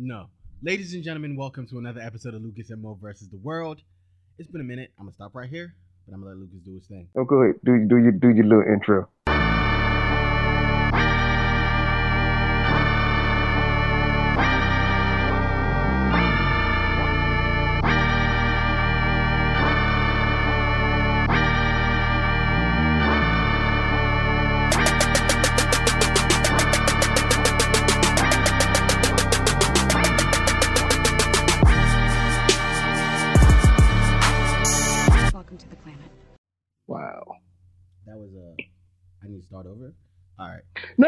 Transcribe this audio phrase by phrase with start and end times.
[0.00, 0.28] No.
[0.62, 3.80] Ladies and gentlemen, welcome to another episode of Lucas and Mo versus the World.
[4.38, 4.92] It's been a minute.
[4.96, 5.74] I'm gonna stop right here,
[6.06, 7.08] but I'm gonna let Lucas do his thing.
[7.16, 7.56] Oh, go ahead.
[7.64, 9.08] Do do your do your little intro.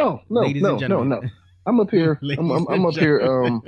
[0.00, 1.22] No, no, Ladies no, no, no.
[1.66, 2.18] I'm up here.
[2.38, 3.20] I'm, I'm, I'm up here.
[3.20, 3.62] Um,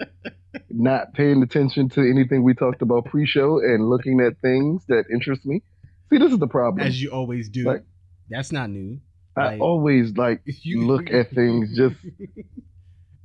[0.70, 5.44] not paying attention to anything we talked about pre-show and looking at things that interest
[5.44, 5.62] me.
[6.10, 6.86] See, this is the problem.
[6.86, 7.64] as you always do.
[7.64, 7.84] Like-
[8.28, 9.00] That's not new.
[9.36, 11.96] I like- always like You look at things just,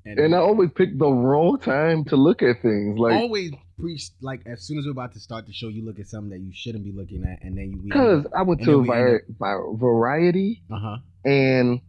[0.05, 2.99] and, and I always pick the wrong time to look at things.
[2.99, 5.99] Like, always preach like as soon as we're about to start the show, you look
[5.99, 7.81] at something that you shouldn't be looking at, and then you.
[7.85, 10.97] because I went to we vi- variety Uh huh.
[11.25, 11.81] and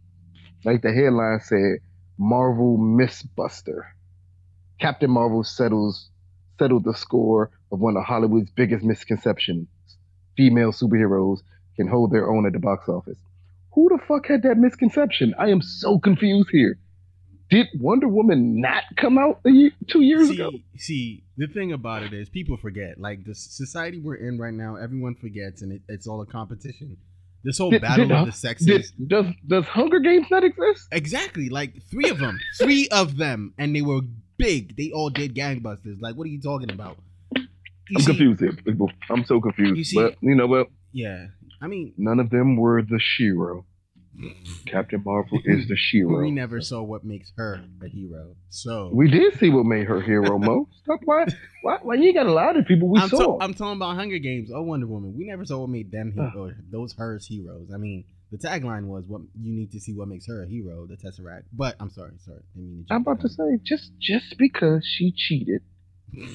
[0.67, 1.77] like the headline said,
[2.17, 3.83] Marvel Mistbuster.
[4.81, 6.09] Captain Marvel settles
[6.59, 9.69] settled the score of one of Hollywood's biggest misconceptions.
[10.35, 11.39] Female superheroes
[11.77, 13.17] can hold their own at the box office.
[13.75, 15.33] Who the fuck had that misconception?
[15.39, 16.77] I am so confused here.
[17.49, 20.51] Did Wonder Woman not come out a year, two years see, ago?
[20.75, 22.99] see, the thing about it is people forget.
[22.99, 26.97] Like the society we're in right now, everyone forgets, and it, it's all a competition.
[27.43, 28.65] This whole Did- battle did- of uh, the sexes.
[28.91, 30.87] Did, does does Hunger Games not exist?
[30.91, 34.01] Exactly, like three of them, three of them, and they were
[34.37, 34.75] big.
[34.75, 36.01] They all did gangbusters.
[36.01, 36.97] Like, what are you talking about?
[37.35, 37.45] You
[37.95, 38.57] I'm see- confused here.
[39.09, 39.77] I'm so confused.
[39.77, 40.67] You see- but you know what?
[40.91, 41.27] Yeah,
[41.61, 43.63] I mean, None of them were the shero.
[44.65, 46.21] Captain Marvel is the shero.
[46.21, 48.35] we never saw what makes her a hero.
[48.49, 50.67] So We did see what made her hero, Mo.
[50.83, 51.25] Stop why
[51.61, 53.37] why why you got a lot of people we I'm, saw.
[53.37, 55.13] ta- I'm talking about Hunger Games or Wonder Woman.
[55.17, 57.69] We never saw what made them he- or those hers heroes.
[57.73, 60.87] I mean, the tagline was "What you need to see what makes her a hero."
[60.87, 61.43] The Tesseract.
[61.53, 62.41] But I'm sorry, sorry.
[62.55, 65.61] Didn't mean I'm about to say just just because she cheated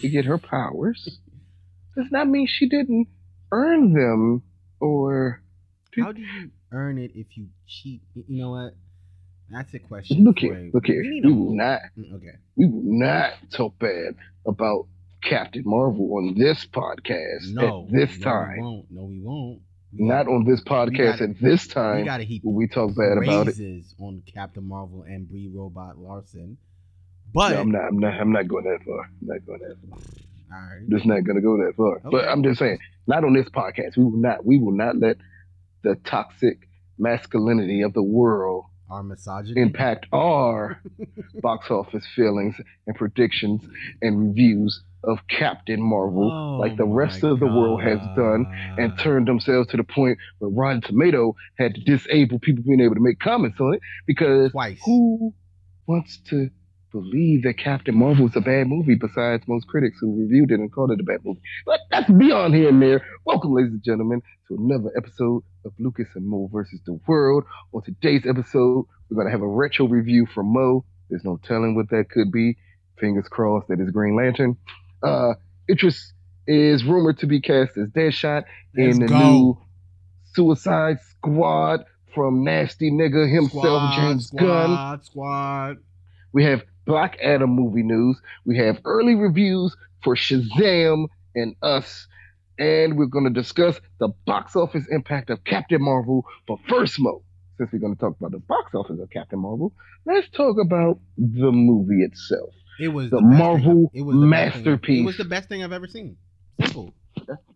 [0.00, 1.18] to get her powers
[1.96, 3.08] does not mean she didn't
[3.50, 4.42] earn them
[4.80, 5.42] or
[5.98, 8.02] How do you earn it if you cheat?
[8.14, 8.74] You know what?
[9.50, 10.24] That's a question.
[10.24, 11.02] look here, a- look here.
[11.02, 12.36] We We will not Mm, Okay.
[12.56, 14.14] we will not talk bad
[14.46, 14.86] about
[15.22, 17.84] Captain Marvel on this podcast No.
[17.86, 18.56] at this no, time.
[18.56, 18.90] We won't.
[18.90, 19.60] No, we won't.
[19.96, 21.98] We Not gotta- on this podcast gotta- at this time.
[22.00, 23.84] We got to heap we talk bad about it.
[24.00, 26.56] on Captain Marvel and Brie Robot Larson.
[27.34, 27.84] But No, I'm not.
[27.88, 28.14] I'm not.
[28.20, 29.04] I'm not going that far.
[29.04, 29.98] I'm not going that far.
[30.54, 30.88] all right.
[30.88, 32.00] Just not going to go that far.
[32.10, 33.96] But I'm just saying, not on this podcast.
[33.98, 34.44] We will not.
[34.46, 35.18] We will not let
[35.82, 39.60] the toxic masculinity of the world Our misogyny.
[39.60, 40.80] impact our
[41.40, 42.54] box office feelings
[42.86, 43.62] and predictions
[44.00, 48.46] and reviews of Captain Marvel, Oh like the rest of the world has done,
[48.78, 52.94] and turned themselves to the point where Rotten Tomato had to disable people being able
[52.94, 54.78] to make comments on it because twice.
[54.84, 55.34] who
[55.88, 56.50] wants to
[56.92, 60.70] believe that Captain Marvel is a bad movie besides most critics who reviewed it and
[60.70, 61.40] called it a bad movie?
[61.64, 63.04] But that's beyond here and there.
[63.24, 67.44] Welcome, ladies and gentlemen, to another episode of Lucas and Mo versus the World.
[67.72, 70.84] On today's episode, we're going to have a retro review from Mo.
[71.08, 72.56] There's no telling what that could be.
[72.98, 74.56] Fingers crossed that it's Green Lantern.
[75.02, 75.34] Uh,
[75.70, 76.12] Idris
[76.46, 78.44] is rumored to be cast as Deadshot
[78.76, 79.18] Let's in the go.
[79.18, 79.58] new
[80.34, 85.02] Suicide Squad from Nasty Nigga himself, Squad, James squad, Gunn.
[85.02, 85.76] Squad.
[86.32, 88.20] We have Black Adam movie news.
[88.44, 92.06] We have early reviews for Shazam and Us.
[92.58, 96.24] And we're going to discuss the box office impact of Captain Marvel.
[96.46, 97.22] But first, Mo,
[97.58, 99.72] since we're going to talk about the box office of Captain Marvel,
[100.06, 102.50] let's talk about the movie itself.
[102.78, 105.00] It was The thing Marvel I- it was the thing masterpiece.
[105.00, 106.16] it was the best thing I've ever seen.
[106.60, 106.92] Simple.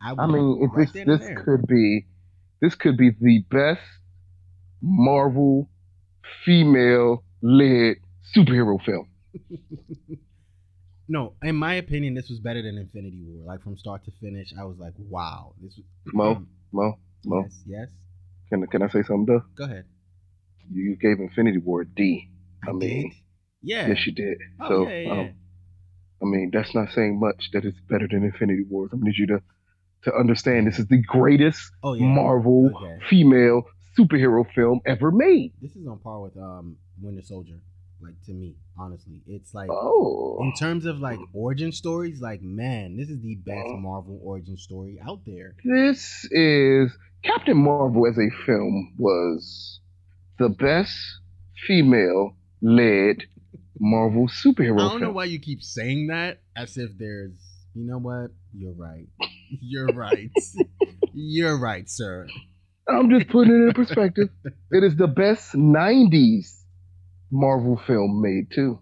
[0.01, 1.43] I mean, right this this there.
[1.43, 2.07] could be
[2.61, 3.81] this could be the best
[4.81, 5.69] Marvel
[6.45, 7.97] female led
[8.35, 9.09] superhero film.
[11.09, 13.47] No, in my opinion, this was better than Infinity War.
[13.47, 15.55] Like from start to finish, I was like, wow.
[15.63, 16.43] This was Mo,
[16.73, 17.43] Mo, Mo.
[17.43, 17.89] Yes, yes.
[18.49, 19.43] Can can I say something though?
[19.57, 19.85] Go ahead.
[20.71, 22.29] You gave Infinity War a D.
[22.67, 23.19] I mean, did?
[23.63, 23.89] Yeah.
[23.89, 24.39] Yes, you did.
[24.61, 25.13] Oh, so, yeah, yeah.
[25.13, 25.35] um,
[26.23, 27.51] I mean, that's not saying much.
[27.53, 28.89] That it's better than Infinity War.
[28.93, 29.43] I need you to
[30.05, 32.05] to understand this is the greatest oh yeah.
[32.05, 32.99] Marvel Okay.
[33.09, 33.63] female
[33.97, 35.53] superhero film ever made.
[35.63, 37.61] This is on par with um Winter Soldier.
[38.01, 42.97] Like to me, honestly, it's like Oh, in terms of like origin stories, like man,
[42.97, 43.77] this is the best Oh.
[43.79, 45.55] Marvel origin story out there.
[45.65, 49.81] this is Captain Marvel as a film was
[50.39, 50.95] the best
[51.67, 53.23] female led
[53.81, 55.01] Marvel superhero I don't film.
[55.03, 57.33] know why you keep saying that as if there's.
[57.75, 58.31] You know what?
[58.57, 59.07] You're right.
[59.61, 60.31] You're right.
[61.13, 62.27] You're right, sir.
[62.89, 64.29] I'm just putting it in perspective.
[64.71, 66.56] it is the best 90s
[67.31, 68.79] Marvel film made, too.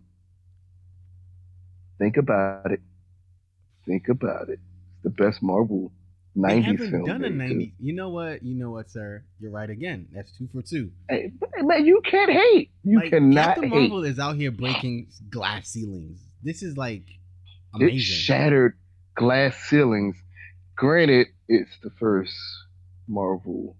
[1.99, 2.81] Think about it.
[3.87, 4.59] Think about it.
[4.95, 5.93] It's the best Marvel
[6.37, 7.67] 90s film done a made, 90.
[7.67, 7.73] too.
[7.79, 8.43] You know what?
[8.43, 9.23] You know what, sir?
[9.39, 10.09] You're right again.
[10.13, 10.91] That's two for two.
[11.09, 12.71] Hey, man, you can't hate.
[12.83, 13.91] You like, cannot Captain hate.
[13.91, 16.19] Marvel is out here breaking glass ceilings.
[16.43, 17.05] This is like
[17.79, 18.77] It shattered
[19.15, 20.17] glass ceilings.
[20.77, 22.35] Granted, it's the first
[23.07, 23.77] Marvel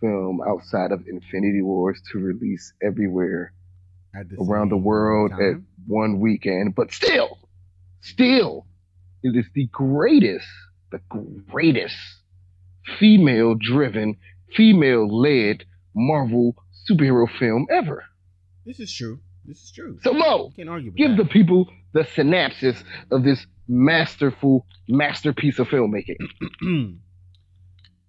[0.00, 3.52] film outside of Infinity Wars to release everywhere
[4.14, 5.56] at the around the world at
[5.86, 7.38] one weekend, but still,
[8.00, 8.66] still,
[9.22, 10.46] it is the greatest,
[10.90, 11.00] the
[11.50, 11.96] greatest
[12.98, 14.16] female driven,
[14.54, 15.64] female led
[15.94, 16.54] Marvel
[16.88, 18.04] superhero film ever.
[18.66, 19.18] This is true.
[19.44, 19.98] This is true.
[20.02, 26.16] So, Mo, Can't argue give the people the synopsis of this masterful masterpiece of filmmaking.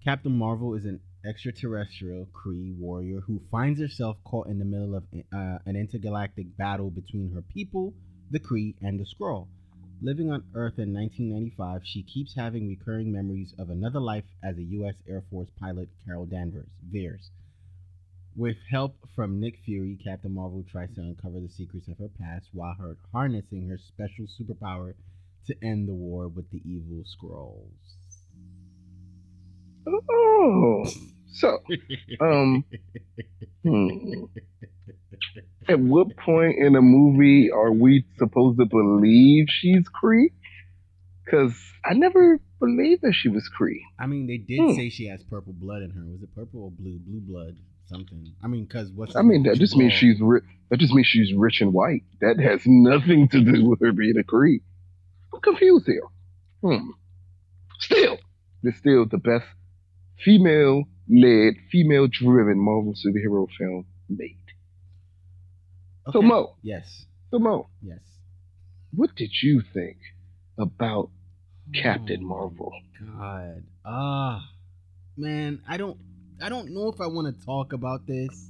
[0.03, 5.03] Captain Marvel is an extraterrestrial Kree warrior who finds herself caught in the middle of
[5.13, 7.93] uh, an intergalactic battle between her people,
[8.31, 9.47] the Kree, and the Skrull.
[10.01, 14.63] Living on Earth in 1995, she keeps having recurring memories of another life as a
[14.63, 14.95] U.S.
[15.07, 17.31] Air Force pilot, Carol Danvers, Vers.
[18.35, 22.49] With help from Nick Fury, Captain Marvel tries to uncover the secrets of her past
[22.51, 24.93] while her harnessing her special superpower
[25.47, 27.95] to end the war with the evil Skrulls.
[29.87, 30.85] Oh,
[31.35, 31.59] so
[32.21, 32.63] um,
[33.63, 34.23] hmm.
[35.67, 40.31] at what point in a movie are we supposed to believe she's Kree?
[41.23, 41.53] Because
[41.83, 43.79] I never believed that she was Kree.
[43.99, 44.75] I mean, they did Hmm.
[44.75, 46.05] say she has purple blood in her.
[46.05, 46.99] Was it purple or blue?
[46.99, 48.33] Blue blood, something.
[48.43, 51.33] I mean, because what's I mean, that just means she's ri- that just means she's
[51.33, 52.03] rich and white.
[52.21, 54.61] That has nothing to do with her being a Kree.
[55.33, 56.03] I'm confused here.
[56.61, 56.91] Hmm.
[57.79, 58.17] Still,
[58.63, 59.45] it's still the best
[61.07, 64.37] female-led, female-driven Marvel superhero film made.
[66.11, 67.99] So Mo, Yes, so Mo, yes.
[68.93, 69.97] what did you think
[70.59, 71.09] about
[71.73, 72.71] Captain Oh, Marvel?
[73.17, 74.47] God, ah,
[75.17, 75.97] man, I don't,
[76.41, 78.49] I don't know if I want to talk about this.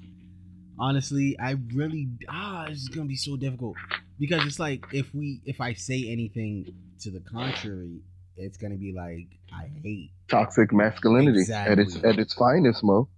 [0.77, 3.77] Honestly, I really, ah, it's gonna be so difficult
[4.19, 8.01] because it's like if we, if I say anything to the contrary,
[8.37, 9.81] it's gonna be like I mm-hmm.
[9.83, 10.11] hate.
[10.27, 13.09] Toxic masculinity at its at its finest, Mo.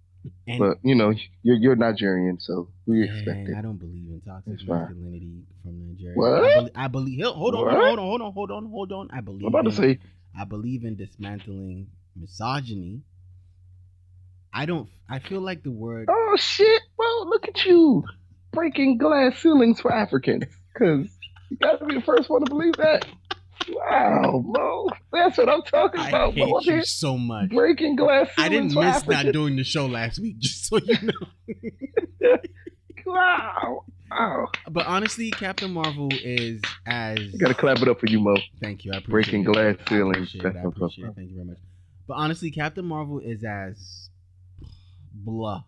[0.48, 3.56] And, But you know, you're you're Nigerian, so we expect it.
[3.58, 6.16] I don't believe in toxic masculinity from Nigeria.
[6.16, 6.44] What?
[6.44, 7.26] I, believe, I believe.
[7.26, 7.76] Hold on, hold What?
[7.76, 9.10] on, hold on, hold on, hold on, hold on.
[9.12, 9.44] I believe.
[9.44, 10.00] I'm about to in, say,
[10.38, 13.02] I believe in dismantling misogyny.
[14.54, 14.90] I don't.
[15.10, 16.10] I feel like the word.
[16.12, 18.04] oh shit, Mo, look at you
[18.52, 20.46] breaking glass ceilings for Africans.
[20.78, 21.08] Cause
[21.50, 23.06] you gotta be the first one to believe that.
[23.70, 26.34] Wow, Mo, that's what I'm talking I about.
[26.34, 27.50] hate Mo, you so much.
[27.50, 29.26] breaking glass ceilings I didn't miss Africans.
[29.26, 32.38] not doing the show last week, just so you know.
[33.06, 34.48] Wow, wow.
[34.70, 37.20] But honestly, Captain Marvel is as.
[37.20, 38.36] You gotta clap it up for you, Mo.
[38.62, 38.92] Thank you.
[38.94, 39.46] I appreciate Breaking it.
[39.46, 40.28] glass I ceilings.
[40.36, 40.56] appreciate That's.
[40.58, 41.14] I I'm appreciate it.
[41.16, 41.58] Thank you very much.
[42.08, 44.10] But honestly, Captain Marvel is as
[45.14, 45.64] blah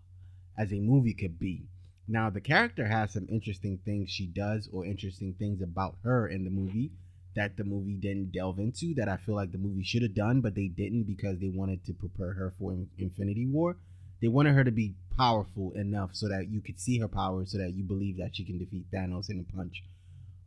[0.58, 1.64] as a movie could be.
[2.10, 6.44] Now, the character has some interesting things she does, or interesting things about her in
[6.44, 6.92] the movie
[7.36, 8.94] that the movie didn't delve into.
[8.96, 11.86] That I feel like the movie should have done, but they didn't because they wanted
[11.86, 13.78] to prepare her for In- Infinity War.
[14.22, 17.58] They wanted her to be powerful enough so that you could see her power, so
[17.58, 19.84] that you believe that she can defeat Thanos in a punch.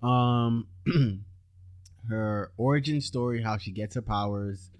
[0.03, 0.67] Um,
[2.09, 4.71] her origin story, how she gets her powers,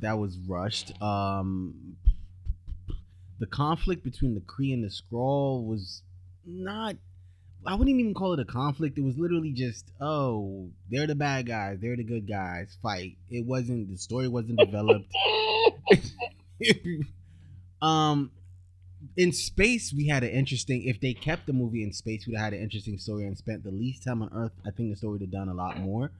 [0.00, 1.00] that was rushed.
[1.02, 1.96] Um,
[3.38, 6.02] the conflict between the Kree and the Skrull was
[6.44, 6.96] not.
[7.66, 8.98] I wouldn't even call it a conflict.
[8.98, 12.76] It was literally just, oh, they're the bad guys, they're the good guys.
[12.82, 13.16] Fight.
[13.30, 13.90] It wasn't.
[13.90, 15.12] The story wasn't developed.
[17.82, 18.30] um,
[19.16, 20.84] in space, we had an interesting.
[20.84, 23.64] If they kept the movie in space, we'd have had an interesting story and spent
[23.64, 24.52] the least time on Earth.
[24.66, 26.10] I think the story would have done a lot more.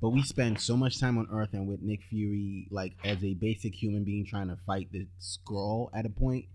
[0.00, 3.32] But we spend so much time on Earth and with Nick Fury, like as a
[3.34, 6.46] basic human being trying to fight the Skrull at a point,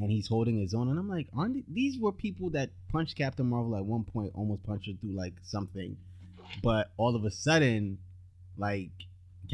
[0.00, 0.88] and he's holding his own.
[0.88, 4.32] And I'm like, aren't th- these were people that punched Captain Marvel at one point,
[4.34, 5.96] almost punched her through like something,
[6.62, 7.98] but all of a sudden,
[8.56, 8.90] like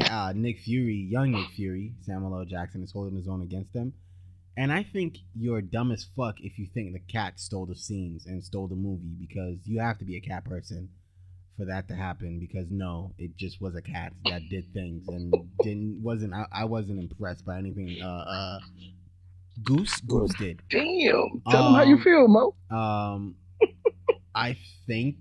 [0.09, 2.45] uh, Nick Fury, young Nick Fury, Samuel L.
[2.45, 3.93] Jackson is holding his own against them.
[4.57, 8.27] And I think you're dumb as fuck if you think the cat stole the scenes
[8.27, 10.91] and stole the movie because you have to be a cat person
[11.57, 15.35] for that to happen because no, it just was a cat that did things and
[15.63, 18.59] didn't wasn't I, I wasn't impressed by anything uh uh
[19.65, 20.63] Goose Goose did.
[20.71, 21.43] Damn.
[21.51, 22.55] Tell them how you Um, feel, Mo.
[22.71, 23.37] Um
[24.35, 25.17] I think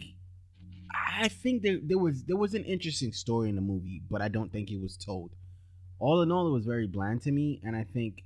[0.93, 4.27] I think there there was there was an interesting story in the movie, but I
[4.27, 5.31] don't think it was told.
[5.99, 8.23] All in all, it was very bland to me, and I think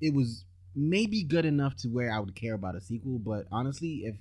[0.00, 3.18] it was maybe good enough to where I would care about a sequel.
[3.18, 4.16] But honestly, if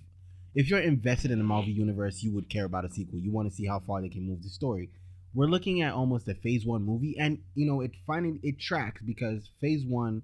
[0.53, 3.20] if you're invested in the Marvel universe, you would care about a sequel.
[3.20, 4.89] You want to see how far they can move the story.
[5.34, 9.01] We're looking at almost a Phase One movie, and you know it finding it tracks
[9.03, 10.22] because Phase One,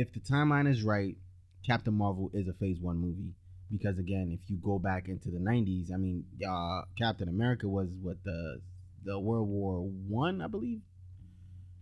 [0.00, 1.16] if the timeline is right,
[1.66, 3.34] Captain Marvel is a Phase One movie
[3.70, 7.88] because again, if you go back into the '90s, I mean, uh, Captain America was
[8.00, 8.60] what the
[9.04, 10.80] the World War One, I, I believe.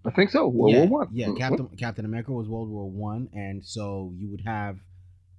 [0.05, 0.49] I think so.
[0.49, 1.09] World yeah, War One.
[1.13, 4.79] Yeah, Captain Captain America was World War One, and so you would have,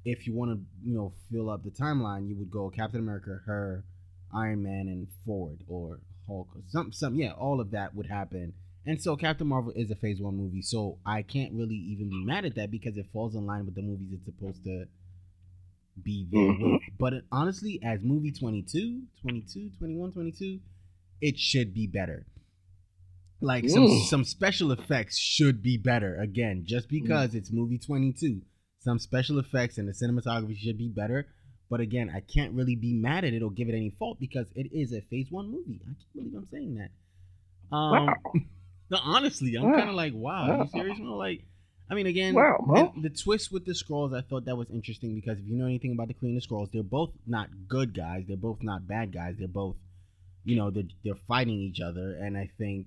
[0.06, 3.42] if you want to, you know, fill up the timeline, you would go Captain America,
[3.46, 3.84] her,
[4.34, 8.54] Iron Man, and Ford or Hulk, or some, some, yeah, all of that would happen.
[8.86, 12.24] And so Captain Marvel is a Phase One movie, so I can't really even be
[12.26, 14.86] mad at that because it falls in line with the movies it's supposed to
[16.04, 16.76] be mm-hmm.
[16.98, 20.60] But it, honestly, as movie 22, 22, 21, 22,
[21.22, 22.26] it should be better.
[23.42, 23.70] Like Ooh.
[23.70, 26.20] some some special effects should be better.
[26.20, 27.02] Again, just mm.
[27.02, 27.36] because mm.
[27.36, 28.42] it's movie 22,
[28.80, 31.28] some special effects and the cinematography should be better.
[31.70, 34.48] But again, I can't really be mad at it or give it any fault because
[34.56, 35.82] it is a Phase One movie.
[35.84, 37.76] I can't believe I'm saying that.
[37.76, 38.14] Um, wow.
[38.98, 39.78] honestly, I'm wow.
[39.78, 41.00] kind of like, wow, wow, are you serious?
[41.00, 41.44] No, like
[41.92, 45.40] I mean, again, wow, the twist with the Skrulls, I thought that was interesting because
[45.40, 48.26] if you know anything about the and the Skrulls, they're both not good guys.
[48.28, 49.36] They're both not bad guys.
[49.40, 49.76] They're both,
[50.46, 52.16] you know, they're, they're fighting each other.
[52.22, 52.86] And I think,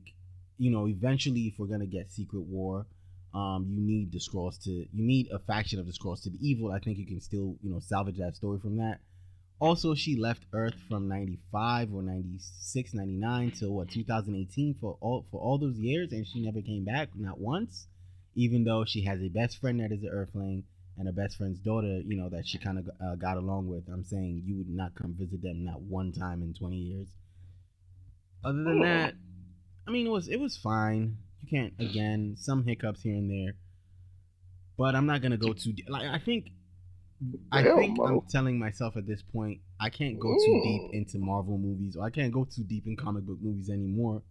[0.56, 2.86] you know, eventually, if we're gonna get Secret War,
[3.34, 6.38] um, you need the Skrulls to, you need a faction of the Skrulls to be
[6.40, 6.70] evil.
[6.70, 9.00] I think you can still, you know, salvage that story from that.
[9.62, 15.40] Also, she left Earth from 95 or 96, 99 till what 2018 for all for
[15.40, 17.86] all those years, and she never came back, not once
[18.34, 20.64] even though she has a best friend that is an Earthling
[20.98, 23.84] and a best friend's daughter, you know, that she kind of uh, got along with.
[23.92, 27.08] I'm saying you would not come visit them not one time in 20 years.
[28.44, 29.14] Other than that,
[29.86, 31.16] I mean, it was it was fine.
[31.40, 33.54] You can't again some hiccups here and there,
[34.76, 35.74] but I'm not gonna go too.
[35.88, 36.48] Like I think,
[37.50, 40.92] I think I'm telling myself at this point I can't go too deep mm.
[40.92, 44.22] into Marvel movies or I can't go too deep in comic book movies anymore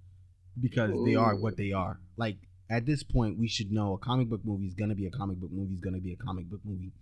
[0.60, 2.00] because they are what they are.
[2.18, 2.38] Like
[2.70, 5.38] at this point, we should know a comic book movie is gonna be a comic
[5.38, 6.94] book movie is gonna be a comic book movie.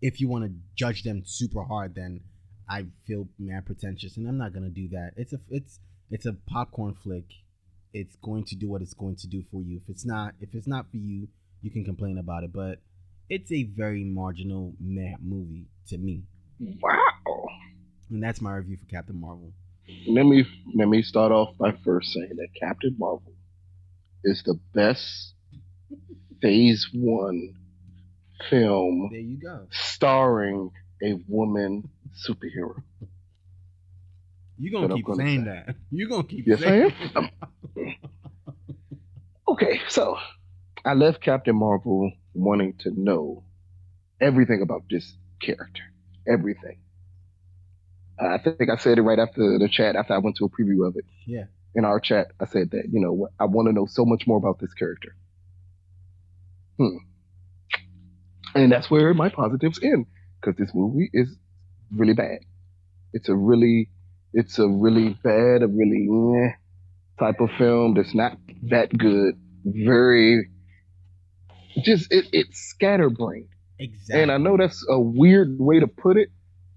[0.00, 2.20] If you want to judge them super hard, then
[2.68, 5.12] I feel mad pretentious, and I'm not gonna do that.
[5.16, 7.26] It's a it's it's a popcorn flick.
[7.92, 9.80] It's going to do what it's going to do for you.
[9.82, 11.28] If it's not if it's not for you,
[11.60, 12.52] you can complain about it.
[12.52, 12.78] But
[13.28, 16.22] it's a very marginal meh movie to me.
[16.60, 17.46] Wow.
[18.10, 19.52] And that's my review for Captain Marvel.
[20.06, 23.32] Let me let me start off by first saying that Captain Marvel
[24.24, 25.34] is the best
[26.42, 27.54] phase one
[28.48, 29.66] film there you go.
[29.70, 30.70] starring
[31.02, 31.88] a woman
[32.26, 32.82] superhero.
[34.58, 35.62] You're gonna keep gonna saying say.
[35.66, 35.76] that.
[35.90, 37.30] You're gonna keep yes, saying I am.
[39.48, 40.16] okay, so
[40.84, 43.44] I left Captain Marvel wanting to know
[44.20, 45.82] everything about this character.
[46.26, 46.78] Everything.
[48.20, 50.48] Uh, I think I said it right after the chat after I went to a
[50.48, 51.04] preview of it.
[51.26, 54.26] Yeah in our chat, I said that, you know, I want to know so much
[54.26, 55.14] more about this character.
[56.76, 56.96] Hmm.
[58.54, 60.06] And that's where my positives end,
[60.40, 61.36] because this movie is
[61.94, 62.40] really bad.
[63.12, 63.90] It's a really,
[64.32, 66.52] it's a really bad, a really meh
[67.18, 68.38] type of film that's not
[68.70, 69.34] that good.
[69.64, 70.48] Very,
[71.84, 73.48] just, it, it's scatterbrained.
[73.78, 74.22] Exactly.
[74.22, 76.30] And I know that's a weird way to put it,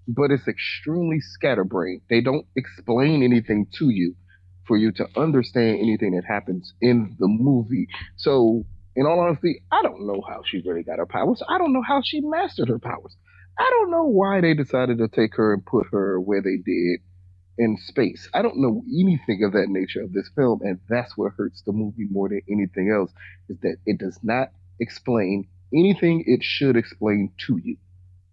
[0.07, 2.01] but it's extremely scatterbrained.
[2.09, 4.15] They don't explain anything to you
[4.65, 7.87] for you to understand anything that happens in the movie.
[8.17, 8.65] So,
[8.95, 11.41] in all honesty, I don't know how she really got her powers.
[11.47, 13.15] I don't know how she mastered her powers.
[13.57, 16.99] I don't know why they decided to take her and put her where they did
[17.57, 18.29] in space.
[18.33, 21.71] I don't know anything of that nature of this film, and that's what hurts the
[21.71, 23.11] movie more than anything else,
[23.49, 27.77] is that it does not explain anything it should explain to you.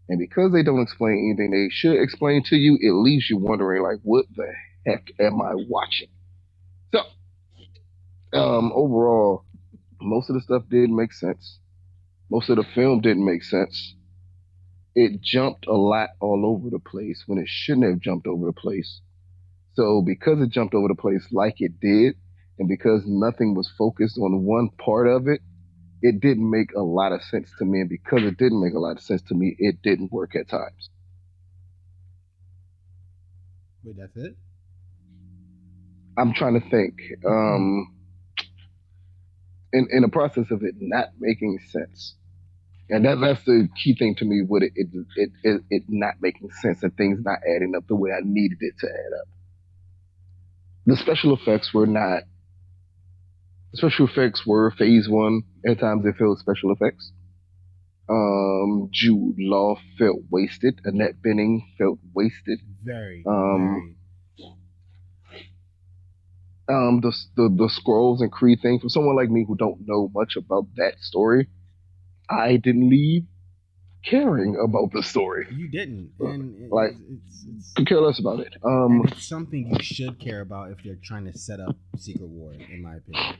[0.08, 3.82] And because they don't explain anything they should explain to you, it leaves you wondering,
[3.82, 4.52] like, what the
[4.86, 6.08] heck am I watching?
[6.92, 7.02] So,
[8.38, 9.44] um, overall,
[10.00, 11.60] most of the stuff didn't make sense.
[12.30, 13.94] Most of the film didn't make sense.
[14.94, 18.52] It jumped a lot all over the place when it shouldn't have jumped over the
[18.52, 19.00] place.
[19.74, 22.16] So, because it jumped over the place like it did,
[22.58, 25.40] and because nothing was focused on one part of it,
[26.02, 27.80] it didn't make a lot of sense to me.
[27.80, 30.48] And because it didn't make a lot of sense to me, it didn't work at
[30.48, 30.90] times.
[33.84, 34.36] Wait, that's it?
[36.18, 36.94] I'm trying to think.
[37.26, 37.94] Um,
[39.72, 42.14] in in the process of it not making sense,
[42.88, 46.14] And that that's the key thing to me with it it, it it it not
[46.22, 49.28] making sense and things not adding up the way I needed it to add up.
[50.86, 52.24] The special effects were not
[53.74, 55.42] special effects were phase one.
[55.66, 57.12] At times they felt special effects.
[58.08, 60.80] Um, Jude Law felt wasted.
[60.84, 62.60] Annette Bening felt wasted.
[62.82, 63.22] Very.
[63.26, 63.96] Um,
[64.38, 64.54] very.
[66.70, 70.10] Um, the the the Skrulls and Creed thing for someone like me who don't know
[70.14, 71.48] much about that story,
[72.28, 73.24] I didn't leave
[74.10, 75.46] caring about the story.
[75.50, 78.54] You didn't, and it- Like, it's, it's, Could care less about it.
[78.64, 82.52] Um, it's something you should care about if you're trying to set up Secret War,
[82.54, 83.36] in my opinion.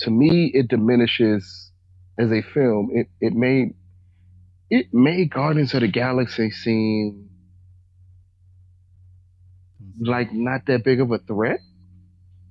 [0.00, 1.72] to me, it diminishes
[2.18, 2.90] as a film.
[2.92, 3.74] It it made
[4.70, 7.28] it made Guardians of the Galaxy seem
[10.00, 11.60] like not that big of a threat.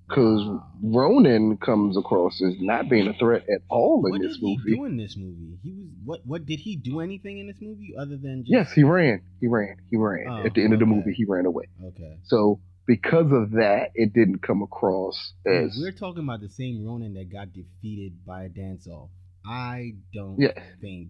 [0.09, 4.39] Because Ronan comes across as not being a threat at all in what this did
[4.41, 4.75] he movie.
[4.75, 5.59] do in this movie?
[5.63, 6.21] He was what?
[6.25, 9.21] What did he do anything in this movie other than just, Yes, he ran.
[9.39, 9.75] He ran.
[9.91, 10.25] He ran.
[10.27, 11.65] Oh, At the end of the movie, he ran away.
[11.85, 12.17] Okay.
[12.23, 17.13] So because of that, it didn't come across as We're talking about the same Ronan
[17.13, 19.09] that got defeated by a dance off.
[19.45, 20.53] I don't Yeah.
[20.81, 21.09] think.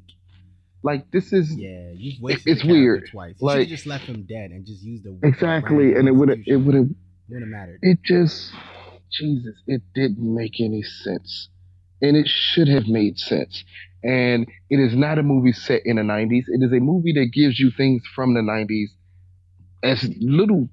[0.83, 2.53] like this is Yeah, you've wasted.
[2.57, 3.07] it's weird.
[3.11, 3.35] Twice.
[3.41, 6.39] You Like- just left him dead and just used the exactly, and it would have
[6.45, 6.89] it would have
[7.29, 7.79] would have mattered.
[7.81, 8.51] it just
[9.11, 11.49] Jesus, it didn't make any sense.
[12.01, 13.63] And it should have made sense.
[14.03, 16.45] And it is not a movie set in the 90s.
[16.47, 18.89] It is a movie that gives you things from the 90s
[19.83, 20.69] as little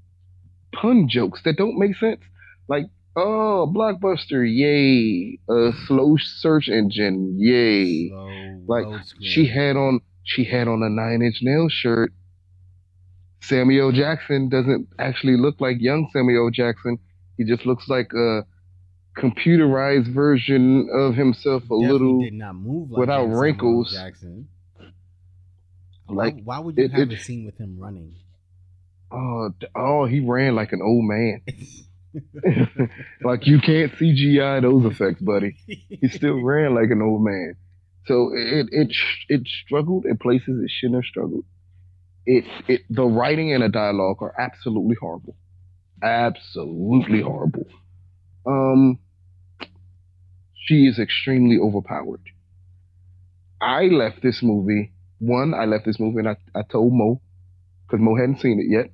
[0.72, 2.20] pun jokes that don't make sense.
[2.68, 2.84] Like,
[3.16, 5.38] oh, Blockbuster, yay.
[5.48, 8.08] A slow search engine, yay.
[8.08, 8.86] Slow Like.
[9.20, 12.12] She had on she had on a nine inch nail shirt.
[13.40, 16.98] Samuel Jackson doesn't actually look like young Samuel Jackson.
[17.36, 18.44] He just looks like a
[19.16, 23.92] computerized version of himself, a little did not move like without Samuel wrinkles.
[23.92, 24.48] Jackson.
[26.08, 28.14] like why, why would you it- have it- a scene with him running?
[29.12, 31.42] oh oh he ran like an old man.
[33.22, 35.56] like you can't CGI those effects, buddy.
[35.66, 37.56] He still ran like an old man.
[38.06, 38.92] So it it
[39.28, 41.44] it struggled in places it shouldn't have struggled.
[42.24, 45.36] It it the writing and the dialogue are absolutely horrible,
[46.02, 47.66] absolutely horrible.
[48.46, 48.98] Um,
[50.54, 52.22] she is extremely overpowered.
[53.60, 54.92] I left this movie.
[55.18, 57.20] One, I left this movie and I, I told Mo,
[57.86, 58.90] because Mo hadn't seen it yet.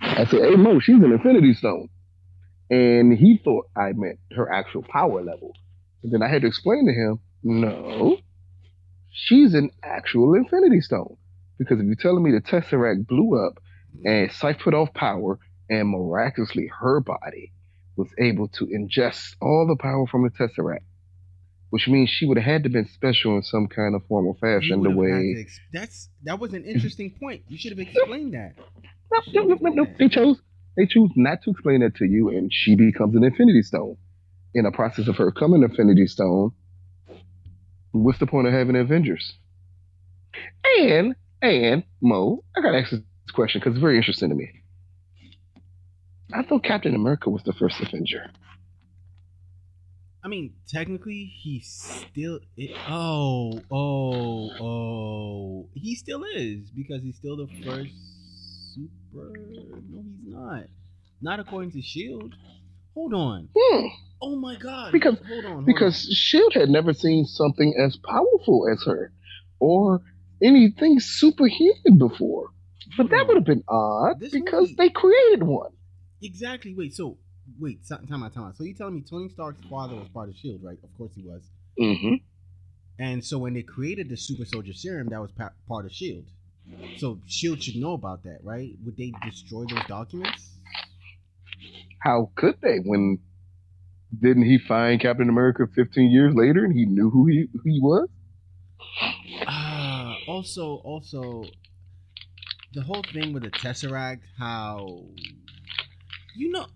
[0.00, 1.88] I said, "Hey Mo, she's an Infinity Stone,"
[2.68, 5.52] and he thought I meant her actual power level.
[6.02, 8.18] And then I had to explain to him, no,
[9.10, 11.16] she's an actual Infinity Stone.
[11.58, 13.58] Because if you're telling me the Tesseract blew up
[14.04, 15.38] and put off power
[15.72, 17.52] and miraculously her body
[17.96, 20.84] was able to ingest all the power from the Tesseract,
[21.70, 24.34] which means she would have had to been special in some kind of form or
[24.34, 27.42] fashion the way ex- that's that was an interesting point.
[27.48, 28.54] You should have explained that.
[29.32, 29.86] no, no, no, no, no.
[29.98, 30.40] They chose
[30.76, 33.96] they choose not to explain that to you, and she becomes an Infinity Stone.
[34.54, 36.52] In the process of her becoming Infinity Stone,
[37.92, 39.34] what's the point of having Avengers?
[40.78, 43.00] And and Mo, I gotta ask this
[43.32, 44.61] question because it's very interesting to me.
[46.34, 48.30] I thought Captain America was the first Avenger.
[50.24, 52.38] I mean, technically, he still.
[52.56, 55.68] It, oh, oh, oh.
[55.74, 57.90] He still is because he's still the first
[58.74, 59.32] super.
[59.90, 60.64] No, he's not.
[61.20, 62.34] Not according to Shield.
[62.94, 63.48] Hold on.
[63.56, 63.86] Hmm.
[64.20, 64.92] Oh my God.
[64.92, 65.52] Because- hold on.
[65.52, 69.12] Hold Because Shield had never seen something as powerful as her,
[69.58, 70.02] or
[70.42, 72.50] anything superhuman before.
[72.96, 75.70] But that would have been odd This because movie- they created one.
[76.22, 76.74] Exactly.
[76.74, 76.94] Wait.
[76.94, 77.18] So
[77.58, 77.86] wait.
[77.88, 78.34] Time time out.
[78.34, 78.56] Time out.
[78.56, 80.78] So you telling me Tony Stark's father was part of Shield, right?
[80.82, 81.42] Of course he was.
[81.78, 82.14] Mm-hmm.
[82.98, 86.24] And so when they created the super soldier serum, that was pa- part of Shield.
[86.98, 88.70] So Shield should know about that, right?
[88.84, 90.50] Would they destroy those documents?
[91.98, 92.78] How could they?
[92.78, 93.18] When
[94.20, 97.80] didn't he find Captain America 15 years later and he knew who he who he
[97.80, 98.08] was?
[99.46, 101.44] Ah, also, also,
[102.74, 105.04] the whole thing with the Tesseract, how
[106.34, 106.66] you know,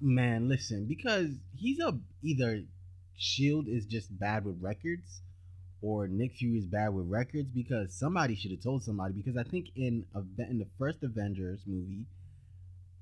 [0.00, 2.62] man, listen, because he's a either
[3.18, 5.22] Shield is just bad with records,
[5.80, 9.14] or Nick Fury is bad with records because somebody should have told somebody.
[9.14, 12.04] Because I think in in the first Avengers movie,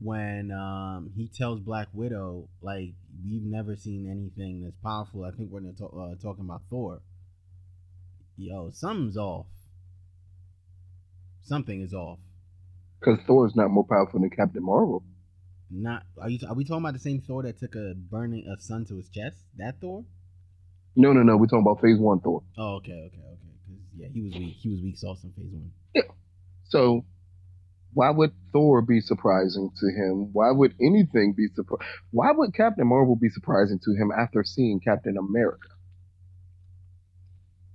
[0.00, 2.94] when um, he tells Black Widow like
[3.24, 5.24] we've never seen anything that's powerful.
[5.24, 7.00] I think we're to- uh, talking about Thor
[8.36, 9.46] yo, something's off.
[11.42, 12.18] Something is off.
[13.00, 15.02] Because Thor is not more powerful than Captain Marvel.
[15.70, 16.38] Not are you?
[16.48, 19.08] Are we talking about the same Thor that took a burning a sun to his
[19.08, 19.36] chest?
[19.56, 20.04] That Thor?
[20.96, 21.36] No, no, no.
[21.36, 22.42] We're talking about Phase One Thor.
[22.56, 23.54] Oh, okay, okay, okay.
[23.66, 24.56] Because yeah, he was weak.
[24.60, 25.72] He was weak sauce in phase one.
[25.94, 26.02] Yeah.
[26.64, 27.04] So
[27.94, 30.32] why would Thor be surprising to him?
[30.32, 31.86] Why would anything be surprising?
[32.10, 35.68] Why would Captain Marvel be surprising to him after seeing Captain America?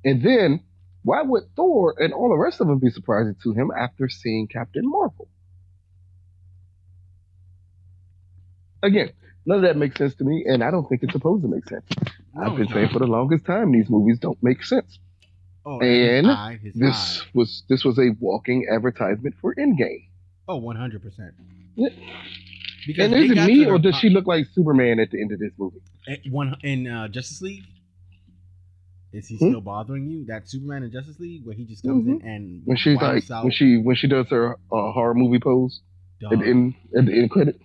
[0.03, 0.63] And then
[1.03, 4.47] why would Thor and all the rest of them be surprising to him after seeing
[4.47, 5.29] Captain Marvel?
[8.81, 9.11] Again,
[9.45, 11.67] none of that makes sense to me, and I don't think it's supposed to make
[11.67, 11.85] sense.
[12.33, 14.99] No, I've been it's saying for the longest time these movies don't make sense.
[15.65, 17.27] Oh, and eye, his This eye.
[17.33, 20.05] was this was a walking advertisement for Endgame.
[20.47, 21.33] Oh, one hundred percent.
[22.87, 25.39] Because And is it me or does she look like Superman at the end of
[25.39, 25.79] this movie?
[26.05, 27.63] po- eh, one in uh, Justice League?
[29.11, 29.47] Is he Hmm?
[29.49, 30.25] still bothering you?
[30.25, 33.43] That Superman in Justice League where he just comes in and When she's like out
[33.43, 35.81] when she when she does her uh, horror movie pose
[36.23, 37.59] at dog, the end at the end credit.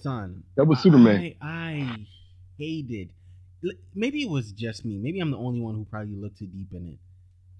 [0.00, 0.44] Son.
[0.56, 1.34] That was Superman.
[1.40, 2.06] I, I
[2.58, 3.10] hated.
[3.94, 4.98] Maybe it was just me.
[4.98, 6.98] Maybe I'm the only one who probably looked too deep in it.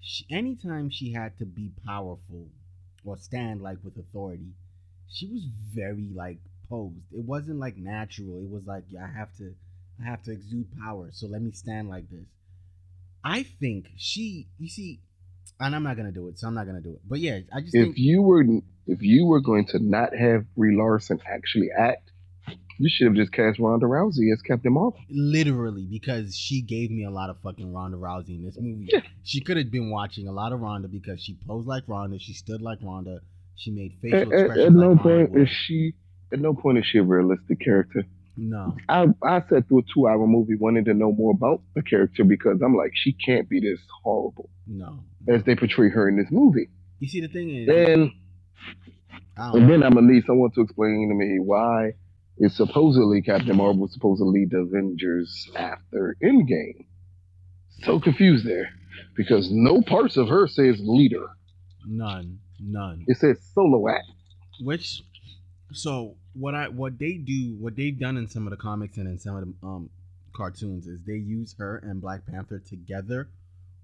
[0.01, 2.47] She, anytime she had to be powerful
[3.03, 4.53] or stand like with authority,
[5.09, 6.95] she was very like posed.
[7.11, 8.41] It wasn't like natural.
[8.41, 9.53] It was like yeah, I have to,
[10.01, 11.09] I have to exude power.
[11.11, 12.27] So let me stand like this.
[13.23, 14.47] I think she.
[14.57, 15.01] You see,
[15.59, 16.39] and I'm not gonna do it.
[16.39, 17.01] So I'm not gonna do it.
[17.07, 18.45] But yeah, I just think If you were
[18.87, 22.11] if you were going to not have Brie Larson actually act,
[22.79, 24.99] you should have just cast Ronda Rousey as Captain Marvel.
[25.09, 28.87] literally because she gave me a lot of fucking Ronda Rousey in this movie.
[28.91, 29.01] Yeah.
[29.23, 32.33] She could have been watching a lot of Ronda because she posed like Ronda, she
[32.33, 33.19] stood like Ronda,
[33.55, 35.93] she made facial At, expressions at no like point is she
[36.33, 38.05] at no point is she a realistic character.
[38.41, 41.81] No, I I sat through a two hour movie wanting to know more about the
[41.81, 44.99] character because I'm like she can't be this horrible no.
[45.27, 46.69] as they portray her in this movie.
[46.99, 48.13] You see, the thing is, Then
[49.35, 49.67] and know.
[49.67, 51.93] then I'm gonna need someone to explain to me why
[52.39, 56.85] is supposedly Captain Marvel was supposed to lead the Avengers after Endgame.
[57.83, 58.69] So confused there
[59.15, 61.27] because no parts of her says leader.
[61.85, 63.05] none, none.
[63.07, 64.05] It says solo act.
[64.61, 65.03] Which,
[65.71, 69.07] so what I what they do, what they've done in some of the comics and
[69.07, 69.89] in some of the um
[70.35, 73.29] cartoons is they use her and Black Panther together,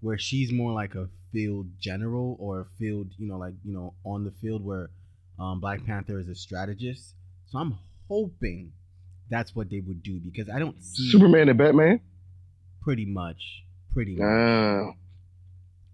[0.01, 3.93] where she's more like a field general or a field, you know, like you know,
[4.05, 4.89] on the field where
[5.39, 7.13] um Black Panther is a strategist.
[7.47, 8.71] So I'm hoping
[9.29, 12.01] that's what they would do because I don't see Superman and Batman.
[12.81, 13.63] pretty much,
[13.93, 14.25] pretty much.
[14.25, 14.91] Ah,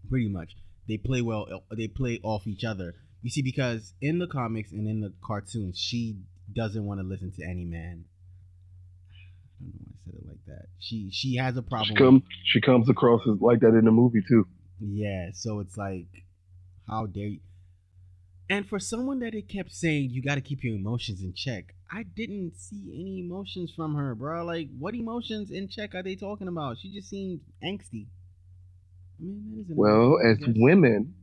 [0.10, 0.56] pretty much.
[0.88, 2.96] They play well they play off each other.
[3.22, 6.18] You see because in the comics and in the cartoons she
[6.54, 8.06] doesn't want to listen to any man.
[9.60, 10.66] I don't know why i said it like that.
[10.80, 13.92] She she has a she problem come she comes across as like that in the
[13.92, 14.48] movie too.
[14.80, 16.08] yeah so it's like
[16.90, 17.40] how dare you
[18.52, 21.74] and for someone that it kept saying you got to keep your emotions in check
[21.92, 26.16] i didn't see any emotions from her bro like what emotions in check are they
[26.16, 28.08] talking about she just seemed angsty
[29.20, 31.14] I mean, that is Well, as women,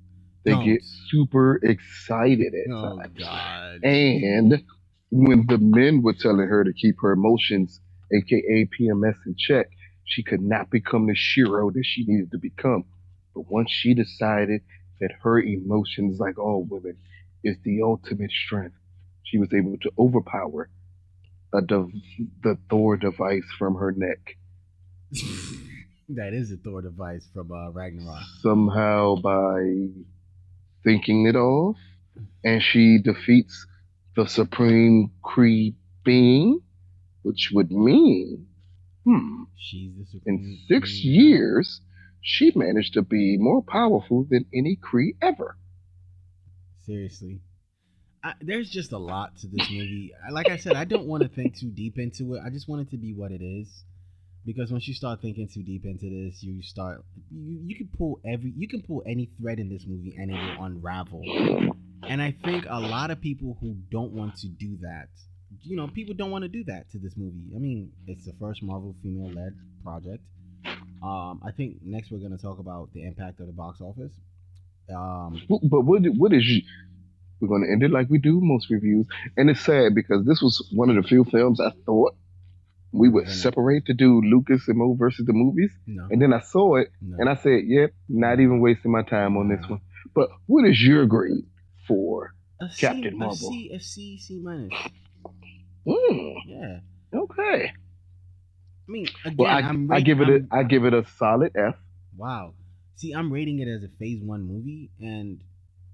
[0.45, 0.65] they Don't.
[0.65, 3.19] get super excited at Oh times.
[3.19, 3.81] God!
[3.83, 4.63] And
[5.11, 7.81] when the men were telling her to keep her emotions,
[8.13, 9.67] aka PMS, in check,
[10.05, 12.85] she could not become the shero that she needed to become.
[13.35, 14.63] But once she decided
[15.01, 16.97] that her emotions, like all women,
[17.45, 18.77] is the ultimate strength,
[19.23, 20.71] she was able to overpower
[21.55, 21.91] a dev-
[22.43, 24.37] the Thor device from her neck
[26.11, 28.23] that is a Thor device from uh, Ragnarok.
[28.43, 29.89] somehow by
[30.85, 31.77] thinking it off,
[32.45, 33.67] and she defeats
[34.17, 35.75] the Supreme Kree
[36.05, 36.61] being,
[37.23, 38.47] which would mean,
[39.05, 41.15] hmm, She's the in six queen.
[41.15, 41.81] years,
[42.21, 45.57] she managed to be more powerful than any Kree ever.
[46.89, 47.41] Seriously,
[48.25, 50.13] I, there's just a lot to this movie.
[50.33, 52.43] Like I said, I don't want to think too deep into it.
[52.45, 53.85] I just want it to be what it is.
[54.47, 58.21] Because once you start thinking too deep into this, you start you, you can pull
[58.25, 61.23] every you can pull any thread in this movie and it will unravel.
[62.09, 65.09] And I think a lot of people who don't want to do that,
[65.65, 67.53] you know, people don't want to do that to this movie.
[67.55, 70.25] I mean, it's the first Marvel female led project.
[71.03, 74.13] Um, I think next we're gonna talk about the impact of the box office.
[74.95, 76.63] Um, But what what is you?
[77.41, 80.41] We're going to end it like we do most reviews, and it's sad because this
[80.43, 82.17] was one of the few films I thought
[82.91, 86.41] we would separate to do Lucas and Mo versus the movies, no, and then I
[86.41, 87.17] saw it no.
[87.21, 89.81] And I said, yep, not even wasting my time on this one.
[90.15, 91.45] But what is your grade
[91.87, 92.35] for?
[92.61, 93.37] a C, Captain a Marvel.
[93.37, 94.73] C, a C, C minus.
[95.87, 96.81] Mm, Yeah,
[97.15, 97.73] okay.
[98.89, 100.95] I mean, again, Well, I, I'm I rate- give it a I'm- I give it
[100.95, 101.77] a solid F.
[102.17, 102.55] Wow.
[102.99, 105.41] See, I'm rating it as a Phase One movie, and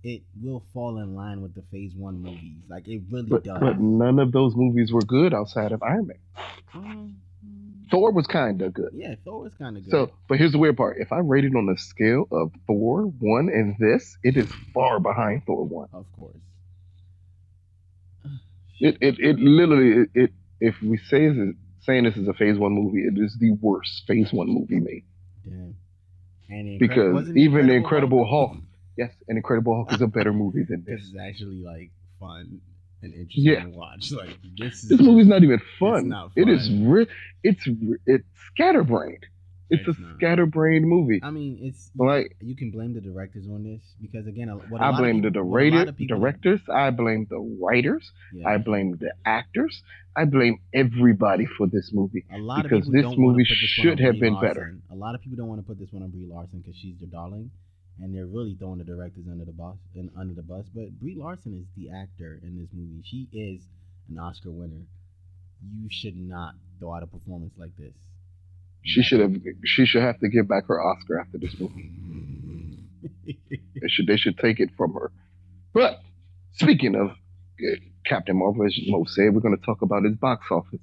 [0.02, 2.62] it will fall in line with the Phase One movies.
[2.68, 3.60] Like it really But does.
[3.60, 6.18] but none of those movies were good outside of Iron Man.
[6.74, 7.16] Um,
[7.90, 8.92] Thor was kind of good.
[8.94, 9.90] Yeah, Thor was kind of good.
[9.90, 10.96] So, but here's the weird part.
[10.98, 14.98] If I rate it on a scale of Thor 1 and this, it is far
[14.98, 15.88] behind Thor 1.
[15.92, 16.36] of course.
[18.80, 22.32] It it, it literally it, it if we say this is, saying this is a
[22.32, 25.04] phase 1 movie, it is the worst phase 1 movie made.
[25.44, 25.76] Damn.
[26.48, 28.64] And the Incredi- Because even the Incredible Hulk, mm-hmm.
[28.96, 31.08] yes, an Incredible Hulk is a better movie than This this.
[31.10, 32.60] is actually like fun
[33.02, 33.64] and interesting Yeah.
[33.64, 34.12] to watch.
[34.12, 36.08] Like this is This movie's not even fun.
[36.08, 36.88] not It is fun.
[36.88, 37.06] re-
[37.42, 39.24] it's re- it's scatterbrained.
[39.70, 40.16] It's, It's a not.
[40.16, 41.20] scatterbrained movie.
[41.22, 44.80] I mean, it's Like you can blame the directors on this because again, a- what
[44.80, 46.60] a I lot of blame the people- what a lot director, of people- directors.
[46.68, 48.12] I blame the writers.
[48.34, 48.48] Yeah.
[48.48, 49.82] I blame the actors.
[50.16, 52.24] I blame everybody for this movie.
[52.32, 54.76] A lot Because of people this don't movie this should have Brie been better.
[54.90, 56.98] A lot of people don't want to put this one on Brie Larson because she's
[56.98, 57.50] their darling,
[58.00, 60.66] and they're really throwing the directors under the bus and under the bus.
[60.74, 63.00] But Brie Larson is the actor in this movie.
[63.02, 63.66] She is
[64.10, 64.82] an Oscar winner.
[65.80, 67.94] You should not throw out a performance like this.
[68.84, 69.34] She should have.
[69.64, 71.90] She should have to give back her Oscar after this movie.
[73.26, 74.06] They should.
[74.06, 75.10] They should take it from her.
[75.72, 76.00] But
[76.52, 80.46] speaking of uh, Captain Marvel, as Mo said, we're going to talk about his box
[80.50, 80.80] office.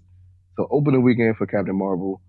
[0.58, 2.22] So opening weekend for Captain Marvel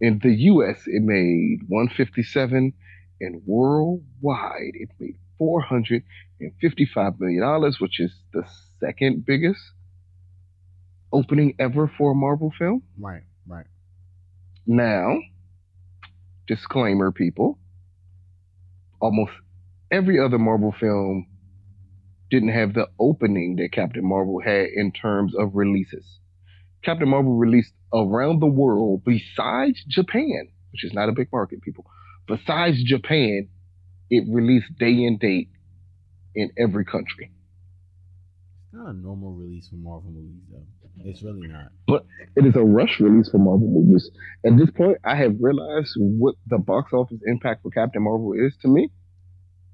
[0.00, 0.82] in the U.S.
[0.86, 2.72] it made 157,
[3.20, 8.44] and worldwide it made 455 million dollars, which is the
[8.80, 9.60] second biggest
[11.12, 12.82] opening ever for a Marvel film.
[12.98, 13.66] right, right.
[14.66, 15.18] Now,
[16.48, 17.58] disclaimer, people.
[19.00, 19.32] Almost
[19.92, 21.26] every other Marvel film
[22.30, 26.04] didn't have the opening that Captain Marvel had in terms of releases.
[26.84, 31.86] Captain Marvel released around the world besides Japan, which is not a big market, people.
[32.26, 33.48] Besides Japan,
[34.10, 35.50] it released day and date
[36.34, 37.30] in every country.
[38.76, 41.08] It's not a normal release for Marvel movies, though.
[41.08, 41.68] It's really not.
[41.86, 42.04] But
[42.36, 44.10] it is a rush release for Marvel movies.
[44.44, 48.54] At this point, I have realized what the box office impact for Captain Marvel is
[48.60, 48.90] to me.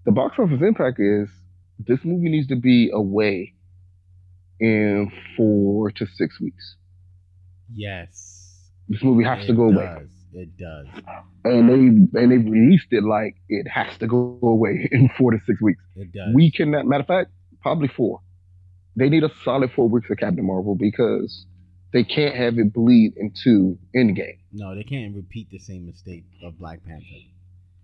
[0.05, 1.29] The box office impact is
[1.81, 3.55] this movie needs to be away
[4.61, 6.77] in four to six weeks.
[7.75, 8.71] Yes.
[8.88, 9.97] This movie has it to go away.
[10.33, 10.87] It does.
[11.45, 15.38] and they and they released it like it has to go away in four to
[15.45, 15.83] six weeks.
[15.97, 16.29] It does.
[16.33, 16.87] We cannot.
[16.87, 17.31] Matter of fact,
[17.62, 18.21] probably four.
[18.97, 21.47] They need a solid four weeks of Captain Marvel because
[21.93, 24.39] they can't have it bleed into Endgame.
[24.53, 27.05] No, they can't repeat the same mistake of Black Panther.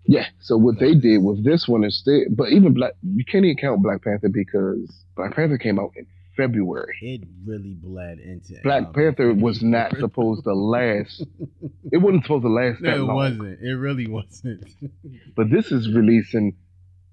[0.05, 0.25] Yeah.
[0.39, 3.81] So what they did with this one instead, but even Black, you can't even count
[3.83, 6.95] Black Panther because Black Panther came out in February.
[7.01, 11.23] It really bled into Black um, Panther was not supposed to last.
[11.91, 13.15] It wasn't supposed to last No, it long.
[13.15, 13.59] wasn't.
[13.61, 14.63] It really wasn't.
[15.35, 16.55] But this is releasing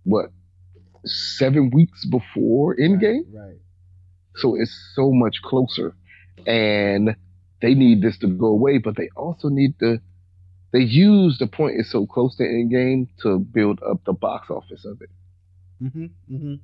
[0.05, 0.27] what
[1.05, 3.57] seven weeks before Endgame, Right.
[4.37, 5.95] So it's so much closer,
[6.47, 7.17] and
[7.63, 8.79] they need this to go away.
[8.79, 10.01] But they also need to.
[10.73, 14.85] They use the point is so close to Endgame to build up the box office
[14.85, 15.11] of it.
[15.83, 16.05] Mm-hmm.
[16.35, 16.55] Mm-hmm.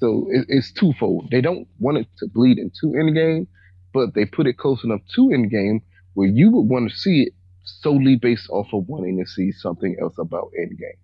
[0.00, 1.28] So it, it's twofold.
[1.30, 3.46] They don't want it to bleed into Endgame,
[3.92, 5.82] but they put it close enough to Endgame
[6.14, 9.96] where you would want to see it solely based off of wanting to see something
[10.00, 10.98] else about Endgame.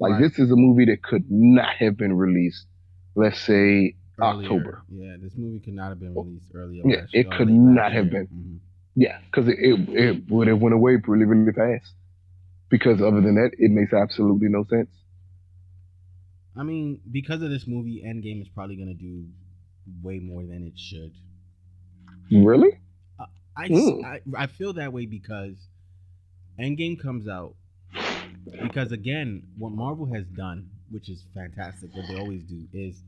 [0.00, 0.22] Like Right.
[0.22, 2.66] this is a movie that could not have been released,
[3.14, 4.82] let's say October.
[4.90, 6.82] Yeah, this movie could not have been released earlier.
[6.84, 8.26] Yeah, it year could not have year.
[8.26, 8.28] been.
[8.28, 8.58] Mhm.
[8.94, 11.92] Yeah, because it, it it would have went away really really fast.
[12.70, 14.90] Because other than that, it makes absolutely no sense.
[16.56, 19.24] I mean, because of this movie, Endgame is probably gonna do
[20.02, 21.12] way more than it should.
[22.30, 22.80] Really?
[23.56, 24.04] I, Mm.
[24.04, 25.56] I I feel that way because
[26.60, 27.54] Endgame comes out
[28.62, 33.02] because again, what Marvel has done, which is fantastic, what they always do is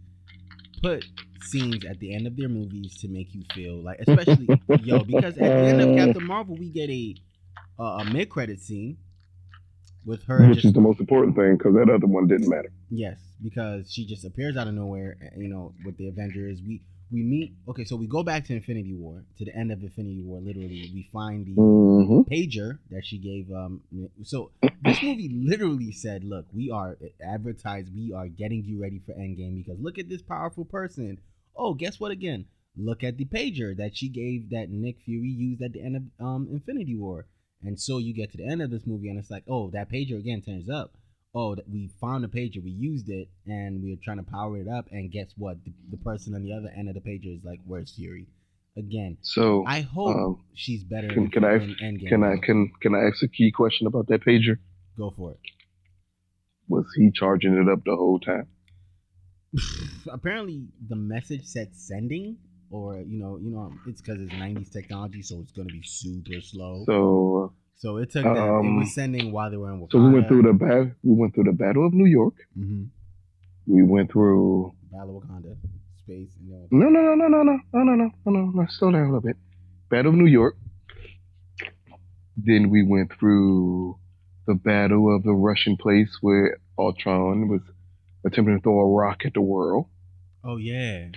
[0.83, 1.05] put
[1.43, 4.49] scenes at the end of their movies to make you feel like, especially
[4.83, 7.15] yo, because at the end of Captain Marvel, we get a
[7.79, 8.99] uh, a mid credit scene
[10.05, 12.73] with her Which just is the most important thing because that other one didn't matter.
[12.91, 15.17] Yes, because she just appears out of nowhere.
[15.37, 17.55] You know, with the Avengers, we we meet.
[17.69, 20.41] Okay, so we go back to Infinity War, to the end of Infinity War.
[20.41, 23.51] Literally, we find the hmm pager that she gave.
[23.51, 23.83] Um,
[24.23, 27.95] so this movie literally said, "Look, we are advertised.
[27.95, 31.19] We are getting you ready for Endgame because look at this powerful person.
[31.57, 32.13] Oh, guess what?
[32.13, 32.47] Again,
[32.77, 36.03] look at the pager that she gave that Nick Fury used at the end of
[36.25, 37.27] um Infinity War."
[37.63, 39.91] And so you get to the end of this movie, and it's like, oh, that
[39.91, 40.95] pager again turns up.
[41.33, 44.57] Oh, that we found the pager, we used it, and we are trying to power
[44.59, 44.87] it up.
[44.91, 45.65] And guess what?
[45.65, 48.27] The, the person on the other end of the pager is like, "Where's Fury?"
[48.77, 51.09] Again, So I hope um, she's better.
[51.09, 51.59] can, can I
[52.09, 54.59] can I can can I ask a key question about that pager?
[54.97, 55.41] go for it?
[56.69, 58.49] Was he charging it up the whole time?
[60.11, 62.37] Apparently, the message said sending,
[62.71, 66.41] or you know, you know, it's because it's '90s technology, so it's gonna be super
[66.41, 66.85] slow.
[66.87, 68.37] So, So it took them.
[68.37, 69.93] It Um, was sending while they were in Wakanda.
[69.93, 70.91] so we went through the battle.
[71.03, 72.35] We went through the Battle of New York.
[72.55, 72.85] hmm
[73.67, 74.75] We went through.
[74.93, 75.57] Battle of Wakanda,
[76.03, 76.29] space,
[76.71, 78.67] No, no, no, no, no, no, no, no, no, no, no.
[78.69, 79.37] Slow down a little bit.
[79.89, 80.57] Battle of New York.
[82.37, 83.97] Then we went through
[84.47, 87.61] the Battle of the Russian place where Ultron was
[88.27, 89.87] attempting to throw a rock at the world,
[90.45, 91.09] oh yeah.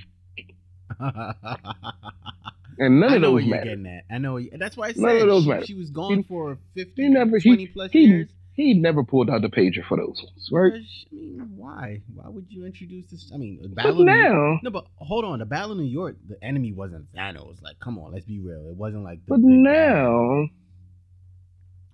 [2.78, 4.04] And none I of know those you're getting at.
[4.14, 4.40] I know.
[4.58, 5.66] That's why I said None of those she, matter.
[5.66, 8.30] she was gone He- for 50, he never- he- plus he- years.
[8.56, 10.74] He never pulled out the pager for those ones, right?
[10.74, 12.02] Because, I mean, why?
[12.14, 13.32] Why would you introduce this?
[13.34, 15.40] I mean, the But Battle New now, No, but hold on.
[15.40, 17.64] The Battle of New York, the enemy wasn't Thanos.
[17.64, 18.68] Like, come on, let's be real.
[18.70, 19.22] It wasn't like.
[19.28, 20.46] But now,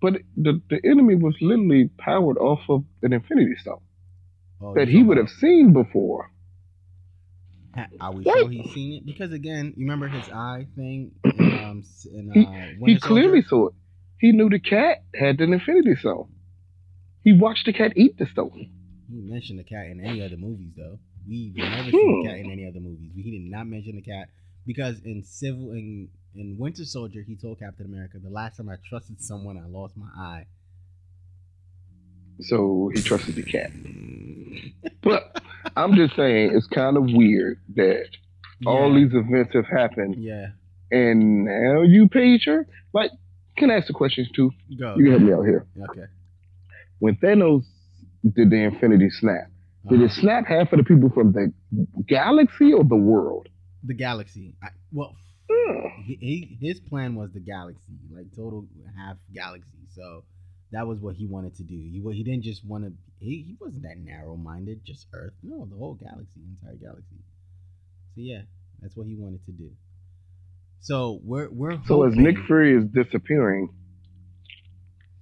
[0.02, 3.80] but the the enemy was literally powered off of an Infinity Stone
[4.62, 6.30] Oh, that he would have seen before.
[8.02, 8.36] Are we Right.
[8.40, 9.06] sure he's seen it?
[9.06, 13.42] Because again, you remember his eye thing in, um, in, He- uh, He Winter clearly
[13.44, 13.74] saw it.
[14.20, 16.30] He knew the cat had an Infinity Stone.
[17.24, 18.68] He watched the cat eat the stone.
[19.10, 21.00] He mentioned the cat in any other movies, though.
[21.28, 22.22] We've never seen Hmm.
[22.24, 23.12] the cat in any other movies.
[23.16, 24.30] He did not mention the cat
[24.66, 28.76] because in Civil in in Winter Soldier, he told Captain America, "The last time I
[28.88, 30.46] trusted someone, I lost my eye."
[32.42, 33.72] So he trusted the cat.
[35.02, 35.42] But
[35.76, 38.06] I'm just saying, it's kind of weird that
[38.66, 40.48] all these events have happened, Yeah,
[40.92, 42.66] and now you pager.
[42.94, 43.12] Like,
[43.58, 44.52] can I ask the questions too?
[44.80, 44.96] go.
[44.98, 45.66] You can help me out here.
[45.92, 46.06] Okay.
[47.00, 47.64] When Thanos
[48.36, 49.50] did the Infinity Snap,
[49.88, 50.06] did Uh-huh.
[50.06, 51.54] it snap half of the people from the
[52.08, 53.48] galaxy or the world?
[53.82, 54.56] the galaxy.
[54.62, 55.16] I, well,
[56.06, 58.66] he, he, his plan was the galaxy, like total
[58.98, 59.88] half galaxy.
[59.96, 60.26] So
[60.72, 61.76] that was what he wanted to do.
[61.76, 62.94] He he didn't just want to.
[63.20, 65.34] He, he wasn't that narrow minded, just Earth.
[65.44, 67.18] No, the whole galaxy, entire galaxy.
[68.16, 68.42] So yeah,
[68.82, 69.72] that's what he wanted to do.
[70.82, 73.70] So we're we're So as Nick Fury is disappearing,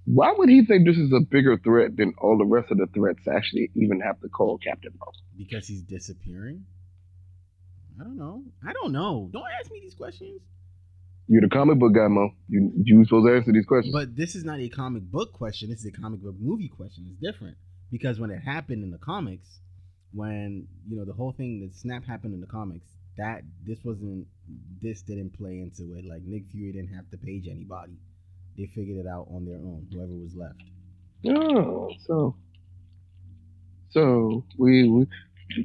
[0.04, 2.86] why would he think this is a bigger threat than all the rest of the
[2.94, 5.14] threats to actually even have to call Captain Marvel?
[5.38, 6.64] because he's disappearing.
[7.98, 8.42] I don't know.
[8.66, 9.30] I don't know.
[9.32, 10.40] Don't ask me these questions.
[11.28, 12.30] You're the comic book guy, Mo.
[12.48, 13.92] You you supposed to answer these questions.
[13.92, 15.68] But this is not a comic book question.
[15.68, 17.06] This is a comic book movie question.
[17.06, 17.58] It's different
[17.92, 19.46] because when it happened in the comics,
[20.12, 22.88] when you know the whole thing that snap happened in the comics,
[23.18, 24.26] that this wasn't
[24.80, 26.06] this didn't play into it.
[26.08, 27.98] Like Nick Fury didn't have to page anybody.
[28.56, 29.86] They figured it out on their own.
[29.92, 30.62] Whoever was left.
[31.26, 32.36] oh, so
[33.90, 35.06] so we, we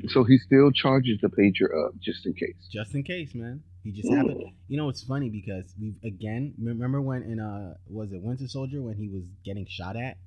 [0.09, 2.55] so he still charges the pager up just in case.
[2.71, 3.63] just in case, man.
[3.83, 4.41] He just happened.
[4.67, 8.81] You know, it's funny because we've again remember when in uh was it Winter Soldier
[8.81, 10.17] when he was getting shot at?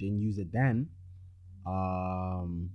[0.00, 0.88] Didn't use it then.
[1.66, 2.70] Um,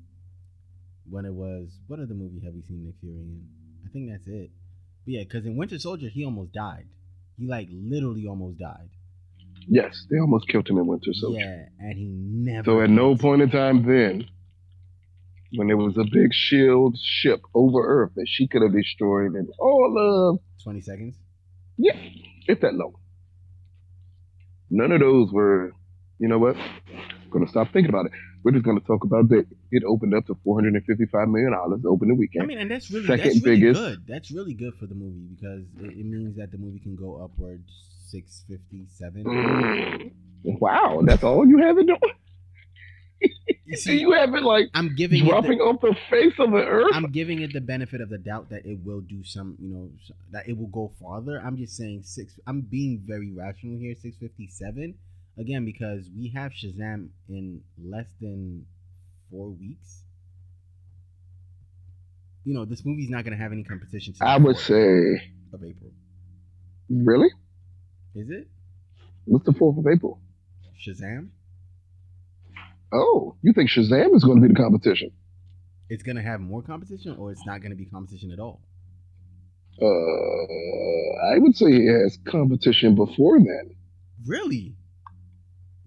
[1.10, 3.47] when it was what other movie have we seen Nick Fury in?
[3.86, 4.52] I think that's it.
[5.06, 6.88] But yeah, because in Winter Soldier he almost died.
[7.38, 8.89] He like literally almost died.
[9.67, 11.39] Yes, they almost killed him in Winter Soldier.
[11.39, 12.65] Yeah, and he never.
[12.65, 14.28] So at no point in time then,
[15.56, 19.48] when there was a big shield ship over Earth that she could have destroyed in
[19.60, 19.96] all
[20.36, 21.16] of Twenty seconds.
[21.78, 21.96] yeah,
[22.48, 22.94] if that long.
[24.70, 25.74] None of those were,
[26.20, 26.56] you know what?
[26.58, 28.12] I'm gonna stop thinking about it.
[28.44, 29.46] We're just gonna talk about that.
[29.72, 32.44] It opened up to 455 million dollars opening weekend.
[32.44, 33.80] I mean, and that's really Second that's really biggest.
[33.82, 34.04] good.
[34.08, 37.24] That's really good for the movie because it, it means that the movie can go
[37.24, 37.70] upwards
[38.08, 39.24] six fifty seven.
[39.24, 40.12] Mm.
[40.60, 42.00] Wow, that's all you have it doing.
[43.76, 46.58] See, you have it like I'm giving it dropping the, off the face of the
[46.66, 46.92] earth.
[46.94, 49.90] I'm giving it the benefit of the doubt that it will do some, you know,
[50.32, 51.42] that it will go farther.
[51.44, 52.40] I'm just saying six.
[52.48, 53.96] I'm being very rational here.
[54.02, 54.96] Six fifty seven,
[55.38, 58.66] again because we have Shazam in less than
[59.32, 60.04] four weeks.
[62.46, 64.14] You know, this movie's not gonna have any competition.
[64.22, 65.92] I would say, of April.
[66.90, 67.30] really?
[68.16, 68.48] Is it
[69.26, 70.20] What's the fourth of April?
[70.86, 71.30] Shazam?
[72.93, 75.12] Oh, you think Shazam is going to be the competition?
[75.89, 78.62] It's gonna have more competition, or it's not gonna be competition at all.
[79.82, 79.86] Uh,
[81.34, 83.75] I would say it has competition before then.
[84.25, 84.75] Really?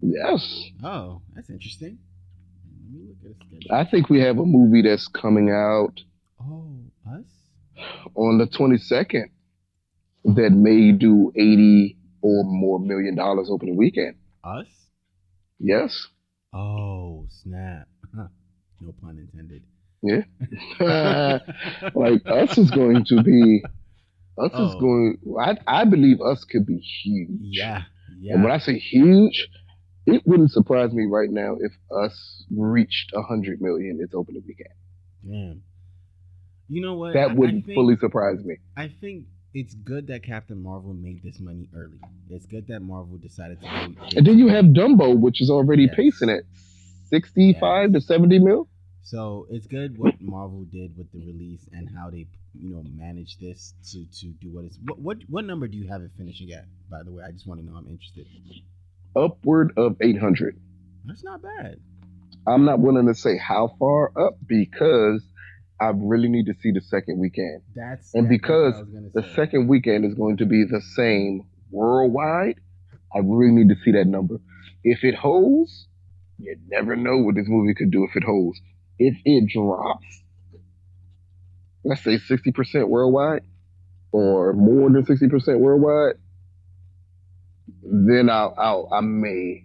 [0.00, 1.98] Yes, Oh, that's interesting.
[2.92, 3.74] Let me look at the schedule.
[3.74, 6.00] I think we have a movie that's coming out
[6.40, 6.76] Oh,
[7.11, 7.24] us?
[8.14, 9.30] on the 22nd
[10.36, 14.16] that may do 80 or more million dollars opening weekend.
[14.44, 14.66] Us?
[15.59, 16.07] Yes.
[16.53, 17.88] Oh, snap.
[18.78, 19.62] No pun intended.
[20.03, 20.20] Yeah,
[21.94, 23.62] like us is going to be
[24.38, 24.78] us is Oh.
[24.78, 27.30] going I, I believe us could be huge.
[27.40, 27.84] yeah,
[28.20, 28.34] yeah.
[28.34, 28.53] And when.
[28.53, 29.49] I say huge,
[30.05, 31.72] it wouldn't surprise me right now if
[32.05, 34.74] us reached a 100 million its opening weekend.
[35.26, 35.62] Damn.
[36.68, 37.14] You know what?
[37.14, 38.57] That would not fully surprise me.
[38.76, 39.24] I think
[39.59, 41.98] it's good that Captain Marvel made this money early.
[42.28, 44.07] It's good that Marvel decided to go.
[44.14, 45.94] And then you have Dumbo, which is already Yes.
[45.96, 46.42] pacing at
[47.07, 48.68] 65 to 70 mil.
[49.02, 52.26] So it's good what Marvel did with the release and how they,
[52.61, 54.78] you know, managed this to to do what it's.
[54.84, 56.66] What what what number do you have it finishing at?
[56.90, 57.76] By the way, I just want to know.
[57.78, 58.26] I'm interested.
[59.16, 60.61] Upward of 800.
[61.07, 61.80] That's not bad.
[62.46, 65.24] I'm not willing to say how far up because
[65.81, 67.62] I really need to see the second weekend.
[67.74, 71.43] That's And because I was gonna The second weekend is going to be the same
[71.70, 72.59] worldwide.
[73.14, 74.39] I really need to see that number.
[74.83, 75.87] If it holds,
[76.39, 78.61] you never know what this movie could do if it holds.
[78.99, 80.07] If it drops,
[81.85, 83.43] let's say 60% worldwide
[84.12, 86.16] or more than 60% worldwide,
[87.83, 89.64] then I'll, I'll I may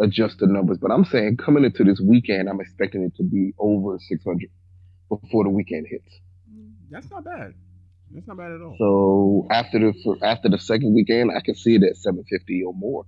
[0.00, 0.78] adjust the numbers.
[0.80, 4.50] But I'm saying coming into this weekend, I'm expecting it to be over 600
[5.20, 6.20] before the weekend hits.
[6.90, 7.54] That's not bad.
[8.12, 8.76] That's not bad at all.
[8.78, 13.04] So after the after the second weekend, I can see it at 750 or more.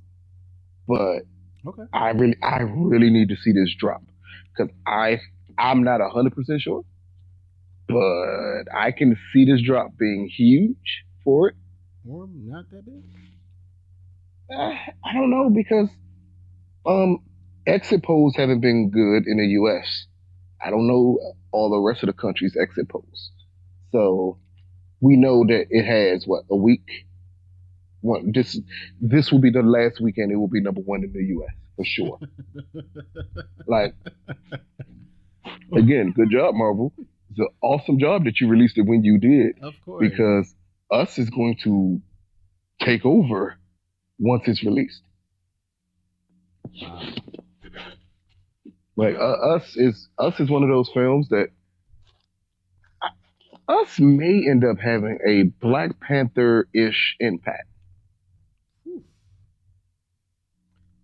[0.88, 1.22] But
[1.66, 1.82] okay.
[1.92, 4.02] I really I really need to see this drop
[4.56, 5.20] because I
[5.58, 6.84] I'm not hundred percent sure,
[7.88, 11.56] but I can see this drop being huge for it.
[12.08, 13.02] Or not that big.
[14.50, 14.74] Uh,
[15.04, 15.88] I don't know because
[16.86, 17.18] um
[17.66, 20.06] exit polls haven't been good in the U.S.
[20.64, 21.18] I don't know
[21.52, 23.30] all the rest of the country's exit polls,
[23.92, 24.38] so
[25.00, 26.88] we know that it has what a week.
[28.00, 28.58] One this
[29.00, 31.54] this will be the last weekend it will be number one in the U.S.
[31.76, 32.18] for sure.
[33.66, 33.94] like
[35.76, 36.92] again, good job, Marvel.
[37.30, 40.08] It's an awesome job that you released it when you did Of course.
[40.08, 40.54] because
[40.90, 42.00] us is going to
[42.80, 43.56] take over
[44.18, 45.02] once it's released.
[46.80, 47.02] Wow.
[48.96, 51.48] Like uh, us is us is one of those films that
[53.68, 57.68] us may end up having a Black Panther ish impact.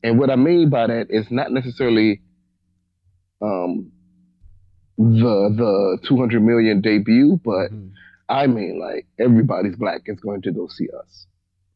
[0.03, 2.23] And what I mean by that is not necessarily
[3.43, 3.93] um,
[4.97, 7.93] the the 200 million debut, but Mhm.
[8.29, 11.27] I mean like everybody's black is going to go see us.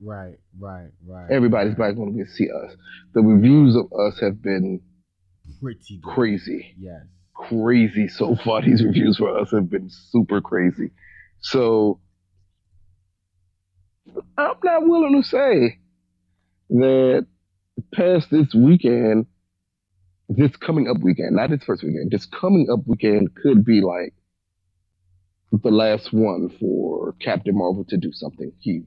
[0.00, 1.30] Right, right, right.
[1.30, 1.76] Everybody's right.
[1.76, 2.76] black is going to go see us.
[3.14, 4.80] The reviews of us have been
[5.64, 6.14] Pretty good.
[6.14, 6.74] crazy.
[6.78, 7.02] Yes.
[7.34, 8.62] crazy so far.
[8.66, 10.90] These reviews for us have been super crazy.
[11.40, 12.00] So
[14.38, 15.78] I'm not willing to say
[16.70, 17.26] that
[17.92, 19.26] past this weekend,
[20.28, 24.14] this coming up weekend, not this first weekend, this coming up weekend could be like
[25.62, 28.84] the last one for Captain Marvel to do something huge.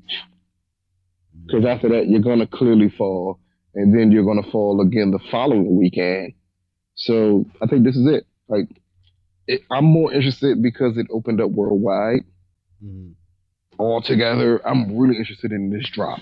[1.36, 1.46] Mm-hmm.
[1.46, 3.40] Because after that, you're going to clearly fall,
[3.74, 6.34] and then you're going to fall again the following weekend.
[6.98, 8.26] So I think this is it.
[8.48, 8.68] Like,
[9.48, 12.26] it, I'm more interested because it opened up worldwide.
[12.84, 13.14] Mhm.
[13.80, 16.20] Altogether, I'm really interested in this drop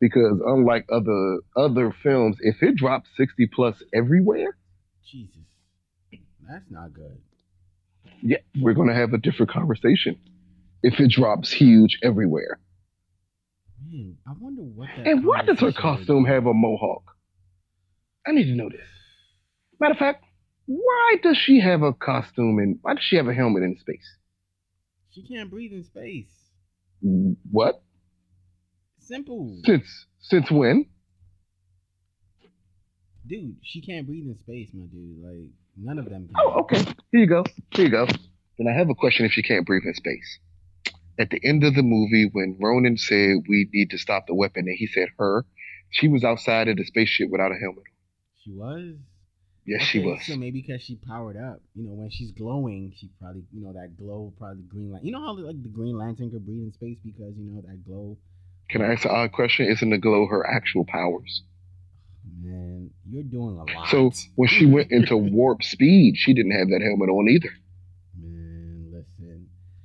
[0.00, 4.56] because unlike other other films, if it drops 60 plus everywhere,
[5.10, 5.36] Jesus.
[6.48, 7.18] That's not good.
[8.22, 10.18] yeah, we're going to have a different conversation.
[10.82, 12.58] If it drops huge everywhere,
[13.90, 17.16] Man, I wonder what that and why does her costume have a mohawk?
[18.26, 18.86] I need to know this.
[19.80, 20.24] Matter of fact,
[20.66, 24.16] why does she have a costume and why does she have a helmet in space?
[25.10, 26.28] She can't breathe in space.
[27.50, 27.82] What?
[28.98, 29.58] Simple.
[29.64, 30.86] Since since when?
[33.26, 35.22] Dude, she can't breathe in space, my dude.
[35.22, 36.34] Like, none of them can.
[36.36, 36.82] Oh, okay.
[37.10, 37.44] Here you go.
[37.70, 38.06] Here you go.
[38.58, 40.38] Then I have a question if she can't breathe in space.
[41.18, 44.66] At the end of the movie, when Ronan said we need to stop the weapon,
[44.68, 45.46] and he said her,
[45.90, 47.84] she was outside of the spaceship without a helmet.
[48.44, 48.96] She was?
[49.66, 50.20] Yes, she was.
[50.26, 53.72] So maybe because she powered up, you know, when she's glowing, she probably, you know,
[53.72, 55.04] that glow, probably green light.
[55.04, 57.84] You know how like the Green Lantern could breathe in space because you know that
[57.84, 58.16] glow.
[58.70, 59.66] Can I ask an odd question?
[59.66, 61.42] Isn't the glow her actual powers?
[62.42, 63.88] Man, you're doing a lot.
[63.90, 67.50] So when she went into warp speed, she didn't have that helmet on either.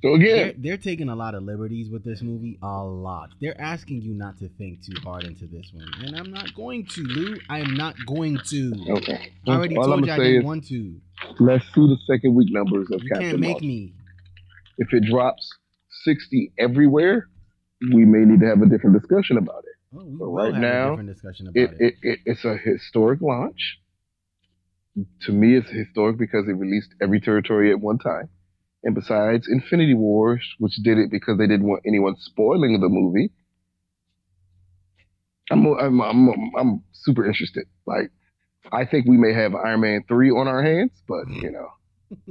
[0.06, 2.58] So they're, they're taking a lot of liberties with this movie.
[2.62, 3.30] A lot.
[3.40, 6.86] They're asking you not to think too hard into this one, and I'm not going
[6.86, 7.36] to, Lou.
[7.48, 8.74] I am not going to.
[8.90, 9.32] okay.
[9.46, 10.96] I already All told I'm you I didn't want to.
[11.40, 13.68] let's see the second week numbers of You Captain can't make Marvel.
[13.68, 13.92] me.
[14.78, 15.48] If it drops
[16.04, 17.28] 60 everywhere,
[17.92, 19.98] we may need to have a different discussion about it.
[19.98, 21.80] Oh, But right now, discussion about it, it.
[21.80, 23.78] it, it it's a historic launch.
[25.22, 28.28] To me, it's historic because it released every territory at one time.
[28.86, 33.32] And besides Infinity Wars, which did it because they didn't want anyone spoiling the movie,
[35.50, 37.66] I'm I'm I'm, I'm super interested.
[37.84, 38.12] Like,
[38.70, 41.44] I think we may have Iron Man three on our hands, but mm-hmm.
[41.44, 41.68] you know,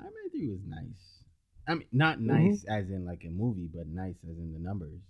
[0.00, 1.24] Iron Man 3 was nice.
[1.66, 2.50] I mean, not mm-hmm.
[2.50, 5.00] nice as in like a movie, but nice as in the numbers.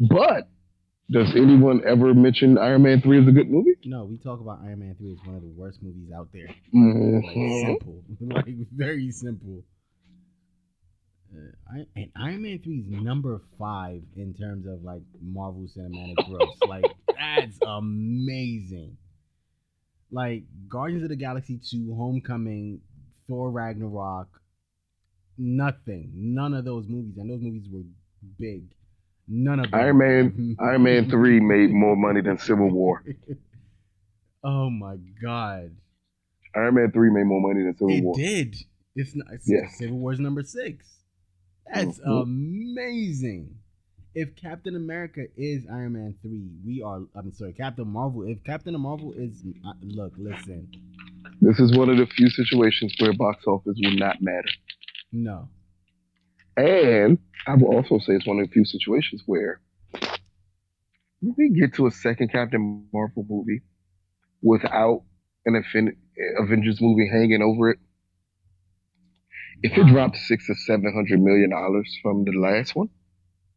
[0.00, 0.48] But
[1.10, 3.74] does anyone ever mention Iron Man 3 is a good movie?
[3.84, 6.46] No, we talk about Iron Man three as one of the worst movies out there.
[6.46, 7.64] Like Mhm.
[7.66, 9.64] simple, like very simple.
[11.34, 16.56] Uh, and Iron Man three is number five in terms of like Marvel Cinematic gross.
[16.68, 16.84] like
[17.16, 18.96] that's amazing.
[20.12, 22.80] Like Guardians of the Galaxy two, Homecoming,
[23.28, 24.28] Thor Ragnarok,
[25.38, 26.10] nothing.
[26.14, 27.84] None of those movies, and those movies were
[28.38, 28.64] big.
[29.32, 29.80] None of them.
[29.80, 33.04] Iron Man Iron Man 3 made more money than Civil War.
[34.44, 35.70] oh my god.
[36.56, 38.14] Iron Man 3 made more money than Civil It War.
[38.16, 38.56] did.
[38.96, 39.28] It's not.
[39.32, 39.78] It's Yes.
[39.78, 40.84] Civil War's number six.
[41.72, 42.22] That's Mhm.
[42.22, 43.54] amazing.
[44.12, 47.02] If Captain America is Iron Man three, we are.
[47.14, 48.24] I'm sorry, Captain Marvel.
[48.24, 50.66] If Captain Marvel is, uh, look, listen,
[51.40, 54.48] This is one of the few situations where box office will not matter.
[55.12, 55.48] no,
[56.56, 59.60] And I will also say it's one of the few situations where
[61.22, 63.62] we get to a second Captain Marvel movie
[64.42, 65.02] without
[65.46, 65.62] an
[66.38, 67.78] Avengers movie hanging over it,
[69.62, 72.88] if it dropped six or seven hundred million dollars from the last one,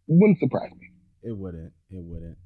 [0.08, 0.92] it wouldn't surprise me.
[1.24, 1.74] it wouldn't.
[1.90, 2.38] It wouldn't.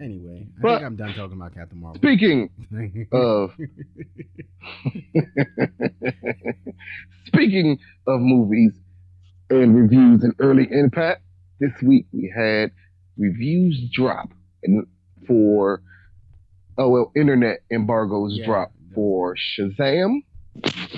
[0.00, 2.00] Anyway, I But- think I'm done talking about Captain Marvel.
[2.00, 2.50] Speaking
[3.12, 3.52] of
[7.26, 8.72] Speaking of movies
[9.50, 11.22] and reviews and early impact,
[11.60, 12.72] this week we had
[13.16, 14.30] reviews drop
[14.64, 14.86] and
[15.26, 15.82] for
[16.78, 20.22] oh well internet embargoes Yeah, drop for Shazam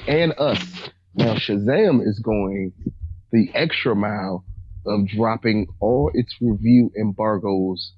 [0.08, 0.90] and us.
[1.14, 2.72] Now Shazam is going
[3.32, 4.44] the extra mile
[4.86, 7.92] of dropping all its review embargoes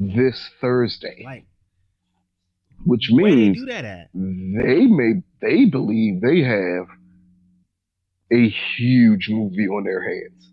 [0.00, 1.46] this Thursday, like,
[2.84, 4.08] which they means at?
[4.14, 6.86] they may they believe they have
[8.32, 10.52] a huge movie on their hands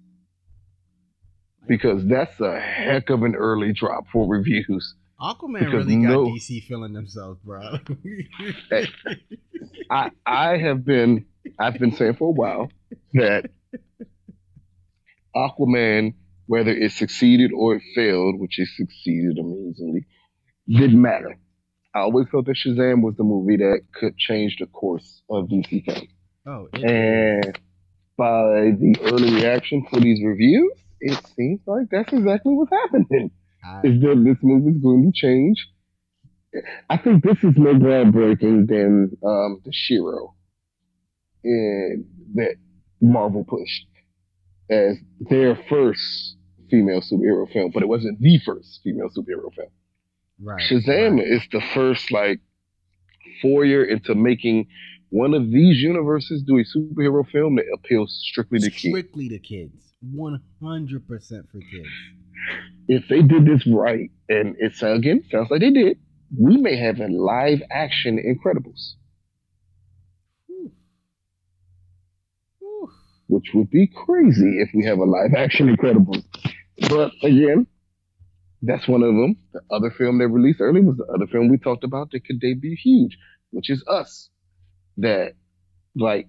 [1.67, 4.95] because that's a heck of an early drop for reviews.
[5.19, 7.77] Aquaman Because really got no- DC feeling themselves, bro.
[8.69, 8.87] Hey.
[9.89, 11.25] I I have been
[11.59, 12.69] I've been saying for a while
[13.13, 13.49] that
[15.35, 16.13] Aquaman,
[16.47, 20.05] whether it succeeded or it failed, which it succeeded amazingly,
[20.67, 21.37] didn't matter.
[21.93, 25.85] I always felt that Shazam was the movie that could change the course of DC
[25.85, 26.09] films.
[26.45, 27.57] oh, And
[28.17, 33.31] by the early reaction for these reviews, it seems like that's exactly what's happening.
[33.63, 35.67] I, Is that this movie is going to change?
[36.89, 40.33] I think this is more groundbreaking than um, the shero
[41.43, 42.55] in that
[43.01, 43.87] Marvel pushed
[44.69, 44.97] as
[45.29, 46.35] their first
[46.69, 49.69] female superhero film, but it wasn't the first female superhero film.
[50.41, 50.61] right.
[50.69, 51.27] Shazam right.
[51.27, 52.39] is the first like
[53.41, 54.67] foyer into making
[55.09, 58.79] one of these universes do a superhero film that appeals strictly to kids.
[58.79, 59.93] strictly to kids.
[60.01, 61.89] One hundred percent for kids.
[62.87, 65.97] If they did this right, and it sounds again sounds like they did,
[66.37, 68.95] we may have a live action Incredibles,
[73.27, 76.23] which would be crazy if we have a live action Incredibles.
[76.89, 77.67] But again,
[78.61, 79.37] that's one of them.
[79.53, 82.39] The other film they released early was the other film we talked about that could
[82.39, 83.17] debut huge,
[83.51, 84.29] which is Us.
[84.97, 85.33] That
[85.95, 86.27] like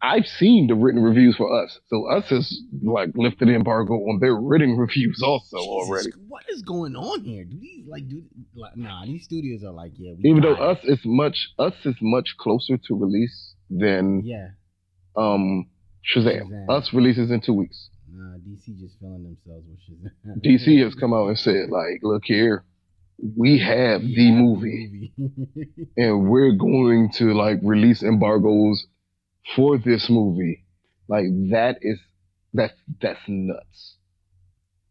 [0.00, 4.18] I've seen the written reviews for Us, so Us has like lifted the embargo on
[4.20, 6.10] their written reviews also Jesus, already.
[6.28, 7.44] What is going on here?
[7.44, 8.22] Do these like do
[8.54, 9.04] like nah?
[9.04, 10.14] These studios are like yeah.
[10.24, 10.60] Even though it.
[10.60, 14.48] Us is much Us is much closer to release than yeah.
[15.16, 15.66] um
[16.04, 16.48] Shazam.
[16.50, 16.70] Shazam.
[16.70, 17.90] Us releases in two weeks.
[18.14, 20.42] Nah, DC just feeling themselves with Shazam.
[20.44, 22.64] DC has come out and said like, look here,
[23.36, 25.12] we have We the have movie.
[25.16, 25.88] movie.
[25.96, 28.86] and we're going to like release embargoes
[29.56, 30.64] for this movie.
[31.08, 31.98] Like that is
[32.52, 33.96] that's that's nuts.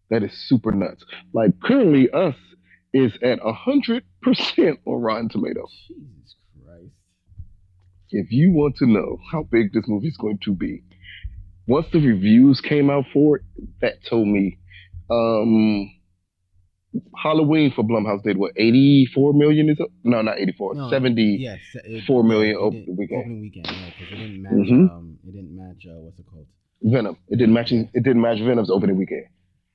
[0.09, 1.03] That is super nuts.
[1.33, 2.35] Like currently us
[2.93, 5.71] is at a hundred percent on Rotten Tomatoes.
[5.87, 6.35] Jesus
[6.65, 6.93] Christ.
[8.09, 10.83] If you want to know how big this movie is going to be,
[11.67, 13.43] once the reviews came out for it,
[13.81, 14.57] that told me
[15.09, 15.89] um
[17.15, 19.87] Halloween for Blumhouse did what 84 million is up?
[20.03, 23.19] No, not 84, No, 70 Yes, it, Four million it opening weekend.
[23.21, 24.67] Opening weekend, yeah, because it didn't match.
[24.67, 24.89] Mhm.
[24.91, 25.85] Um, it didn't match.
[25.87, 26.47] Uh, what's it called?
[26.81, 27.15] Venom.
[27.29, 27.71] It didn't match.
[27.71, 29.25] It didn't match Venom's opening weekend.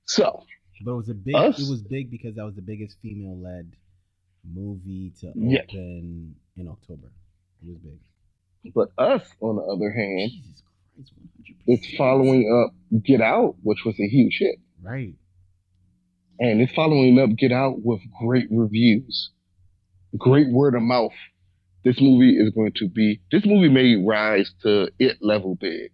[0.06, 0.42] So
[0.84, 1.34] But it was a big.
[1.34, 1.58] Us?
[1.58, 3.72] It was big because that was the biggest female-led
[4.44, 5.62] movie to Yeah.
[5.62, 7.08] open in October.
[7.62, 8.72] It was big.
[8.74, 10.62] But us, on the other hand, Jesus
[10.96, 15.14] Christ, one hundred it's following up Get Out, which was a huge hit, Right.
[16.38, 19.30] and it's following up Get Out with great reviews,
[20.18, 21.12] great word of mouth
[21.84, 23.20] this movie is going to be.
[23.30, 25.92] This movie may rise to it level big.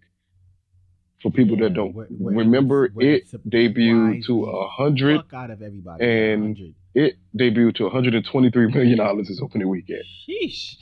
[1.21, 5.21] For people Yeah, that don't where- where remember, where it debuted to a hundred.
[5.31, 6.03] Out of everybody.
[6.03, 6.73] and- 100.
[6.95, 10.01] It debuted to 123 million dollars this opening weekend.
[10.27, 10.77] Sheesh.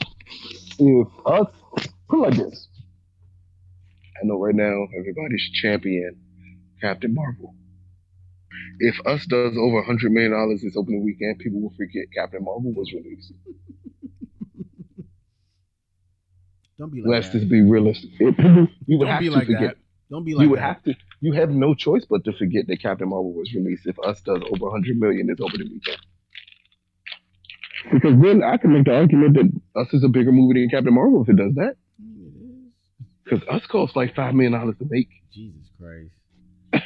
[0.79, 1.47] if us
[2.09, 2.69] put like this.
[4.21, 6.19] I know right now everybody's champion
[6.81, 7.55] Captain Marvel.
[8.79, 12.43] If us does over a hundred million dollars this opening weekend, people will forget Captain
[12.43, 13.33] Marvel was released.
[16.77, 17.39] Don't be like Let's that.
[17.39, 18.09] just be realistic.
[18.19, 19.61] It- you would Don't have be to like forget.
[19.61, 19.75] that.
[20.09, 20.63] Don't be like you would that.
[20.75, 20.95] have to.
[21.21, 24.41] You have no choice but to forget that Captain Marvel was released if us does
[24.51, 25.97] over a hundred million this opening weekend.
[27.91, 30.93] Because then I can make the argument that us is a bigger movie than Captain
[30.93, 31.75] Marvel if it does that.
[33.31, 35.07] Because us costs like five million dollars to make.
[35.33, 36.11] Jesus Christ.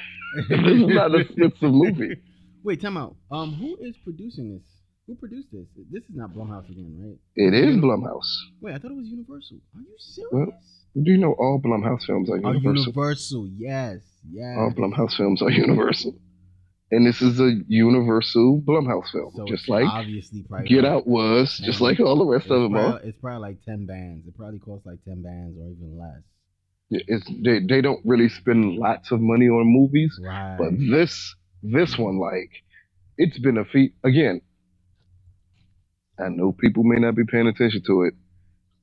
[0.50, 2.18] this is not an expensive movie.
[2.64, 3.16] Wait, time out.
[3.32, 4.64] Um, who is producing this?
[5.08, 5.66] Who produced this?
[5.92, 7.18] This is not Blumhouse again, right?
[7.36, 8.30] It is Blumhouse.
[8.62, 9.58] Wait, I thought it was Universal.
[9.76, 10.30] Are you serious?
[10.32, 10.48] Well,
[10.96, 12.86] Do you know all Blumhouse films are Universal?
[12.86, 13.50] Universal.
[13.56, 13.98] Yes,
[14.32, 14.56] yes.
[14.58, 16.16] all Blumhouse films are Universal.
[16.92, 19.32] And this is a Universal Blumhouse film.
[19.36, 22.92] So just like obviously Get Out was, just like all the rest of them are.
[22.92, 24.28] probably, it's probably like ten bands.
[24.28, 26.22] It probably costs like ten bands or even less.
[26.90, 30.56] It's, they, they don't really spend lots of money on movies, Right.
[30.58, 32.52] but this this one, like,
[33.18, 33.96] it's been a feat.
[34.04, 34.42] Again,
[36.20, 38.14] I know people may not be paying attention to it.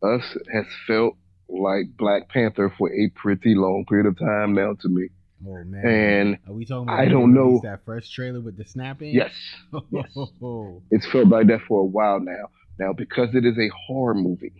[0.02, 1.14] Us has felt
[1.48, 5.08] like Black Panther for a pretty long period of time now to me.
[5.46, 5.86] oh man.
[5.86, 9.14] And Are we talking about I don't know- that first trailer with the snapping?
[9.14, 9.32] yes,
[9.90, 10.10] Yes.
[10.42, 12.48] Oh, it's felt like that for a while now.
[12.78, 14.52] Now, because it is a horror movie,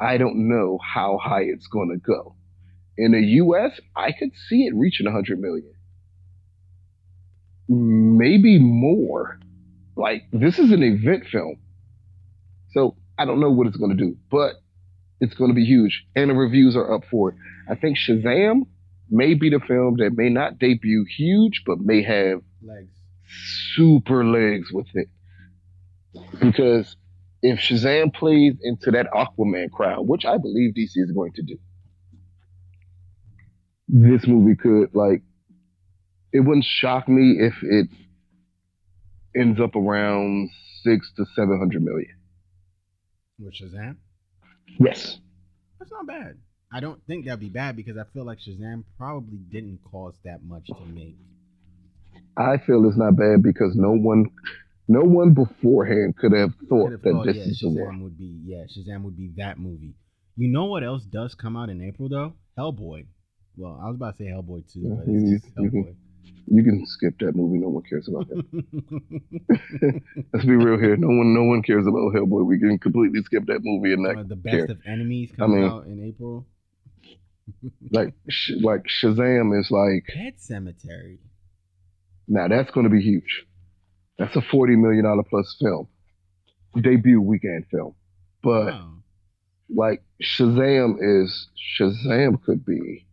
[0.00, 2.36] I don't know how high it's going to go.
[2.98, 5.74] In the U.S., I could see it reaching 100 million,
[7.68, 9.38] maybe more.
[9.96, 11.56] Like this is an event film,
[12.72, 14.56] so I don't know what it's going to do, but
[15.20, 17.36] it's going to be huge, and the reviews are up for it.
[17.70, 18.66] I think Shazam
[19.10, 22.90] may be the film that may not debut huge, but may have legs.
[23.74, 25.08] super legs with it.
[26.40, 26.96] Because
[27.46, 31.58] if Shazam plays into that Aquaman crowd, which I believe DC is going to do,
[33.88, 35.22] this movie could like
[36.32, 37.88] it wouldn't shock me if it
[39.36, 40.50] ends up around
[40.82, 42.16] six to seven hundred million.
[43.38, 43.96] With Shazam?
[44.80, 45.18] Yes.
[45.78, 46.38] That's not bad.
[46.72, 50.42] I don't think that'd be bad because I feel like Shazam probably didn't cost that
[50.42, 51.16] much to make.
[52.36, 54.26] I feel it's not bad because no one
[54.88, 58.00] no one beforehand could have thought Could have that thought, this yeah, is the one.
[58.02, 59.94] would be yeah, Shazam would be that movie.
[60.36, 62.34] You know what else does come out in April though?
[62.58, 63.06] Hellboy.
[63.56, 65.84] Well, I was about to say Hellboy too, Yeah, but you- it's just you can-
[65.84, 65.94] Hellboy.
[66.48, 70.02] You can skip that movie, no one cares about that.
[70.32, 70.96] Let's be real here.
[70.96, 72.46] No one, no one cares about Hellboy.
[72.46, 74.64] We can completely skip that movie and Uh, not the best care.
[74.66, 76.46] of enemies comes mean- out in April.
[77.90, 81.18] like, sh- like Shazam is like Pet Sematary.
[82.28, 83.44] now that's going to be huge.
[84.18, 85.88] That's a forty million dollar plus film,
[86.80, 87.94] debut weekend film.
[88.42, 88.92] But Wow.
[89.68, 91.48] like Shazam is
[91.78, 93.06] Shazam could be.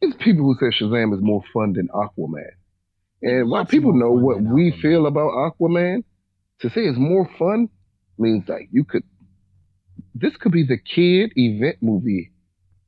[0.00, 2.50] It's people who say Shazam is more fun than Aquaman,
[3.22, 4.80] and while people know what we Aquaman.
[4.80, 6.04] feel about Aquaman,
[6.60, 7.68] to say it's more fun
[8.18, 9.02] means like you could.
[10.14, 12.32] This could be the kid event movie.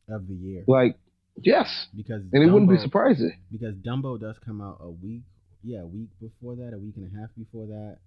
[0.08, 0.64] of the year.
[0.66, 0.96] Like
[1.42, 3.36] yes, Because and it wouldn't be surprising.
[3.52, 5.22] because Dumbo does come out a week,
[5.62, 7.98] yeah, a week before that, a week and a half before that.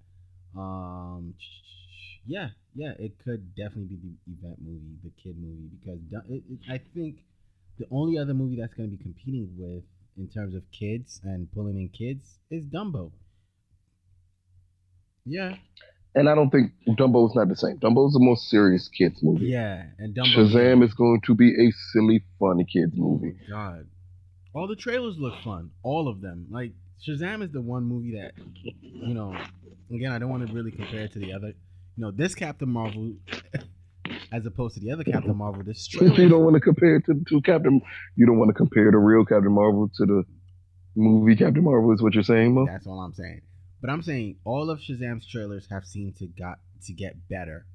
[0.59, 1.33] Um,
[2.25, 5.99] yeah, yeah, it could definitely be the event movie, the kid movie, because
[6.29, 7.17] it, it, I think
[7.79, 9.83] the only other movie that's going to be competing with
[10.17, 13.11] in terms of kids and pulling in kids is Dumbo.
[15.25, 15.55] Yeah,
[16.15, 17.77] And I don't think Dumbo's not the same.
[17.79, 19.45] Dumbo's the most serious kids movie.
[19.47, 20.35] yeah, and Dumbo.
[20.35, 23.35] Shazam is going to be a silly, funny kids Oh movie.
[23.49, 23.87] my god.
[24.53, 25.71] All the trailers look fun.
[25.81, 26.47] All of them.
[26.51, 26.73] Like
[27.05, 28.33] Shazam is the one movie that
[28.81, 29.35] you know,
[29.93, 31.47] again, I don't want to really compare it to the other.
[31.47, 33.13] You know, this Captain Marvel
[34.31, 37.23] as opposed to the other Captain Marvel, this you don't want to compare it to,
[37.29, 37.81] to Captain.
[38.15, 40.23] You don't want to compare the real Captain Marvel to the
[40.95, 41.93] movie Captain Marvel.
[41.93, 42.65] Is what you're saying, Mo?
[42.65, 43.41] that's all I'm saying.
[43.81, 47.65] But I'm saying all of Shazam's trailers have seemed to got to get better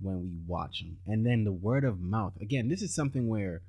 [0.00, 0.98] when we watch them.
[1.06, 2.34] And then the word of mouth.
[2.40, 3.62] Again, this is something where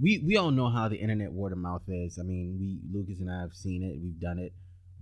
[0.00, 2.18] we we all know how the internet word of mouth is.
[2.18, 4.52] I mean, we Lucas and I have seen it, we've done it,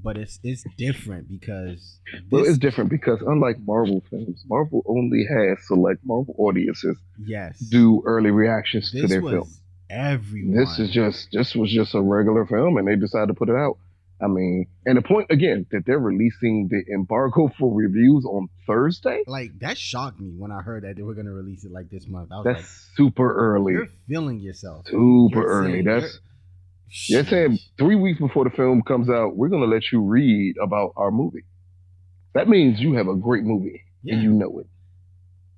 [0.02, 1.98] but it's it's different because
[2.30, 8.02] Well, it's different because unlike Marvel films, Marvel only has select Marvel audiences yes do
[8.06, 9.48] early reactions to this their was film.
[9.90, 10.56] everyone.
[10.56, 13.56] This is just this was just a regular film, and they decided to put it
[13.56, 13.78] out.
[14.20, 19.22] I mean, and the point again that they're releasing the embargo for reviews on Thursday.
[19.26, 22.06] Like that shocked me when I heard that they were gonna release it like this
[22.08, 22.30] month.
[22.32, 23.74] I was That's like, super early.
[23.74, 24.86] you're feeling yourself.
[24.86, 25.72] Super You're early.
[25.72, 26.20] saying- That's
[27.08, 30.54] you're- they're saying three weeks before the film comes out, we're gonna let you read
[30.62, 31.44] about our movie.
[32.34, 34.14] That means you have a great movie yeah.
[34.14, 34.66] and you know it.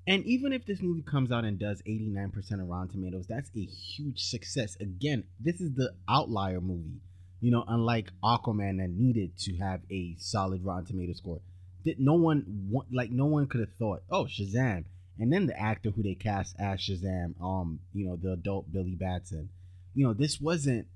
[0.06, 3.60] And even if this movie comes out and does 89% of Rotten Tomatoes, that's a
[3.60, 4.74] huge success.
[4.80, 7.02] Again, this is the outlier movie.
[7.40, 11.40] You know, unlike Aquaman that needed to have a solid Rotten Tomato score.
[11.84, 14.84] That no one like no one could have thought, "Oh, Shazam."
[15.20, 18.94] And then the actor who they cast as Shazam, um, you know, the adult Billy
[18.94, 19.48] Batson.
[19.94, 20.86] You know, this wasn't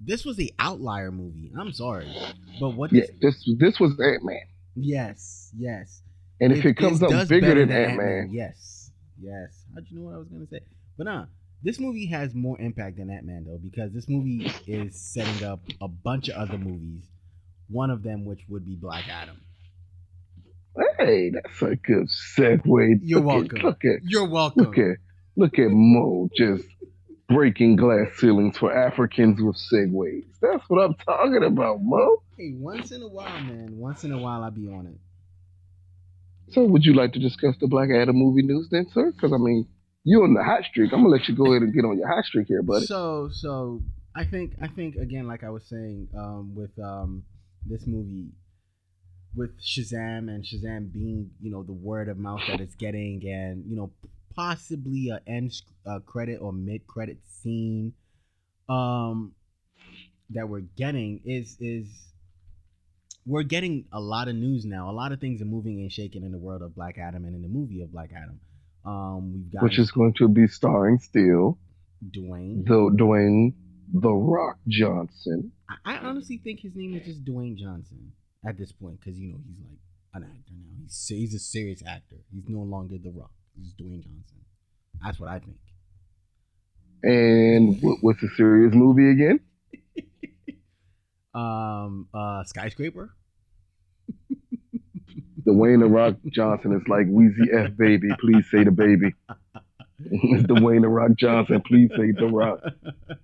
[0.00, 1.50] this was the outlier movie.
[1.58, 2.08] I'm sorry.
[2.60, 4.40] But what Yeah, this, this this was Ant Man,
[4.74, 6.02] yes, yes.
[6.40, 9.64] and if, it comes does bigger better than Ant Man, yes, yes.
[9.74, 10.60] How'd you know what I was gonna say?
[10.96, 11.26] But nah,
[11.62, 15.60] this movie has more impact than Ant Man though, because this movie is setting up
[15.80, 17.04] a bunch of other movies.
[17.68, 19.40] One of them, which would be Black Adam.
[20.98, 23.00] hey, that's a good segue.
[23.02, 23.58] You're look welcome.
[23.58, 24.64] At, look at You're welcome.
[24.64, 24.96] look at
[25.36, 26.64] look at Mo just
[27.28, 30.24] breaking glass ceilings for Africans with segues.
[30.40, 32.22] That's what I'm talking about, Mo.
[32.38, 33.76] Hey, once in a while, man.
[33.76, 36.54] Once in a while, I'll be on it.
[36.54, 39.12] So, would you like to discuss the Black Adam movie news then, sir?
[39.12, 39.66] Because I mean,
[40.04, 40.92] you on the hot streak.
[40.92, 42.86] I'm gonna let you go ahead and get on your hot streak here, buddy.
[42.86, 43.82] So, so
[44.16, 47.24] I think, I think again, like I was saying, um, with um,
[47.66, 48.30] this movie,
[49.34, 53.64] with Shazam and Shazam being, you know, the word of mouth that it's getting, and
[53.68, 53.90] you know,
[54.34, 55.52] possibly a end
[55.86, 57.92] uh, credit or mid credit scene,
[58.68, 59.34] um,
[60.30, 61.86] that we're getting is is
[63.26, 64.90] we're getting a lot of news now.
[64.90, 67.34] A lot of things are moving and shaking in the world of Black Adam and
[67.34, 68.40] in the movie of Black Adam.
[68.84, 71.58] Um, we've got Which is going to be starring still
[72.10, 72.64] Dwayne.
[72.66, 73.54] the Dwayne
[73.92, 75.52] the Rock Johnson.
[75.68, 78.12] I, I honestly think his name is just Dwayne Johnson
[78.46, 79.78] at this point because you know he's like
[80.14, 80.74] an actor now.
[80.82, 82.16] He's he's a serious actor.
[82.32, 83.32] He's no longer The Rock.
[83.56, 84.44] He's Dwayne Johnson.
[85.02, 85.56] That's what I think.
[87.02, 89.40] And what, what's the serious movie again?
[91.34, 93.14] Um, uh, skyscraper.
[95.48, 98.08] Dwayne the Rock Johnson is like Weezy F baby.
[98.20, 99.14] Please say the baby.
[100.00, 101.62] it's Dwayne the Rock Johnson.
[101.66, 102.60] Please say the Rock.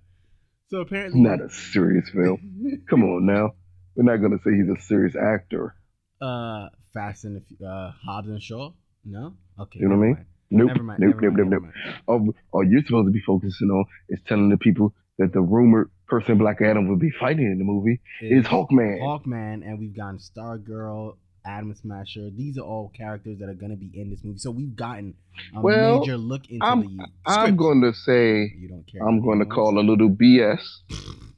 [0.69, 2.81] so apparently, Not a serious film.
[2.89, 3.51] Come on now.
[3.95, 5.75] We're not gonna say he's a serious actor.
[6.21, 8.71] uh, Fast and the uh, Hobbs and Shaw.
[9.03, 9.33] No.
[9.59, 9.79] Okay.
[9.79, 10.25] You know what I mean?
[10.49, 10.67] Nope.
[10.69, 10.99] Never mind.
[11.01, 11.15] nope.
[11.21, 11.37] never Nope.
[11.37, 11.61] mind, Nope.
[12.07, 12.23] Nope.
[12.23, 12.33] mind.
[12.53, 16.37] All, you're supposed to be focusing on is telling the people that the rumored person
[16.37, 18.99] Black Adam will be fighting in the movie is Hawkman.
[19.01, 22.29] Hawkman, and we've gotten Stargirl, Atom Smasher.
[22.35, 24.39] These are all characters that are going to be in this movie.
[24.39, 25.13] So we've gotten
[25.55, 27.07] a Well, major look into I'm- the.
[27.27, 29.07] I'm going to say You don't care.
[29.07, 30.59] I'm going to call a little BS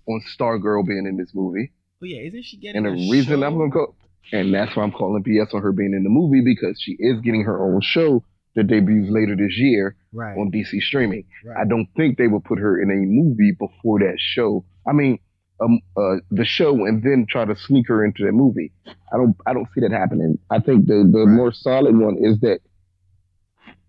[0.07, 1.71] on Stargirl being in this movie.
[2.01, 2.85] Oh yeah, isn't she getting?
[2.85, 3.45] And the reason show?
[3.47, 3.95] I'm going to call,
[4.31, 7.19] and that's why I'm calling BS on her being in the movie because she is
[7.21, 8.23] getting her own show
[8.55, 11.25] that debuts later this year right, on DC streaming.
[11.45, 11.57] right.
[11.61, 14.65] I don't think they will put her in a movie before that show.
[14.87, 15.19] I mean,
[15.59, 18.71] um, uh, the show and then try to sneak her into the movie.
[18.85, 20.37] I don't, I don't see that happening.
[20.49, 21.35] I think the the Right.
[21.35, 22.59] more solid one is that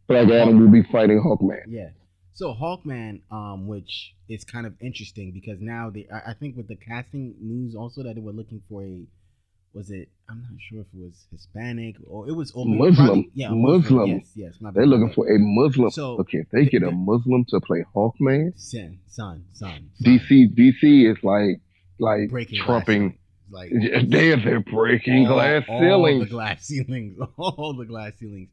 [0.07, 1.65] Black Adam will be fighting Hawkman.
[1.69, 1.91] Yeah.
[2.33, 6.69] So Hawkman, um, which is kind of interesting because now they, I, I think with
[6.69, 9.07] the casting news also that they were looking for a,
[9.75, 10.09] was it?
[10.29, 12.95] I'm not sure if it was Hispanic or it was or Muslim.
[12.97, 14.09] probably- yeah, a Muslim.
[14.11, 14.55] Yes, yes.
[14.75, 15.91] They're looking for a Muslim.
[15.91, 19.91] So, okay, if they get a Muslim to play Hawkman, Sin, son, son.
[19.95, 20.19] son.
[20.21, 21.61] DC DC is like
[21.99, 23.09] like breaking trumping.
[23.11, 23.19] glass
[23.51, 23.71] like
[24.11, 26.25] They they're breaking all- glass all ceilings.
[26.25, 28.49] the glass ceilings, all the glass ceilings.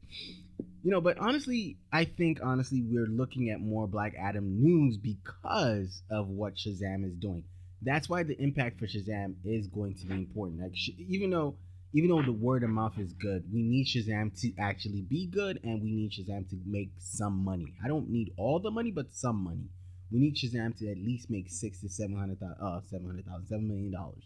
[0.82, 6.02] You know, but honestly, I think honestly we're looking at more Black Adam news because
[6.10, 7.42] of what Shazam is doing.
[7.86, 10.60] That's why the impact for Shazam is going to be important.
[10.60, 11.54] Like, sh- even though
[11.94, 15.60] even though the word of mouth is good, we need Shazam to actually be good,
[15.62, 17.72] and we need Shazam to make some money.
[17.82, 19.70] I don't need all the money, but some money.
[20.10, 23.24] We need Shazam to at least make six to seven hundred thousand, uh, seven hundred
[23.26, 24.24] thousand, seven million dollars.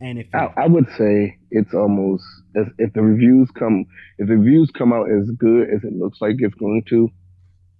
[0.00, 2.24] And if I, I would say it's almost
[2.56, 3.86] as if the reviews come
[4.18, 7.10] if the reviews come out as good as it looks like it's going to,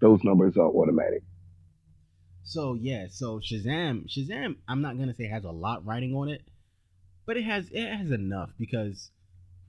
[0.00, 1.22] those numbers are automatic.
[2.44, 6.42] So yeah, so Shazam, Shazam, I'm not gonna say has a lot writing on it,
[7.26, 9.10] but it has it has enough because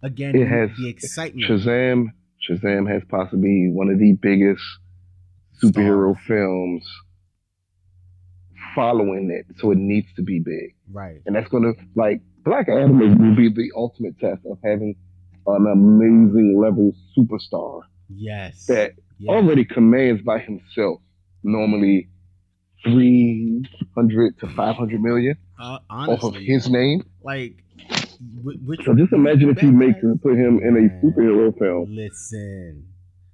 [0.03, 1.49] again, It has the excitement.
[1.49, 2.07] Shazam
[2.47, 4.61] Shazam has possibly one of the biggest
[5.63, 6.27] superhero Stars.
[6.27, 6.85] films
[8.75, 10.75] following it, so it needs to be big.
[10.91, 11.21] right?
[11.25, 14.95] And that's gonna like Black Adam will be the ultimate test of having
[15.47, 18.65] an amazing level superstar Yes.
[18.67, 19.29] that yes.
[19.29, 20.99] already commands by himself
[21.43, 22.09] normally
[22.85, 23.65] three
[23.95, 27.03] hundred to five hundred million Uh, off of his name.
[27.23, 27.55] like,
[28.43, 31.93] which, So just imagine if you make makes guys- put him in a superhero film,
[31.95, 32.87] Listen,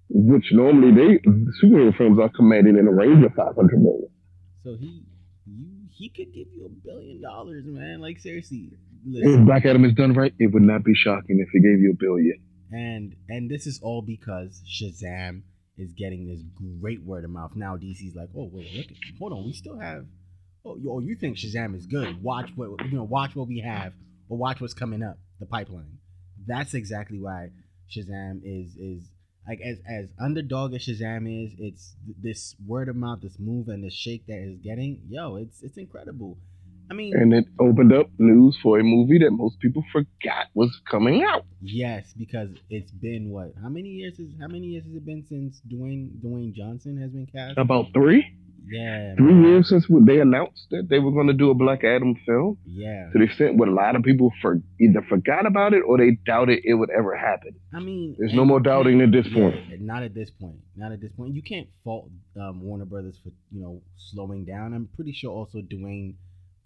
[0.10, 1.20] which normally they
[1.64, 4.10] superhero films are commanded in a range of five hundred million.
[4.64, 5.04] so he,
[5.46, 8.00] you, he could give you a billion dollars, man.
[8.02, 8.72] Like seriously,
[9.06, 9.46] If listen.
[9.46, 12.00] Black Adam is done right, it would not be shocking if he gave you a
[12.00, 12.38] billion.
[12.72, 15.44] and and this is all because Shazam
[15.78, 16.42] is getting this
[16.80, 17.52] great word of mouth.
[17.56, 18.88] Now DC's like, oh wait, look,
[19.20, 20.06] hold on, we still have.
[20.64, 22.22] Oh, you, you think Shazam is good?
[22.22, 23.04] Watch what you know.
[23.04, 23.94] Watch what we have,
[24.30, 25.98] or watch what's coming up the pipeline.
[26.46, 27.50] That's exactly why
[27.90, 29.12] Shazam is is
[29.48, 31.54] like as as underdog as Shazam is.
[31.58, 35.02] It's this word of mouth, this move, and this shake that is getting.
[35.10, 36.38] Yo, it's it's incredible.
[36.92, 40.72] I mean, And it opened up news for a movie that most people forgot was
[40.92, 41.46] coming out.
[41.62, 43.54] Yes, because it's been what?
[43.64, 47.12] How many years is how many years has it been since Dwayne Dwayne Johnson has
[47.12, 47.58] been cast?
[47.58, 48.26] About three,
[48.68, 49.44] yeah, three man.
[49.44, 52.58] years since they announced that they were going to do a Black Adam film.
[52.66, 55.98] Yeah, To the extent where a lot of people for either forgot about it or
[55.98, 57.54] they doubted it would ever happen.
[57.74, 59.82] I mean, There's no more doubting at this yeah, point.
[59.82, 60.60] not at this point.
[60.76, 61.36] Not at this point.
[61.36, 63.82] You can't fault um, Warner Brothers for you know
[64.12, 64.74] slowing down.
[64.74, 66.16] I'm pretty sure also Dwayne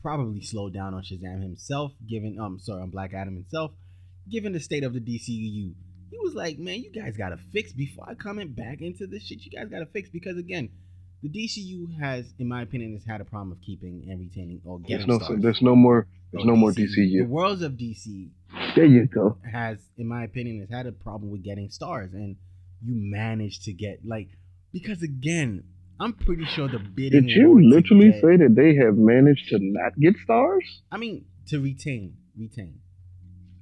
[0.05, 3.71] probably slowed down on Shazam himself, given um sorry on Black Adam himself,
[4.29, 5.73] given the state of the DCU.
[6.11, 9.41] He was like, man, you guys gotta fix before I comment back into this shit.
[9.43, 10.69] You guys gotta fix because again,
[11.23, 14.77] the DCU has, in my opinion, has had a problem of keeping and retaining or
[14.77, 15.41] There's getting no, stars.
[15.41, 17.23] there's no more, there's So no more DCU.
[17.23, 18.29] The worlds of DC
[18.75, 19.37] There you go.
[19.51, 22.35] has, in my opinion, has had a problem with getting stars, and
[22.85, 24.29] you managed to get like
[24.71, 25.63] because again,
[25.99, 27.23] I'm pretty sure the bidding.
[27.27, 30.81] Did you literally say that they have managed to not get stars?
[30.91, 32.79] I mean, to retain, retain.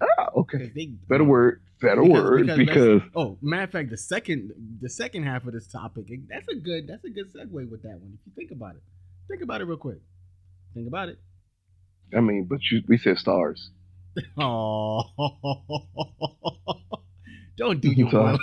[0.01, 0.71] Ah, okay.
[0.75, 1.61] they Better word.
[1.81, 2.47] Better Because- word.
[2.47, 6.47] because Because oh, matter of fact, the second the second half of this topic, that's
[6.47, 8.17] a good that's a good segue with that one.
[8.19, 8.81] If you think about it,
[9.29, 9.99] think about it real quick.
[10.73, 11.19] Think about it.
[12.15, 13.69] I mean, but you, we said stars.
[14.37, 15.03] Oh,
[17.57, 18.37] don't do your.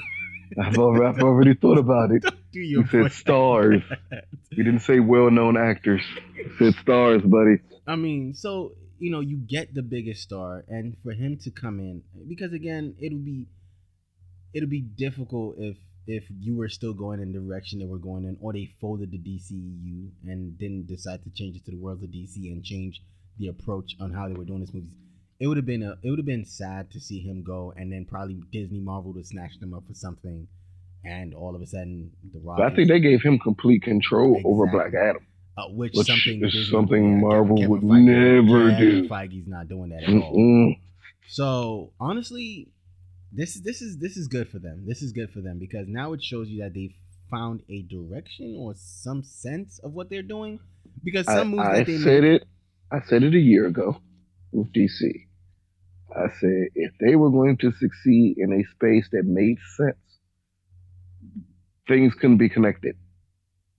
[0.60, 2.24] I've already, I've already thought about it.
[2.52, 3.82] Your You said stars.
[4.52, 6.02] You didn't say well-known actors.
[6.34, 7.58] You said stars, buddy.
[7.86, 11.80] I mean, so you know, you get the biggest star, and for him to come
[11.80, 13.46] in, because again, it'll be
[14.52, 15.76] it'll be difficult if
[16.06, 19.10] if you were still going in the direction that we're going in, or they folded
[19.10, 23.00] the DCU and didn't decide to change it to the world of DC and change
[23.38, 24.90] the approach on how they were doing this movies.
[25.38, 27.90] It would have been a it would have been sad to see him go, and
[27.90, 30.46] then probably Disney Marvel to snatch them up for something,
[31.04, 32.60] and all of a sudden the Rock.
[32.60, 35.26] I think they gave him complete control over Black Adam.
[35.56, 39.08] uh, which, which something is something Marvel Kevin would Feige- never do.
[39.08, 40.34] Feige's not doing that at all.
[40.36, 40.78] Mm-mm.
[41.28, 42.68] So honestly,
[43.32, 44.84] this this is this is good for them.
[44.86, 46.94] This is good for them because now it shows you that they've
[47.30, 50.58] found a direction or some sense of what they're doing.
[51.04, 52.48] Because I, some moves I that they said make, it.
[52.90, 54.00] I said it a year ago
[54.52, 55.26] with DC.
[56.14, 59.96] I said if they were going to succeed in a space that made sense,
[61.90, 62.94] things couldn't be connected.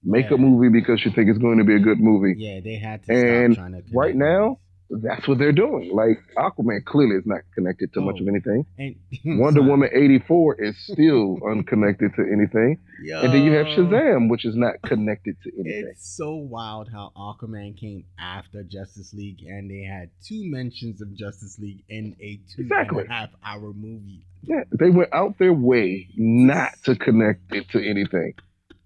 [0.03, 0.35] Make Yeah.
[0.35, 2.33] a movie because you think it's going to be a good movie.
[2.37, 3.97] yeah, they had to And stop trying to.
[4.03, 4.59] right now.
[5.01, 5.91] That's what they're doing.
[5.93, 8.23] Like Aquaman clearly is not connected to much Oh.
[8.23, 8.65] of anything.
[8.77, 8.95] and
[9.39, 12.77] Wonder Woman 84 is still unconnected to anything.
[12.99, 15.87] And then you have Shazam, which is not connected to anything.
[15.91, 21.13] It's so wild how Aquaman came after Justice League, and they had two mentions of
[21.15, 23.03] Justice League in a two Exactly.
[23.03, 24.25] and a half hour movie.
[24.43, 28.33] Yeah, they went out their way not to connect it to anything.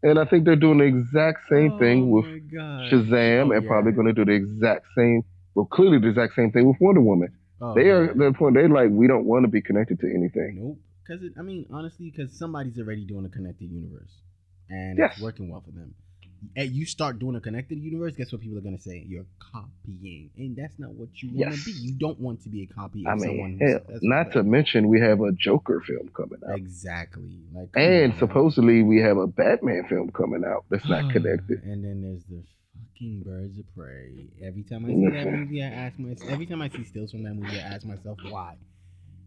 [0.03, 2.91] And I think they're doing the exact same oh thing with Oh my God.
[2.91, 3.67] Shazam Oh, and yeah.
[3.67, 5.23] probably going to do the exact same,
[5.55, 7.29] well, clearly the exact same thing with Wonder Woman.
[7.61, 10.59] Oh, they are the point, they're like, we don't want to be connected to anything.
[10.61, 10.77] Nope.
[11.07, 14.11] Because I mean, honestly, because somebody's already doing a connected universe,
[14.69, 15.13] and Yes.
[15.13, 15.93] it's working well for them.
[16.55, 19.03] And you start doing a connected universe, guess what people are gonna say?
[19.07, 21.65] You're copying, and that's not what you want to Yes.
[21.65, 21.71] be.
[21.71, 24.99] You don't want to be a copy of I mean, hell, not to mention we
[24.99, 26.57] have a Joker film coming out.
[26.57, 28.19] exactly like And on.
[28.19, 31.63] supposedly we have a Batman film coming out that's not connected.
[31.63, 32.43] And then there's the
[32.95, 34.27] fucking Birds of Prey.
[34.43, 35.39] Every time I see that mm-hmm.
[35.41, 36.29] movie, I ask myself.
[36.29, 38.57] Every time I see stills from that movie, I ask myself why.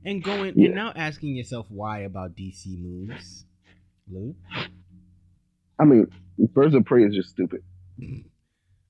[0.05, 0.67] And going Yeah.
[0.67, 3.45] and now asking yourself why about DC moves,
[4.11, 4.35] Lou.
[5.79, 6.07] I mean,
[6.39, 7.63] Birds of Prey is just stupid.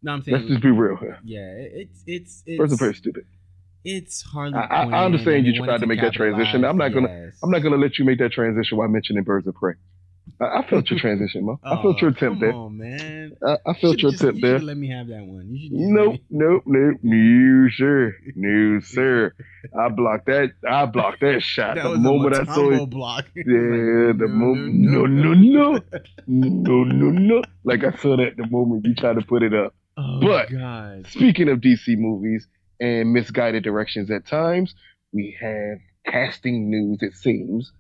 [0.01, 2.99] No, I'm saying Let's just be real yeah, it's it's it's Birds of Prey is
[2.99, 3.25] stupid.
[3.85, 4.55] it's Harley.
[4.55, 6.65] I- I- I understand you tried to make that transition.
[6.65, 9.57] I'm not gonna- I'm not gonna let you make that transition while mentioning Birds of
[9.57, 9.75] Prey.
[10.41, 11.59] I, I felt your transition, Mo.
[11.65, 12.53] I felt your Oh, attempt there.
[12.53, 13.33] on, man.
[13.45, 14.59] I, I felt Should've your just- attempt you there.
[14.61, 15.47] Let me have that one.
[15.51, 19.33] You Nope, nope, nope, no, sir, no, sir.
[19.79, 20.53] I blocked that.
[20.69, 22.91] I blocked that shot That the moment I saw it.
[22.91, 23.27] block.
[23.37, 24.75] Yeah, the moment.
[24.75, 25.79] No, no, no,
[26.27, 27.43] no, no, no.
[27.65, 29.75] Like I saw that the moment you tried to put it up.
[29.97, 31.07] Oh But- God.
[31.09, 32.47] Speaking of DC movies
[32.81, 34.75] and misguided directions at times,
[35.13, 37.73] we have casting news, it seems,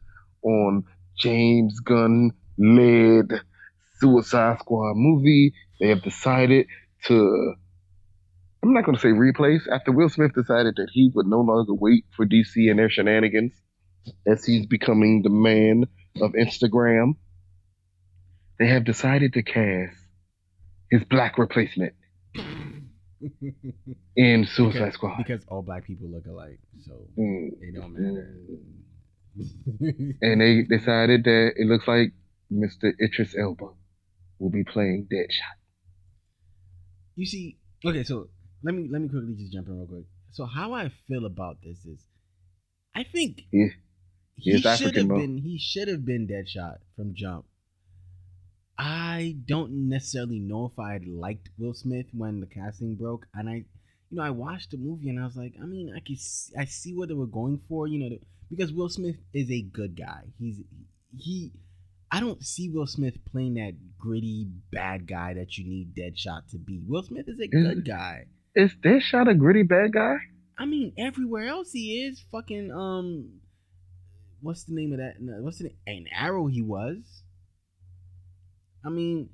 [0.43, 0.85] on
[1.19, 3.41] James Gunn led
[4.01, 5.53] Suicide Squad movie.
[5.81, 6.67] They have decided
[7.07, 7.55] to,
[8.63, 11.73] I'm not going to say replace, after Will Smith decided that he would no longer
[11.75, 13.53] wait for DC and their shenanigans
[14.27, 15.85] as he's becoming the man
[16.21, 17.15] of Instagram.
[18.59, 19.97] They have decided to cast
[20.91, 21.93] his black replacement
[24.17, 25.17] in Suicide because, Squad.
[25.19, 27.51] because all black people look alike, so Mm.
[27.61, 28.35] it don't matter.
[30.23, 32.13] And they decided that it looks like
[32.53, 32.93] Mr.
[33.01, 33.71] Idris Elba
[34.39, 35.59] will be playing Deadshot.
[37.17, 38.29] you see, okay, so
[38.63, 40.05] let me let me quickly just jump in real quick.
[40.33, 42.01] So how I feel about this is,
[42.95, 43.69] I think Yeah.
[44.37, 47.47] he He's should have been he should have been Deadshot from jump.
[48.79, 53.55] I don't necessarily know if I liked Will Smith when the casting broke, and I,
[53.55, 53.65] you
[54.13, 56.65] know, I watched the movie and I was like, I mean, I can see, I
[56.65, 58.17] see what they were going for, you know,
[58.49, 60.23] because Will Smith is a good guy.
[60.39, 60.61] He's
[61.17, 61.53] he.
[62.11, 66.59] I don't see Will Smith playing that gritty bad guy that you need Deadshot to
[66.59, 66.81] be.
[66.87, 68.25] Will Smith is a good guy.
[68.55, 70.17] Is Deadshot a gritty bad guy?
[70.59, 73.41] I mean, everywhere else he is fucking um,
[74.41, 75.15] what's the name of that?
[75.21, 75.77] no, What's the name?
[75.87, 76.97] An Arrow he was.
[78.85, 79.29] I mean,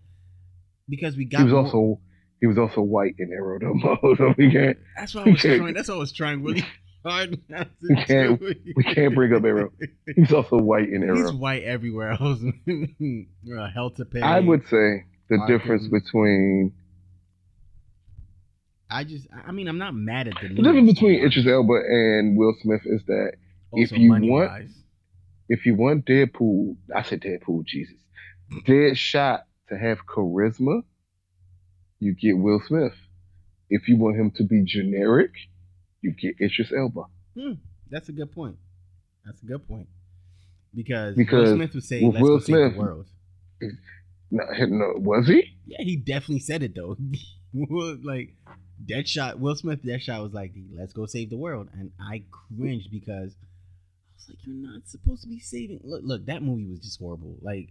[0.88, 2.00] because we got He was more- also
[2.40, 5.72] he was also white in Arrow though, so we can't That's what I was trying.
[5.74, 6.64] That's what I was trying really
[7.04, 7.38] hard.
[7.48, 8.40] Not to We can't-
[8.76, 9.70] we can't bring up Arrow.
[10.14, 11.16] he was also white in Arrow.
[11.16, 12.40] He's white everywhere else.
[12.42, 14.20] uh, hell to pay.
[14.20, 15.58] I would say the Arkin.
[15.58, 16.72] difference between
[18.90, 19.26] I just.
[19.46, 20.48] I mean, I'm not mad at the.
[20.48, 23.32] the difference between Idris Elba and Will Smith is that
[23.72, 24.70] if you want-
[25.48, 27.96] if you want Deadpool, I said Deadpool, Jesus,
[28.66, 30.82] Deadshot to have charisma,
[31.98, 32.94] you get Will Smith.
[33.68, 35.32] If you want him to be generic,
[36.04, 37.04] you get Idris Elba.
[37.36, 37.52] Hmm,
[37.90, 38.56] that's a good point.
[39.24, 39.88] That's a good point.
[40.74, 43.06] Because, Because Will Smith would say, with "Let's Will go save the Smith- world."
[44.30, 45.56] No, no, was he?
[45.66, 46.96] Yeah, he definitely said it though.
[48.02, 48.34] like
[48.84, 53.32] Deadshot, Will Smith, Deadshot was like, "Let's go save the world," and I cringed because
[53.32, 56.98] I was like, "You're not supposed to be saving." Look, look, that movie was just
[56.98, 57.36] horrible.
[57.40, 57.68] Like,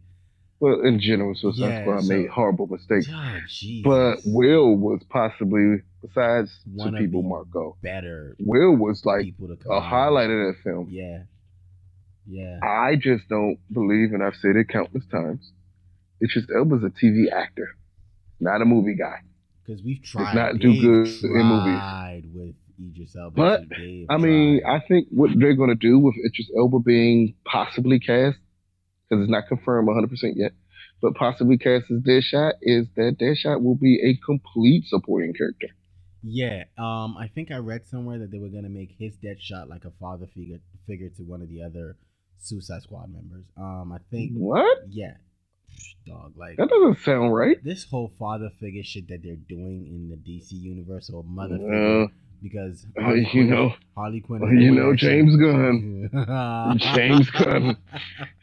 [0.63, 3.09] Well, in general, Suicide Yeah, Squad so- made horrible mistakes.
[3.11, 3.39] oh,
[3.83, 9.57] But Will was possibly, besides One two people, Marco, better Will was like people to
[9.57, 10.87] come a highlight of that film.
[10.89, 11.23] Yeah,
[12.25, 12.59] yeah.
[12.63, 15.51] I just don't believe, and I've said it countless times,
[16.21, 17.75] it's just Elba's a TV actor,
[18.39, 19.17] not a movie guy.
[19.65, 20.33] Because we've tried.
[20.33, 22.23] not do good in movies.
[22.33, 23.35] with Idris Elba.
[23.35, 23.61] But,
[24.09, 24.75] I mean, tried.
[24.77, 28.37] I think what they're going to do with Idris Elba being possibly cast,
[29.09, 30.51] because it's not confirmed 100% yet,
[31.01, 35.67] but possibly cast as Deadshot, is that Deadshot will be a complete supporting character.
[36.25, 39.83] Yeah, um, I think I read somewhere that they were gonna make his Deadshot like
[39.83, 41.97] a father figure figure to one of the other
[42.39, 43.43] Suicide Squad members.
[43.57, 44.77] Um, I think What?
[44.89, 45.15] yeah,
[46.07, 46.33] dog.
[46.37, 47.61] Like That doesn't sound right.
[47.63, 51.57] this whole father figure shit that they're doing in the DC universe or mother Uh,
[51.59, 52.07] figure
[52.43, 54.41] because you Quinn, know, Harley Quinn.
[54.59, 54.97] you know that.
[54.97, 56.77] James Gunn.
[56.95, 57.77] James Gunn.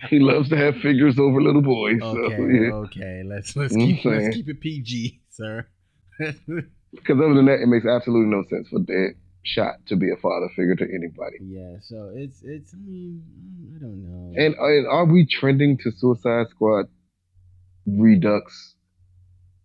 [0.09, 2.01] He loves to have figures over little boys.
[2.03, 2.73] Okay, So, yeah.
[2.73, 3.23] okay.
[3.25, 5.67] Let's let's keep let's keep it PG, sir.
[6.93, 10.49] Because other than that, it makes absolutely no sense for Deadshot to be a father
[10.57, 11.37] figure to anybody.
[11.41, 12.75] yeah, so it's it's.
[12.75, 13.23] I mean,
[13.77, 14.33] I don't know.
[14.37, 16.87] And, and are we trending to Suicide Squad
[17.87, 18.75] Redux?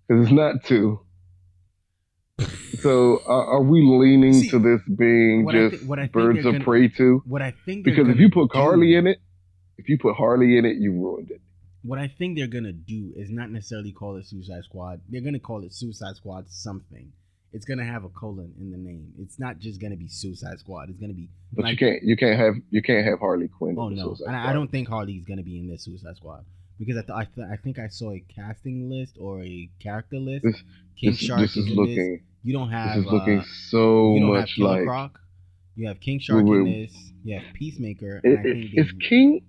[0.07, 0.99] Because it's not two.
[2.79, 6.13] So are, are we leaning See, to this being what I just what I think
[6.13, 7.23] Birds of gonna- Prey two?
[7.25, 9.19] what I think Because if you put do- Harley in it,
[9.77, 11.41] if you put Harley in it, you ruined it.
[11.83, 15.01] what I think they're gonna do is not necessarily call it Suicide Squad.
[15.09, 17.11] They're gonna call it Suicide Squad something.
[17.53, 19.13] It's gonna have a colon in the name.
[19.19, 20.89] It's not just gonna be Suicide Squad.
[20.89, 21.29] It's gonna be.
[21.53, 23.77] But you can't you can't have you can't have Harley Quinn.
[23.79, 26.43] Oh no, I, I don't think Harley's gonna be in this Suicide Squad
[26.79, 30.17] because I th- I, th- I think I saw a casting list or a character
[30.17, 30.43] list.
[30.45, 30.63] This-
[30.99, 31.75] King This, Shark this is is in this.
[31.77, 32.95] looking You don't have.
[32.97, 35.19] this is looking uh, so much like Croc.
[35.75, 37.11] You have King Shark Wait, in this.
[37.23, 38.21] You have Peacemaker.
[38.23, 39.41] It, think it, is King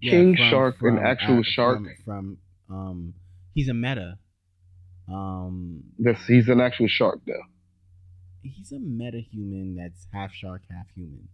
[0.00, 1.78] yeah, King from- Shark an actual uh, shark?
[2.04, 2.38] From,
[2.68, 3.14] from um,
[3.52, 4.18] he's a meta.
[5.06, 7.32] Um, That's he's an actual shark though.
[8.42, 11.28] he's a meta human that's half shark, half human.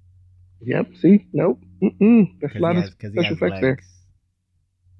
[0.63, 0.89] Yep.
[1.01, 1.61] See, nope.
[1.83, 2.33] Mm-mm.
[2.41, 3.79] That's a lot of has, 'cause he special effects there.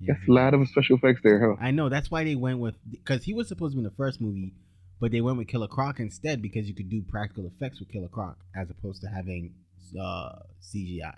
[0.07, 1.57] That's a lot of special effects there, huh?
[1.61, 3.97] I know that's why they went with because he was supposed to be in the
[3.97, 4.55] first movie,
[5.01, 8.09] but they went with Killer Croc instead because you could do practical effects with Killer
[8.09, 9.55] Croc as opposed to having
[10.01, 11.17] uh, CGI.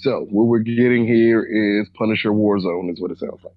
[0.00, 3.54] So what we're getting here is Punisher Warzone, is what it sounds like.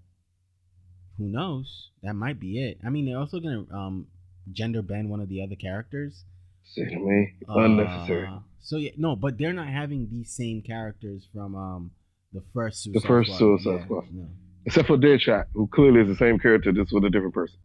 [1.18, 1.89] Who knows?
[2.03, 2.80] That might be it.
[2.86, 4.07] I mean, they're also gonna um
[4.51, 6.24] gender bend one of the other characters.
[6.63, 8.28] Say to me, unnecessary.
[8.28, 11.91] Uh, so yeah, no, but they're not having these same characters from um
[12.36, 13.40] the first Suicide The first Squad.
[13.40, 14.04] Suicide Yeah, Squad.
[14.14, 14.28] no.
[14.66, 17.60] Except for Deadshot, who clearly is the same character, just with a different person.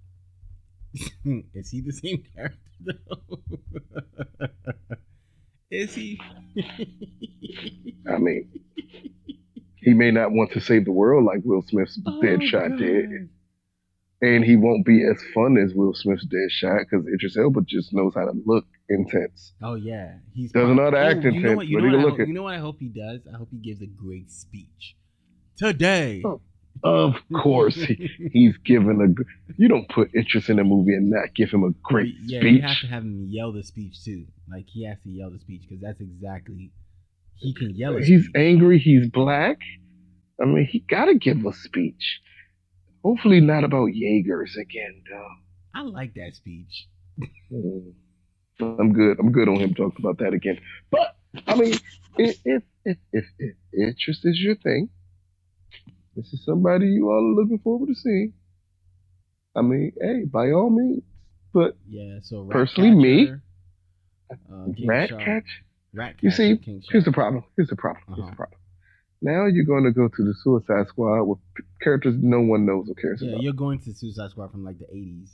[1.55, 3.39] Is he the same character though?
[5.71, 6.21] Is he?
[8.11, 8.51] I mean,
[9.77, 13.29] he may not want to save the world like Will Smith's Oh, Deadshot did,
[14.21, 18.13] and he won't be as fun as Will Smith's Deadshot because Idris Elba just knows
[18.17, 19.53] how to look intense.
[19.63, 21.99] Oh yeah, he's how to Oh, act you know intense, what, you but know what
[21.99, 22.29] I look hope.
[22.29, 23.21] You know what I hope he does?
[23.33, 24.97] I hope he gives a great speech
[25.57, 26.23] today.
[26.25, 26.41] Oh,
[26.83, 29.53] Of course, he, he's given a.
[29.57, 32.55] You don't put Idris in a movie and not give him a great yeah, speech.
[32.57, 34.27] you have to have him yell the speech too.
[34.51, 36.73] Like he has to yell the speech because that's exactly
[37.37, 37.97] he can yell.
[37.97, 38.37] He's speech.
[38.37, 38.79] angry.
[38.79, 39.59] He's black.
[40.41, 42.21] I mean, he got to give a speech.
[43.05, 45.29] Hopefully, not about Jaegers again, though.
[45.75, 46.87] I like that speech.
[47.53, 47.93] Mm.
[48.61, 49.19] I'm good.
[49.19, 50.59] I'm good on him talking about that again.
[50.91, 51.75] But I mean,
[52.19, 54.89] if if if if, if Idris is your thing,
[56.17, 58.33] this is somebody you all are looking forward to seeing.
[59.57, 61.03] I mean, hey, by all means.
[61.53, 62.19] But Yeah.
[62.23, 63.43] So Personally, me, Ratcatcher,
[64.53, 65.45] uh, Rat Shark, Catch.
[65.93, 67.45] Ratcatcher, You see, Here's the problem.
[67.57, 68.05] Here's the problem.
[68.09, 68.31] Here's Uh-huh.
[68.31, 68.61] the problem.
[69.23, 71.39] Now you're going to go to the Suicide Squad with
[71.83, 73.37] characters no one knows or cares Yeah, about.
[73.39, 75.31] Yeah, you're going to Suicide Squad from like the 80s.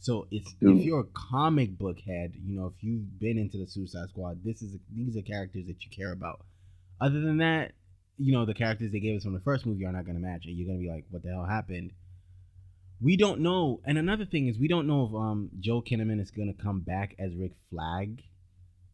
[0.00, 0.78] So it's Dude.
[0.78, 4.40] if you're a comic book head, you know, if you've been into the Suicide Squad,
[4.42, 6.40] this is these are characters that you care about.
[7.00, 7.72] Other than that,
[8.18, 10.22] you know, the characters they gave us from the first movie are not going to
[10.22, 11.92] match and You're going to be like, what the hell happened?
[13.02, 13.80] We don't know.
[13.84, 16.80] And another thing is, we don't know if um Joe Kinnaman is going to come
[16.80, 18.22] back as Rick Flag,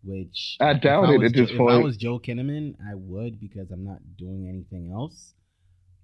[0.02, 3.70] which I doubt it was at this If I was Joe Kinnaman, I would because
[3.70, 5.34] I'm not doing anything else.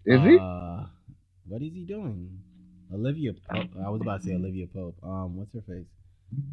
[0.07, 0.39] Is he?
[0.41, 0.87] Uh,
[1.47, 2.39] what is he doing?
[2.93, 3.71] Olivia Pope.
[3.85, 4.97] I was about to say Olivia Pope.
[5.03, 5.87] Um, what's her face?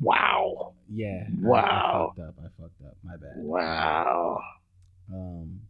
[0.01, 0.73] Wow.
[0.93, 1.23] Yeah.
[1.41, 2.13] Wow.
[2.15, 2.35] I, fucked up.
[2.39, 2.97] I fucked up.
[3.03, 3.33] My bad.
[3.37, 4.39] Wow.
[5.13, 5.61] Um,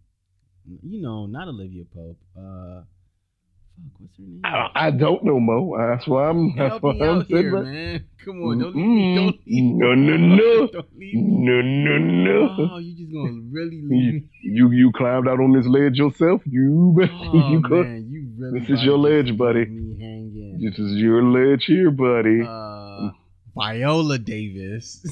[0.83, 2.17] you know, not Olivia Pope.
[2.37, 4.41] Uh, fuck, what's her name?
[4.43, 5.75] I, I don't know, Mo.
[5.77, 6.55] That's why I'm.
[6.55, 8.05] That's Help why me I'm out here, right- man.
[8.25, 9.15] Come on, don't leave me.
[9.15, 9.73] Don't leave me.
[9.79, 10.67] No, no, no.
[10.73, 11.21] Don't leave me.
[11.23, 12.69] No, no, no.
[12.73, 14.29] Oh, you just gonna really leave me?
[14.43, 16.41] You you climbed out on this ledge yourself.
[16.45, 16.99] You
[17.33, 17.87] Oh you could.
[17.87, 18.59] man, you really.
[18.59, 19.65] This is your ledge, buddy.
[19.65, 20.18] Me hanging.
[20.61, 22.41] This is your ledge here, buddy.
[22.45, 23.11] uh,
[23.55, 25.05] Viola Davis.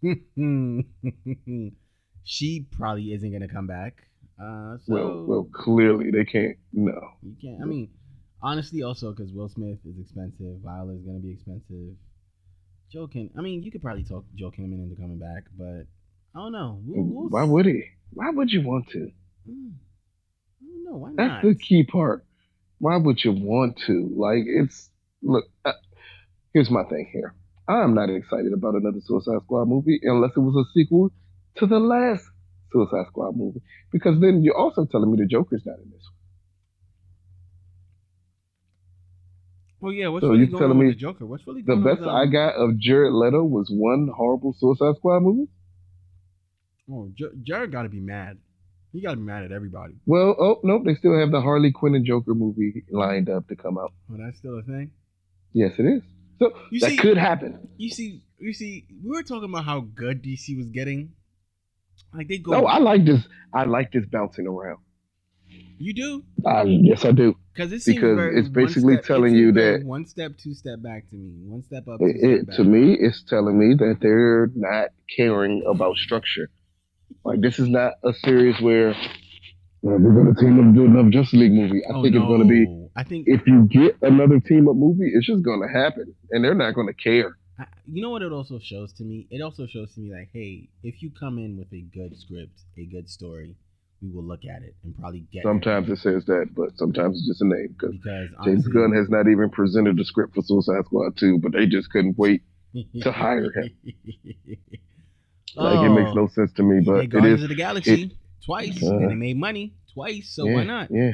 [2.24, 3.96] she probably isn't gonna come back.
[4.40, 6.56] Uh, so well, well, clearly they can't.
[6.72, 6.92] No.
[7.20, 7.60] you can't.
[7.60, 7.90] I mean,
[8.40, 11.96] honestly, also because Will Smith is expensive, Viola is gonna be expensive.
[12.92, 13.30] Joe can.
[13.36, 15.86] I mean, you could probably talk Joe Kinnaman into coming back, but
[16.34, 16.78] I don't know.
[16.84, 17.82] We'll, we'll Why would he?
[18.12, 19.10] Why would you want to?
[19.50, 19.72] Mm,
[20.62, 21.00] I don't.
[21.00, 21.42] Why That's not?
[21.42, 22.24] the key part.
[22.78, 24.12] Why would you want to?
[24.16, 24.90] Like, it's
[25.22, 25.44] look.
[25.64, 25.72] Uh,
[26.52, 27.34] here's my thing here.
[27.68, 31.10] I'm not excited about another Suicide Squad movie unless it was a sequel
[31.56, 32.24] to the last
[32.72, 33.62] Suicide Squad movie.
[33.92, 36.02] Because then you're also telling me the Joker's not in this.
[36.02, 36.12] One.
[39.80, 40.08] Well, yeah.
[40.08, 41.26] What's So really you going telling me the Joker?
[41.26, 45.20] What's really The best I um, got of Jared Leto was one horrible Suicide Squad
[45.20, 45.48] movie.
[46.90, 48.38] Oh, J- Jared got to be mad.
[48.92, 49.94] He got to be mad at everybody.
[50.04, 53.56] Well, oh nope, they still have the Harley Quinn and Joker movie lined up to
[53.56, 53.92] come out.
[54.10, 54.90] Oh, that's still a thing.
[55.52, 56.02] Yes, it is.
[56.38, 57.68] So You that see- could happen.
[57.76, 61.12] You see, you see, we were talking about how good DC was getting.
[62.14, 62.52] Like they go.
[62.52, 63.26] No, I like this.
[63.54, 64.78] I like this bouncing around.
[65.78, 67.34] you do Uh, yes, I do.
[67.52, 71.08] because it seems Because it's basically step- telling you that- one step, two step back
[71.10, 71.32] to me.
[71.44, 72.56] One step up, two It, step back.
[72.56, 76.50] to me, it's telling me that they're not caring about structure.
[77.24, 78.94] Like this is not a series where uh,
[79.82, 81.82] we're going to team up and do another Justice League movie.
[81.84, 82.81] I Oh, think it's going to be no.
[82.94, 86.44] I think if you get another team up movie, it's just going to happen, and
[86.44, 87.36] they're not going to care.
[87.58, 89.26] I- you know what it also shows to me.
[89.30, 92.60] It also shows to me like, hey, if you come in with a good script,
[92.78, 93.56] a good story,
[94.02, 95.42] we will look at it and probably get.
[95.42, 97.94] Sometimes it says that, but sometimes it's just a name because
[98.44, 101.90] James Gunn has not even presented the script for Suicide Squad 2, but they just
[101.90, 102.42] couldn't wait.
[103.02, 103.70] to hire him.
[105.54, 109.10] Like it makes no sense to me, but it of the Galaxy twice, Uh, and
[109.10, 110.30] they made money twice.
[110.30, 110.90] So yeah, why not?
[110.90, 111.12] Yeah,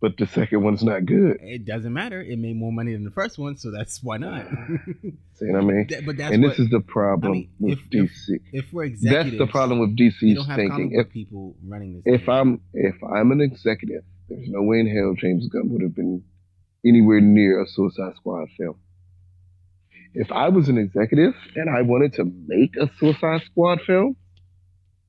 [0.00, 1.38] but the second one's not good.
[1.42, 2.22] It doesn't matter.
[2.22, 4.46] It made more money than the first one, so that's why not.
[5.34, 5.86] See what I mean?
[5.90, 8.40] That- but that's and what, this is the problem I mean, with if- if DC.
[8.52, 10.92] if we're executives, That's the problem with DC's don't have thinking.
[10.94, 12.02] If people running this.
[12.06, 12.30] if thing.
[12.34, 16.22] I'm if I'm an executive, there's no way in hell James Gunn would have been
[16.86, 18.76] anywhere near a Suicide Squad film.
[20.14, 24.16] If I was an executive and I wanted to make a Suicide Squad film,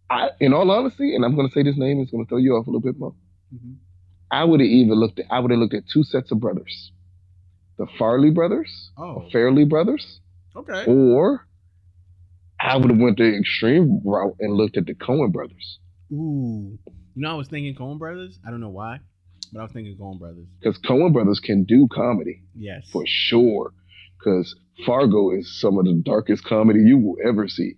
[0.09, 2.37] I, in all honesty, and I'm going to say this name is going to throw
[2.37, 3.15] you off a little bit more.
[3.55, 3.75] Mhm.
[4.31, 6.91] I would have even looked at I would have looked at two sets of brothers,
[7.77, 10.19] the Farley brothers, oh, Farrelly brothers,
[10.55, 10.85] Okay.
[10.85, 11.47] Or
[12.59, 15.79] I would have went the extreme route and looked at the Coen brothers.
[16.11, 16.77] Ooh.
[17.15, 18.37] You know, I was thinking Coen Brothers.
[18.45, 18.99] I don't know why,
[19.51, 20.45] but I was thinking Coen Brothers.
[20.59, 22.87] Because Coen brothers can do comedy Yes.
[22.91, 23.73] for sure.
[24.19, 24.55] Because
[24.85, 27.73] Fargo is some of the darkest comedy you will ever see.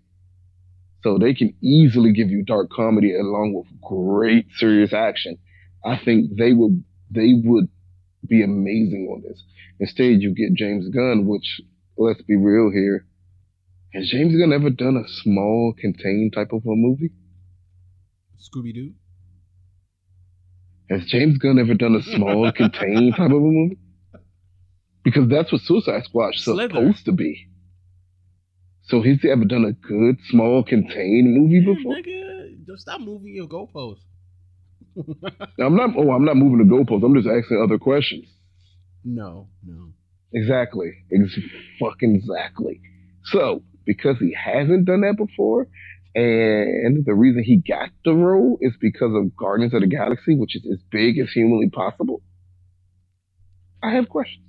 [1.03, 5.37] So they can easily give you dark comedy along with great serious action.
[5.85, 7.67] I think they would they would
[8.27, 9.43] be amazing on this.
[9.79, 11.61] Instead, you get James Gunn, which
[11.97, 13.05] let's be real here.
[13.93, 17.11] Has James Gunn ever done a small, contained type of a movie?
[18.39, 18.93] Scooby Doo.
[20.89, 23.77] Has James Gunn ever done a small, contained type of a movie?
[25.03, 27.47] Because that's what Suicide Squad is supposed to be.
[28.83, 31.95] So has he ever done a good, small, contained movie before?
[31.95, 34.01] nigga, stop moving your goalposts.
[35.59, 35.91] I'm not.
[35.97, 37.03] Oh, I'm not moving the goalposts.
[37.03, 38.25] I'm just asking other questions.
[39.03, 39.89] no, no.
[40.35, 40.91] Exactly.
[41.13, 41.37] Ex-
[41.79, 42.81] fucking exactly.
[43.25, 45.67] So because he hasn't done that before,
[46.15, 50.55] and the reason he got the role is because of Guardians of the Galaxy, which
[50.55, 52.21] is as big as humanly possible.
[53.83, 54.43] I have questions.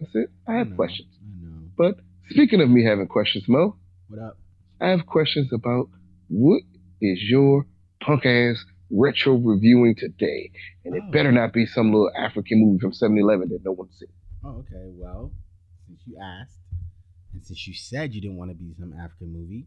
[0.00, 0.28] That's it.
[0.48, 1.08] I have know, questions.
[1.20, 1.68] I know.
[1.76, 1.96] But
[2.30, 3.76] speaking of me having questions, Mo,
[4.08, 4.38] What up?
[4.80, 5.88] I have questions about
[6.28, 6.62] what
[7.00, 7.66] is your
[8.00, 8.56] punk ass
[8.92, 10.50] retro reviewing today?
[10.84, 11.10] And it Oh.
[11.10, 14.08] better not be some little African movie from 7 Eleven that no one's seen.
[14.44, 14.90] Oh, okay.
[14.94, 15.32] Well,
[15.86, 16.58] since you asked,
[17.32, 19.66] and since you said you didn't want to be some African movie,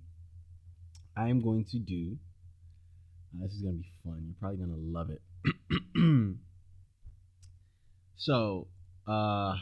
[1.18, 2.18] I am going to do.
[3.38, 4.24] uh, this is gonna be fun.
[4.26, 5.22] You're probably gonna love it.
[8.18, 8.68] so,
[9.08, 9.56] uh,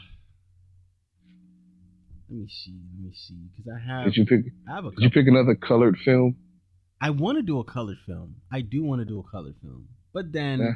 [2.28, 2.78] let me see.
[2.96, 4.40] Let me see, because I have Did you pick?
[4.68, 6.36] I have a Did you pick another colored film?
[7.00, 8.36] I want to do a colored film.
[8.52, 10.72] I do want to do a colored film, but then Yeah.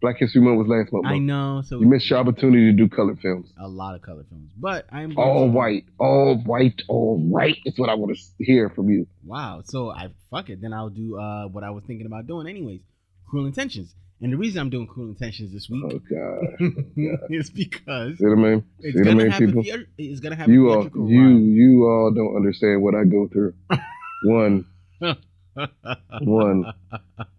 [0.00, 1.06] Black History Month was last month.
[1.06, 1.62] I know.
[1.64, 3.52] So You missed your opportunity to do colored films.
[3.58, 7.58] a lot of colored films, but I am All to- white, all white, all white.
[7.64, 9.06] Is what I want to hear from you.
[9.24, 9.62] Wow.
[9.64, 10.60] So I fuck it.
[10.60, 12.80] Then I'll do uh what I was thinking about doing anyways.
[13.28, 13.94] Cruel Intentions.
[14.20, 16.70] And the reason I'm doing Cruel Intentions this week Oh God,
[17.30, 19.62] is because see the man, it's see the gonna man, have people.
[19.98, 23.54] it's gonna have You all, you, you all don't understand what I go through.
[24.24, 24.64] One.
[26.20, 26.64] One.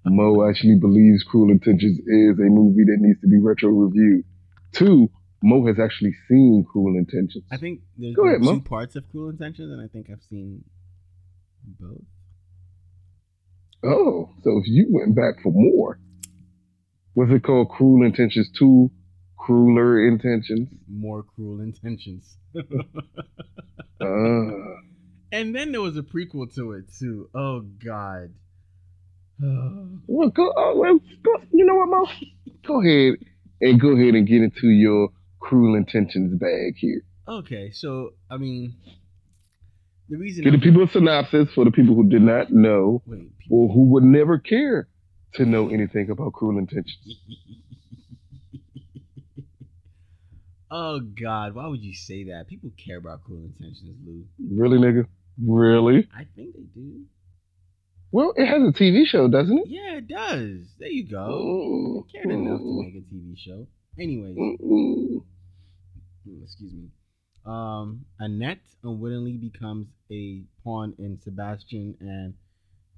[0.06, 4.26] Mo actually believes Cruel Intentions is a movie that needs to be retro reviewed.
[4.74, 5.10] Two,
[5.42, 7.44] Mo has actually seen Cruel Intentions.
[7.52, 8.56] I think there's Go ahead, Mo.
[8.56, 10.64] two parts of Cruel Intentions, and I think I've seen
[11.80, 12.02] both.
[13.84, 16.00] Oh, so if you went back for more,
[17.16, 18.90] was it called Cruel Intentions 2?
[19.38, 20.70] Crueler Intentions?
[20.90, 22.38] More Cruel Intentions.
[24.02, 24.50] Uh,
[25.34, 27.28] and then there was a prequel to it too.
[27.34, 28.34] Oh God.
[30.08, 32.08] well, go, oh, well, go, you know what, Mo?
[32.66, 33.16] Go ahead
[33.60, 37.02] and go ahead and get into your Cruel Intentions bag here.
[37.28, 38.76] okay, so I mean,
[40.08, 43.32] the reason Give the people a synopsis for the people who did not know wait,
[43.50, 44.88] or who would never care
[45.34, 47.18] to know anything about Cruel Intentions.
[50.72, 52.48] oh God, why would you say that?
[52.48, 54.26] People care about cruel intentions, Lou.
[54.40, 55.08] Really, nigga?
[55.42, 56.08] Really?
[56.16, 57.02] I think they do.
[58.12, 59.68] Well, it has a TV show, doesn't it?
[59.68, 60.68] Yeah, it does.
[60.80, 61.18] There you go.
[61.18, 63.68] Mm, They cared enough to make a TV show.
[64.00, 65.24] Anyways, mm, mm.
[66.28, 66.90] mm, excuse me.
[67.46, 72.36] Um, Annette unwittingly becomes a pawn in Sebastian and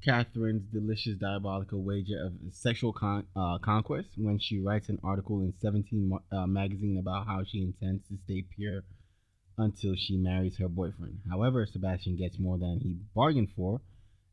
[0.04, 5.54] Catherine's delicious diabolical wager of sexual con- uh, conquest when she writes an article in
[5.62, 8.84] 17 uh, magazine about how she intends to stay pure
[9.58, 11.20] until she marries her boyfriend.
[11.30, 13.82] However, Sebastian gets more than he bargained for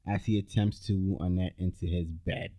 [0.06, 2.50] as he attempts to woo Annette into his bed.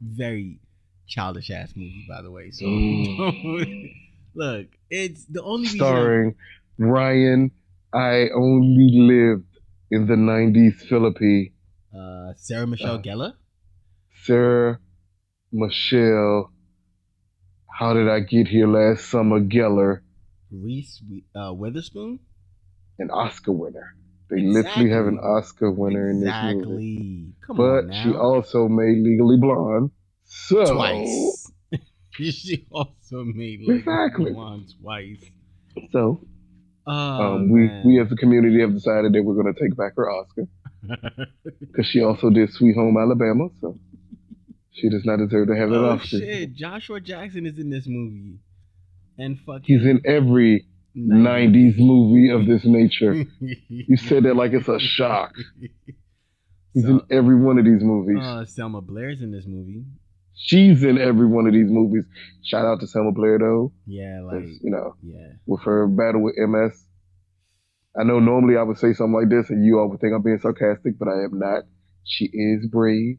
[0.00, 0.60] Very
[1.06, 2.50] childish ass movie, by the way.
[2.50, 2.66] So
[4.34, 5.78] look, it's the only reason.
[5.78, 6.34] Starring
[6.78, 7.50] Ryan.
[7.92, 9.46] I only lived
[9.90, 11.52] in the '90s Phillippe.
[11.96, 13.32] uh, Sarah Michelle Uh, Gellar.
[14.24, 14.80] Sarah
[15.52, 16.50] Michelle.
[17.70, 19.40] How did I get here last summer?
[19.40, 20.00] Gellar,
[20.62, 21.02] Reese
[21.34, 22.20] uh, Witherspoon.
[22.98, 23.94] an Oscar winner.
[24.30, 26.54] They literally have an Oscar winner in this movie.
[26.58, 27.32] exactly.
[27.46, 29.90] Come on But she also made Legally Blonde.
[30.24, 31.50] So twice.
[32.12, 34.32] she also made like Exactly.
[34.32, 35.24] one twice.
[35.92, 36.24] So
[36.86, 39.92] Oh, um, we we as a community have decided that we're going to take back
[39.96, 40.46] her Oscar
[41.60, 43.48] because she also did Sweet Home Alabama.
[43.60, 43.78] So
[44.72, 46.18] she does not deserve to have that oh Oscar.
[46.18, 46.52] shit!
[46.52, 48.38] Joshua Jackson is in this movie,
[49.18, 50.66] and fucking He's in every
[50.96, 53.24] '90s movie of this nature.
[53.68, 55.32] You said that like it's a shock.
[56.74, 58.18] He's in every one of these movies.
[58.20, 59.84] uh, Selma Blair's in this movie.
[60.36, 62.04] She's in every one of these movies.
[62.44, 65.34] Shout out to Selma Blair though, Yeah, like you know, yeah.
[65.46, 66.84] with her battle with MS.
[67.98, 70.22] I know normally I would say something like this, and you all would think I'm
[70.22, 71.62] being sarcastic, but I am not.
[72.02, 73.18] She is brave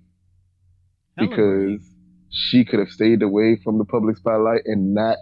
[1.17, 1.81] Hella because brave.
[2.29, 5.15] she could have stayed away from the public spotlight and not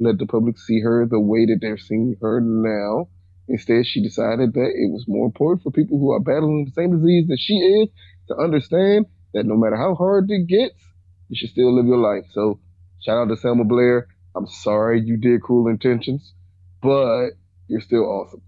[0.00, 3.08] let the public see her the way that they're seeing her now.
[3.48, 6.98] Instead, she decided that it was more important for people who are battling the same
[6.98, 7.88] disease that she is
[8.28, 10.78] to understand that no matter how hard it gets,
[11.28, 12.24] you should still live your life.
[12.32, 12.60] So,
[13.04, 14.06] shout out to Selma Blair.
[14.36, 16.34] I'm sorry you did Cruel Intentions,
[16.82, 17.30] but
[17.66, 18.42] you're still awesome.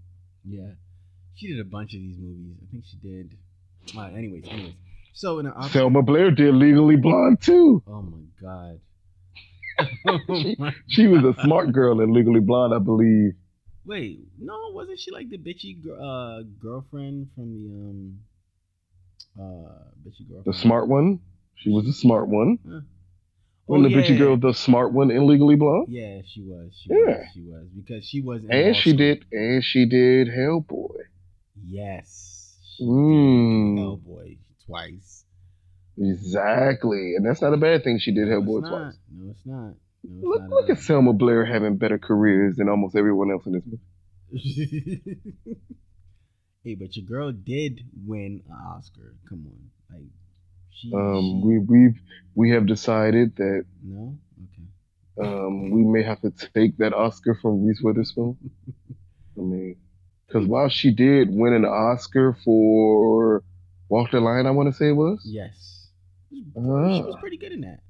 [0.47, 0.71] Yeah,
[1.35, 2.57] she did a bunch of these movies.
[2.61, 3.37] I think she did.
[3.97, 4.73] Uh, anyways, anyways.
[5.13, 7.83] So in the Selma Blair did Legally Blonde too.
[7.87, 8.79] Oh my god.
[10.41, 13.33] She- She was a smart girl in Legally Blonde, I believe.
[13.85, 18.19] Wait, no, wasn't she like the bitchy uh, girlfriend from the um
[19.39, 20.45] uh bitchy girlfriend?
[20.45, 21.19] The smart one.
[21.55, 22.57] She was the smart one.
[22.67, 22.81] Oh,
[23.65, 23.97] When the yeah.
[23.97, 25.87] bitchy girl, the smart one in Legally Blonde.
[25.89, 26.71] Yeah, she was.
[26.81, 27.17] She Yeah.
[27.19, 27.27] was.
[27.33, 28.41] She was because she was.
[28.49, 28.97] And she School.
[28.97, 30.97] did, and she did Hellboy.
[31.63, 32.57] Yes.
[32.77, 33.77] She Mm.
[33.77, 35.25] Hellboy twice.
[35.97, 37.99] Exactly, and that's not a bad thing.
[37.99, 38.95] She did No, Hellboy twice.
[39.11, 39.73] No, it's not.
[40.03, 43.63] No, Look, look at Selma Blair having better careers than almost everyone else in this
[43.65, 43.81] movie.
[46.63, 49.15] hey, but your girl did win an Oscar.
[49.29, 50.09] Come on, like
[50.71, 50.91] she.
[50.93, 52.01] Um, she we we've
[52.33, 54.17] we have decided that no.
[55.19, 55.27] Okay.
[55.29, 58.37] um, we may have to take that Oscar from Reese Witherspoon.
[59.37, 59.75] I mean,
[60.27, 63.43] because while she did win an Oscar for
[63.89, 65.21] Walk the Line, I want to say it was.
[65.25, 65.70] Yes.
[66.31, 67.01] She Ah.
[67.01, 67.81] was pretty good in that.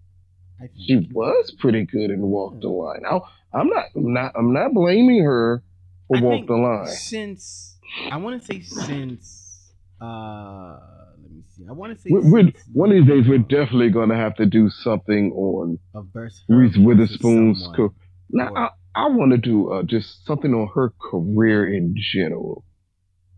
[0.59, 0.79] I think.
[0.87, 3.01] She was pretty good in Walk the Line.
[3.03, 3.23] Now,
[3.53, 5.63] I'm not, I'm not, I'm not blaming her
[6.07, 6.87] for I Walk the Line.
[6.87, 7.77] Since
[8.11, 10.77] I want to say since uh
[11.21, 11.65] let me see.
[11.69, 14.35] I want to say We're, we're, one of these days, we're definitely going to have
[14.35, 16.07] to do something on of
[16.47, 17.67] Reese Witherspoon's.
[17.75, 17.93] Co-
[18.31, 22.63] now, I, I want to do uh, just something on her career in general.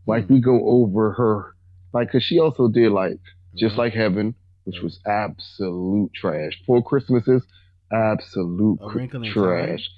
[0.05, 0.33] Like Hmm.
[0.35, 1.55] we go over her,
[1.93, 3.19] like, cause she also did like
[3.57, 3.83] just Uh-huh.
[3.83, 4.35] like Heaven,
[4.65, 6.53] which was absolute trash.
[6.65, 7.43] Four Christmases,
[7.91, 9.89] absolute A cr- Wrinkle in trash.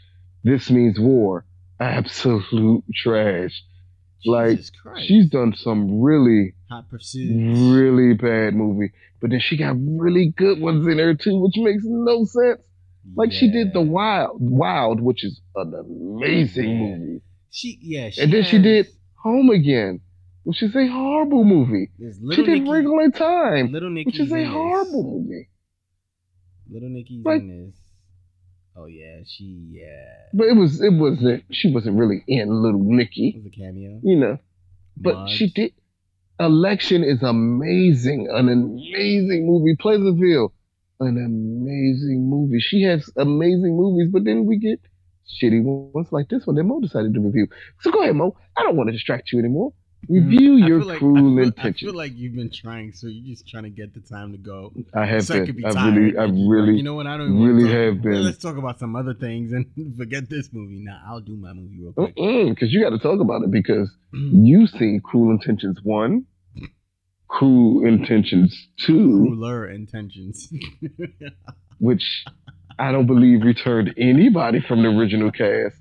[0.43, 1.45] This means war,
[1.79, 3.63] absolute trash.
[4.25, 5.07] like, Christ.
[5.07, 7.29] She's done some really, hot pursuit.
[7.75, 11.83] really bad movie, but then she got really good ones in there too, which makes
[11.85, 12.59] no sense.
[13.15, 16.77] Like she did the Wild, Wild, which is an amazing Yeah.
[16.97, 17.21] movie,
[17.51, 18.09] She yeah.
[18.09, 18.87] She and then she did
[19.23, 20.01] Home Again,
[20.45, 21.91] which is a horrible movie.
[21.99, 25.49] She little did Nicky, Wrinkle in Time, Little Nicky, which is a horrible movie.
[26.71, 27.75] Little Nicky's Like- in this.
[28.77, 30.05] Oh yeah, she yeah.
[30.33, 33.29] But it was it wasn't she wasn't really in Little Nicky.
[33.29, 33.99] It Nicky, was a cameo.
[34.03, 34.37] you know.
[34.97, 35.73] But she did.
[36.39, 39.75] Election is amazing, an amazing movie.
[39.79, 40.51] Pleasantville,
[40.99, 42.59] an amazing movie.
[42.59, 44.81] She has amazing movies, but then we get
[45.41, 47.47] shitty ones like this one that Mo decided to review.
[47.79, 48.35] So go ahead, Mo.
[48.57, 49.71] I don't want to distract you anymore.
[50.09, 50.67] Review Mm-hmm.
[50.67, 53.47] Your feel like- cruel I feel, I feel like you've been trying, so you're just
[53.47, 54.71] trying to get the time to go.
[54.93, 55.55] I have so been.
[55.55, 57.07] be I really, I you're like, really, you know what?
[57.07, 58.23] I don't really have been.
[58.23, 59.65] Let's talk about some other things and
[59.97, 60.79] forget this movie.
[60.79, 62.15] Nah, I'll do my movie real quick.
[62.15, 66.25] Because you got to talk about it because you've seen Cruel Intentions 1,
[67.27, 68.93] Cruel Intentions 2,
[69.27, 70.51] Crueler intentions.
[71.79, 72.03] which
[72.79, 75.75] I don't believe returned anybody from the original cast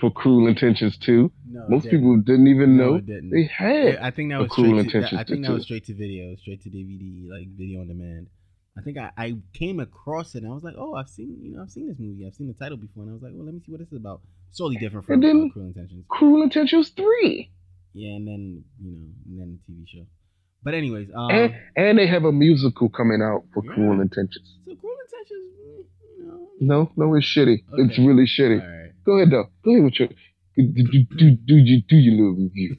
[0.00, 1.30] for Cruel Intentions too.
[1.50, 1.98] no, Most didn't.
[2.00, 3.30] people didn't even No, know didn't.
[3.30, 3.96] they had.
[3.96, 6.36] I think that was Cruel straight to, Intentions I think that was straight to video,
[6.36, 8.28] straight to DVD, like video on demand.
[8.76, 11.56] I think I, I came across it and I was like, oh, I've seen you
[11.56, 13.44] know I've seen this movie, I've seen the title before, and I was like, well,
[13.44, 14.20] let me see what this is about.
[14.50, 16.04] It's totally different from uh, Cruel Intentions.
[16.08, 17.50] Cruel Intentions 3.
[17.94, 20.06] Yeah, and then you know, and then the TV show.
[20.62, 23.72] But anyways, um, and, and they have a musical coming out for Yeah.
[23.74, 24.56] Cruel Intentions.
[24.64, 26.84] so Cruel Intentions, mm, you know.
[26.96, 27.64] No, no, it's shitty.
[27.78, 28.87] It's really shitty.
[29.08, 29.46] Go ahead, though.
[29.64, 30.08] Go ahead with your.
[30.54, 30.82] Do, do,
[31.16, 32.76] do, do, you, do your little review.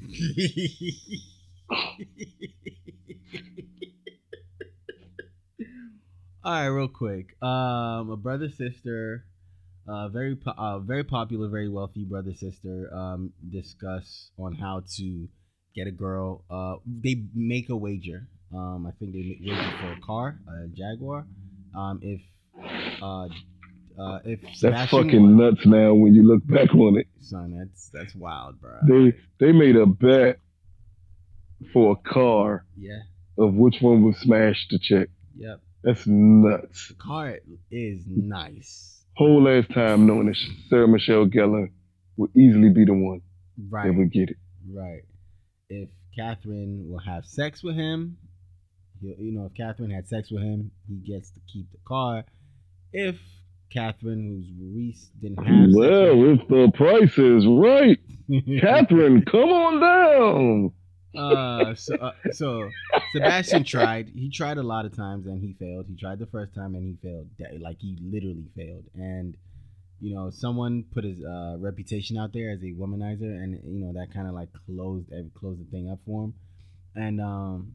[6.43, 7.35] All right, real quick.
[7.41, 9.25] Um, a brother sister,
[9.87, 15.27] uh, very po- uh, very popular, very wealthy brother sister, um, discuss on how to
[15.75, 16.43] get a girl.
[16.51, 18.27] Uh, they make a wager.
[18.53, 21.25] Um, I think they make wager for a car, a Jaguar.
[21.75, 22.21] Um, if
[23.01, 23.29] uh,
[23.99, 27.07] uh, if That's fucking won- nuts now when you look back on it.
[27.21, 28.77] son, that's that's wild, bro.
[28.87, 30.39] They they made a bet
[31.73, 32.99] for a car yeah,
[33.37, 35.09] of which one would smash the chick.
[35.37, 35.59] yep.
[35.83, 36.89] That's nuts.
[36.89, 37.37] The car
[37.71, 40.35] is nice, Whole ass time knowing that
[40.69, 41.69] Sarah Michelle Gellar
[42.17, 43.21] would easily be the one
[43.69, 43.87] right?
[43.87, 44.37] that would get it.
[44.73, 45.03] Right.
[45.69, 48.17] If Catherine will have sex with him,
[49.01, 52.25] you know, if Catherine had sex with him, he gets to keep the car.
[52.91, 53.15] If
[53.71, 55.69] Catherine, who's Reese didn't have.
[55.73, 57.99] Well, if the price is right,
[58.61, 60.71] Catherine, come on down.
[61.17, 62.69] uh, so, uh, so
[63.13, 64.09] Sebastian tried.
[64.09, 65.85] He tried a lot of times and he failed.
[65.87, 67.29] He tried the first time and he failed.
[67.61, 68.85] Like he literally failed.
[68.95, 69.35] And
[70.01, 73.93] you know, someone put his uh, reputation out there as a womanizer, and you know
[73.93, 76.33] that kind of like closed closed the thing up for him.
[76.95, 77.73] And um,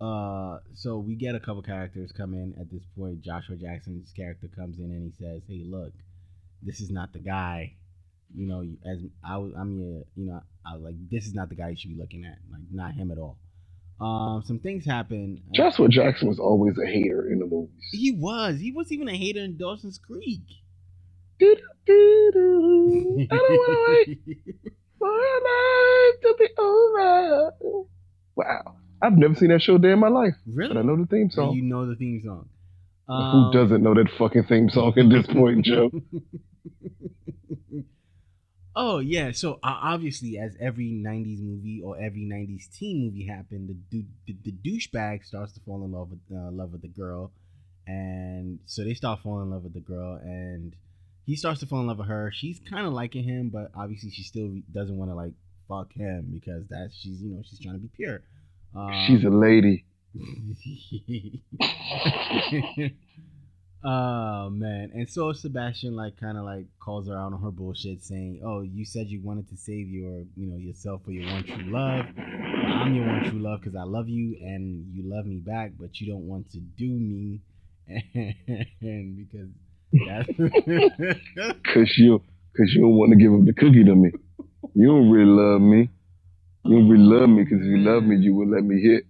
[0.00, 3.22] uh, so we get a couple characters come in at this point.
[3.22, 5.92] Joshua Jackson's character comes in and he says, "Hey, look,
[6.62, 7.74] this is not the guy.
[8.34, 11.48] You know, as I was, I'm your, you know, I was like, this is not
[11.48, 12.38] the guy you should be looking at.
[12.50, 13.38] Like, not him at all."
[14.00, 15.42] Um, some things happen.
[15.54, 17.88] Joshua Jackson was always a hater in the movies.
[17.92, 18.60] He was.
[18.60, 20.42] He was even a hater in Dawson's Creek.
[21.38, 21.56] Do,
[21.86, 24.38] do, do, I don't want to wait
[24.98, 27.86] for our life to be over.
[28.34, 28.76] Wow.
[29.02, 30.34] I've never seen that show day in my life.
[30.46, 30.74] Really?
[30.74, 31.54] But I know the theme song.
[31.54, 32.48] you know the theme song.
[33.08, 35.90] Um, Who doesn't know that fucking theme song at this point, Joe?
[38.76, 43.68] oh yeah, so uh, obviously, as every '90s movie or every '90s teen movie happened,
[43.90, 47.30] the the, the douchebag starts to fall in love with uh, love with the girl,
[47.86, 50.74] and so they start falling in love with the girl, and
[51.26, 52.32] he starts to fall in love with her.
[52.34, 55.34] She's kind of liking him, but obviously, she still doesn't want to like
[55.68, 58.22] fuck him because that's she's you know she's trying to be pure.
[58.76, 59.86] Um, She's a lady.
[63.84, 64.90] oh man.
[64.94, 68.60] And so sebastian like kind of like calls her out on her bullshit saying oh
[68.60, 72.04] you said you wanted to save your you know yourself for your one true love.
[72.18, 76.00] I'm your one true love because i love you and you love me back but
[76.00, 77.40] you don't want to do me.
[77.88, 79.48] And because
[80.06, 80.26] that's
[81.62, 82.20] because you
[82.52, 84.12] because you don't want to give up the cookie to me.
[84.74, 85.88] You don't really love me
[86.68, 89.04] you really love me because if you love me, you would let me hit.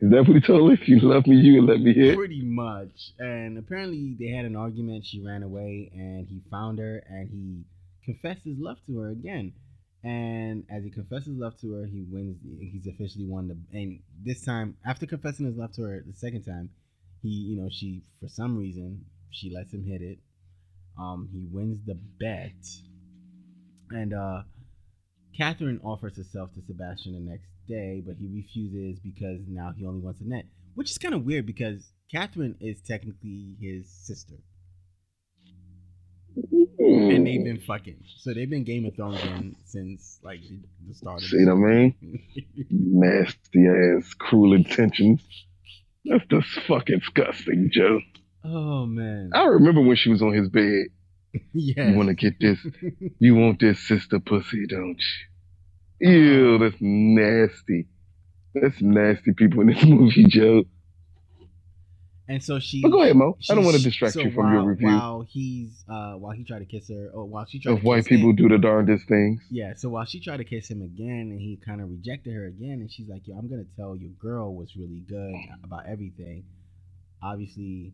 [0.00, 0.74] Is that what he told her?
[0.74, 2.16] If you love me, you would let me hit?
[2.16, 3.12] Pretty much.
[3.18, 5.06] And apparently they had an argument.
[5.06, 7.64] She ran away and he found her and he
[8.04, 9.52] confessed his love to her again.
[10.04, 12.38] And as he confesses love to her, he wins.
[12.58, 13.56] He's officially won the.
[13.72, 16.70] And this time, after confessing his love to her the second time,
[17.22, 20.18] he, you know, she for some reason she lets him hit it.
[20.98, 22.52] Um, he wins the bet,
[23.90, 24.42] and uh,
[25.36, 30.00] Catherine offers herself to Sebastian the next day, but he refuses because now he only
[30.00, 34.34] wants Annette, which is kind of weird because Catherine is technically his sister.
[36.36, 37.16] Mm.
[37.16, 38.02] And they've been fucking.
[38.18, 40.40] So they've been Game of Thrones in since like
[40.86, 41.94] the start of See what I mean?
[42.70, 45.22] Nasty ass, cruel intentions.
[46.04, 48.00] That's just fucking disgusting, Joe.
[48.44, 49.30] Oh man.
[49.34, 50.86] I remember when she was on his bed
[51.52, 51.88] yeah.
[51.90, 52.58] You want to get this?
[53.18, 54.98] you want this sister pussy, don't
[56.00, 56.10] you?
[56.10, 57.86] Ew, that's nasty.
[58.54, 60.64] That's nasty people in this movie, Joe.
[62.28, 62.80] And so she.
[62.82, 63.36] But go ahead, Mo.
[63.50, 64.88] I don't want to distract so you from while, your review.
[64.88, 67.76] While he's, uh, while he tried to kiss her, or while she tried.
[67.76, 69.42] To white people him, do the darndest things.
[69.50, 69.74] Yeah.
[69.76, 72.78] So while she tried to kiss him again, and he kind of rejected her again,
[72.80, 75.34] and she's like, "Yo, I'm gonna tell your girl what's really good
[75.64, 76.44] about everything."
[77.22, 77.92] Obviously,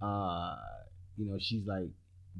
[0.00, 0.56] uh,
[1.16, 1.88] you know, she's like,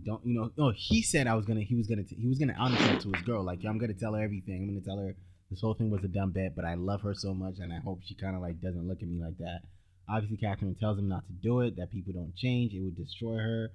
[0.04, 0.50] don't you know?
[0.56, 1.62] No, he said I was gonna.
[1.62, 2.04] He was gonna.
[2.08, 3.44] He was gonna out himself to his girl.
[3.44, 4.62] Like, I'm gonna tell her everything.
[4.62, 5.14] I'm gonna tell her
[5.50, 7.78] this whole thing was a dumb bet, but I love her so much, and I
[7.78, 9.60] hope she kind of like doesn't look at me like that.
[10.08, 11.76] Obviously, Catherine tells him not to do it.
[11.76, 12.72] That people don't change.
[12.74, 13.70] It would destroy her,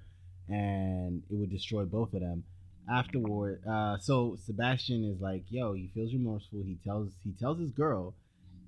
[0.48, 2.44] and it would destroy both of them.
[2.90, 6.62] Afterward, uh, so Sebastian is like, "Yo," he feels remorseful.
[6.64, 8.14] He tells he tells his girl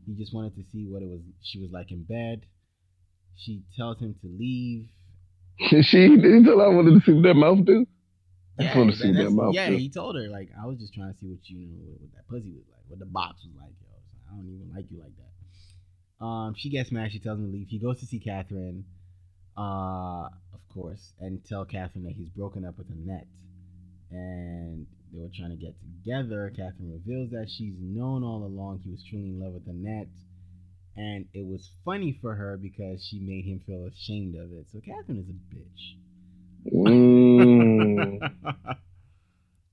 [0.06, 1.20] he just wanted to see what it was.
[1.43, 2.43] She was like in bed.
[3.36, 4.89] She tells him to leave
[5.82, 7.87] she did he tell her I wanted to see what that mouth do?
[8.59, 9.55] I just yeah, want to see that mouth.
[9.55, 9.77] Yeah, do.
[9.77, 12.12] he told her like I was just trying to see what you know what, what
[12.15, 13.74] that pussy was like, what the box was like.
[13.81, 13.89] Yo,
[14.28, 16.24] I don't even like you like that.
[16.24, 17.12] Um, she gets mad.
[17.12, 17.69] She tells him to leave.
[17.69, 18.85] He goes to see Catherine,
[19.57, 23.27] uh, of course, and tell Catherine that he's broken up with Annette,
[24.11, 26.53] and they were trying to get together.
[26.57, 30.09] Catherine reveals that she's known all along he was truly in love with Annette
[31.01, 34.66] and it was funny for her because she made him feel ashamed of it.
[34.70, 35.97] So Catherine is a bitch.
[36.74, 38.18] Mm.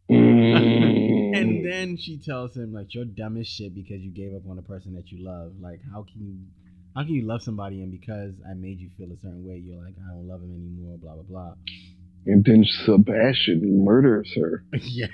[0.09, 1.37] mm.
[1.37, 4.57] And then she tells him like you're dumb as shit because you gave up on
[4.57, 5.51] a person that you love.
[5.59, 6.37] Like how can you
[6.95, 9.83] how can you love somebody and because I made you feel a certain way, you're
[9.83, 11.53] like I don't love him anymore, blah blah blah.
[12.25, 14.63] And then Sebastian murders her.
[14.81, 15.07] yeah.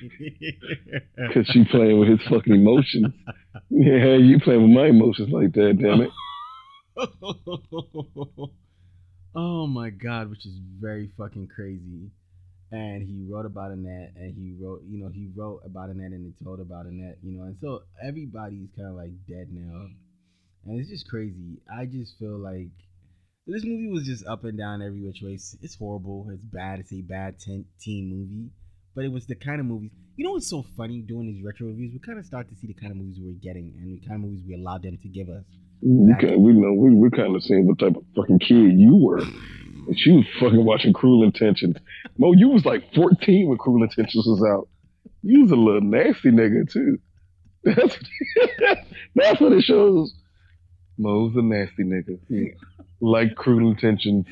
[1.16, 3.14] Because she playing with his fucking emotions.
[3.68, 6.10] Yeah, you playing with my emotions like that, damn it.
[9.34, 12.10] oh my god, which is very fucking crazy.
[12.72, 16.24] And he wrote about Annette, and he wrote, you know, he wrote about Annette, and
[16.24, 19.88] he told about Annette, you know, and so everybody's kind of like dead now,
[20.66, 21.58] and it's just crazy.
[21.72, 22.70] I just feel like
[23.46, 25.32] this movie was just up and down every which way.
[25.32, 26.28] It's, it's horrible.
[26.32, 26.80] It's bad.
[26.80, 28.50] It's a bad ten, teen movie.
[28.94, 29.90] But it was the kind of movies.
[30.16, 31.92] You know what's so funny doing these retro reviews?
[31.92, 34.06] We kind of start to see the kind of movies we we're getting and the
[34.06, 35.44] kind of movies we allowed them to give us.
[35.82, 38.96] We kind we know we we're kind of seeing what type of fucking kid you
[38.96, 39.20] were.
[39.20, 41.76] And she was fucking watching Cruel Intentions.
[42.18, 44.68] Mo, you was like 14 when Cruel Intentions was out.
[45.22, 46.98] You was a little nasty nigga too.
[47.64, 47.98] That's
[49.14, 50.14] that's what it shows.
[50.96, 52.18] Mo's a nasty nigga.
[52.28, 52.52] He
[53.00, 54.26] like Cruel Intentions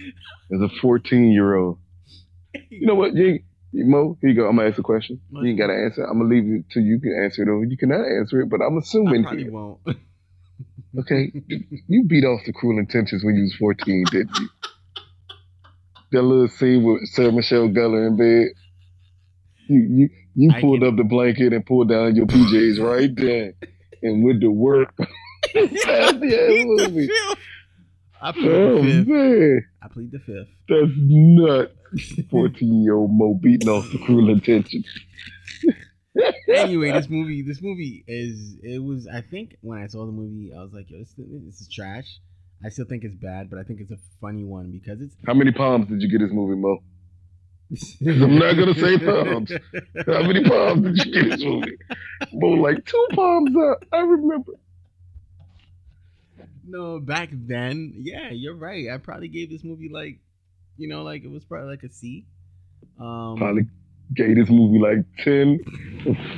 [0.52, 1.78] as a 14 year old.
[2.70, 3.14] You know what?
[3.14, 3.40] You,
[3.72, 4.48] Mo, here you go.
[4.48, 5.20] I'm gonna ask a question.
[5.30, 6.02] You ain't gotta answer.
[6.04, 6.92] I'm gonna leave it to you.
[6.94, 8.48] You can answer it, or you cannot answer it.
[8.48, 9.50] But I'm assuming here.
[9.50, 9.80] won't.
[10.98, 11.30] Okay,
[11.86, 14.48] you beat off the cruel intentions when you was 14, didn't you?
[16.12, 18.48] That little scene with Sarah Michelle Gellar in bed.
[19.68, 23.14] You you you I pulled can- up the blanket and pulled down your PJs right
[23.14, 23.52] there
[24.02, 24.94] and went to work.
[25.54, 27.08] Ass movie.
[28.20, 29.08] I plead Oh the fifth.
[29.08, 30.48] man, I plead the fifth.
[30.68, 31.72] that's nuts.
[32.30, 34.86] 14 year old Mo beating off the cruel intentions.
[36.48, 39.06] anyway, this movie, this movie is it was.
[39.06, 42.06] I think when I saw the movie, I was like, "Yo, this, this is trash."
[42.64, 45.14] I still think it's bad, but I think it's a funny one because it's.
[45.26, 46.78] How many palms did you get this movie, Mo?
[48.06, 49.52] I'm not gonna say palms.
[50.06, 51.76] How many palms did you get this movie?
[52.32, 53.84] Mo, like two palms up.
[53.92, 54.52] I remember.
[56.70, 58.88] No, back then, yeah, you're right.
[58.92, 60.18] I probably gave this movie like,
[60.76, 62.26] you know, like it was probably like a C.
[63.00, 63.66] Um, Probably
[64.14, 65.58] gave this movie like 10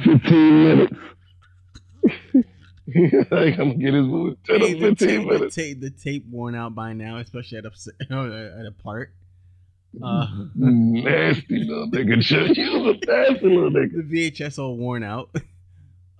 [0.04, 0.92] 15 minutes.
[3.30, 5.54] like, I'm gonna get this movie 10 hey, or 15 tape, the, minutes.
[5.56, 7.68] tape, the tape worn out by now, especially at a
[8.10, 9.12] at a part.
[10.00, 10.24] Uh,
[10.54, 12.20] nasty little nigga.
[12.20, 14.08] Just you was a nasty little nigga.
[14.08, 15.34] the VHS all worn out.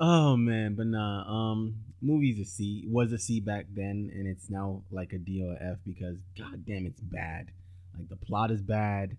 [0.00, 1.22] oh man, but nah.
[1.52, 5.42] Um, movies a C was a C back then, and it's now like a D
[5.42, 7.50] or F because god damn, it's bad.
[7.96, 9.16] Like the plot is bad,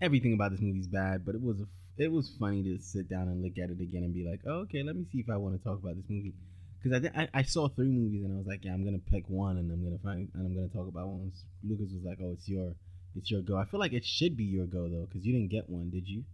[0.00, 1.24] everything about this movie is bad.
[1.24, 4.04] But it was a, it was funny to sit down and look at it again
[4.04, 6.08] and be like, oh, okay, let me see if I want to talk about this
[6.08, 6.34] movie.
[6.82, 8.98] Because I, thi- I I saw three movies and I was like, yeah, I'm gonna
[9.10, 11.32] pick one and I'm gonna find and I'm gonna talk about one.
[11.64, 12.74] Lucas was like, oh, it's your
[13.16, 13.56] it's your go.
[13.56, 16.08] I feel like it should be your go though, because you didn't get one, did
[16.08, 16.24] you?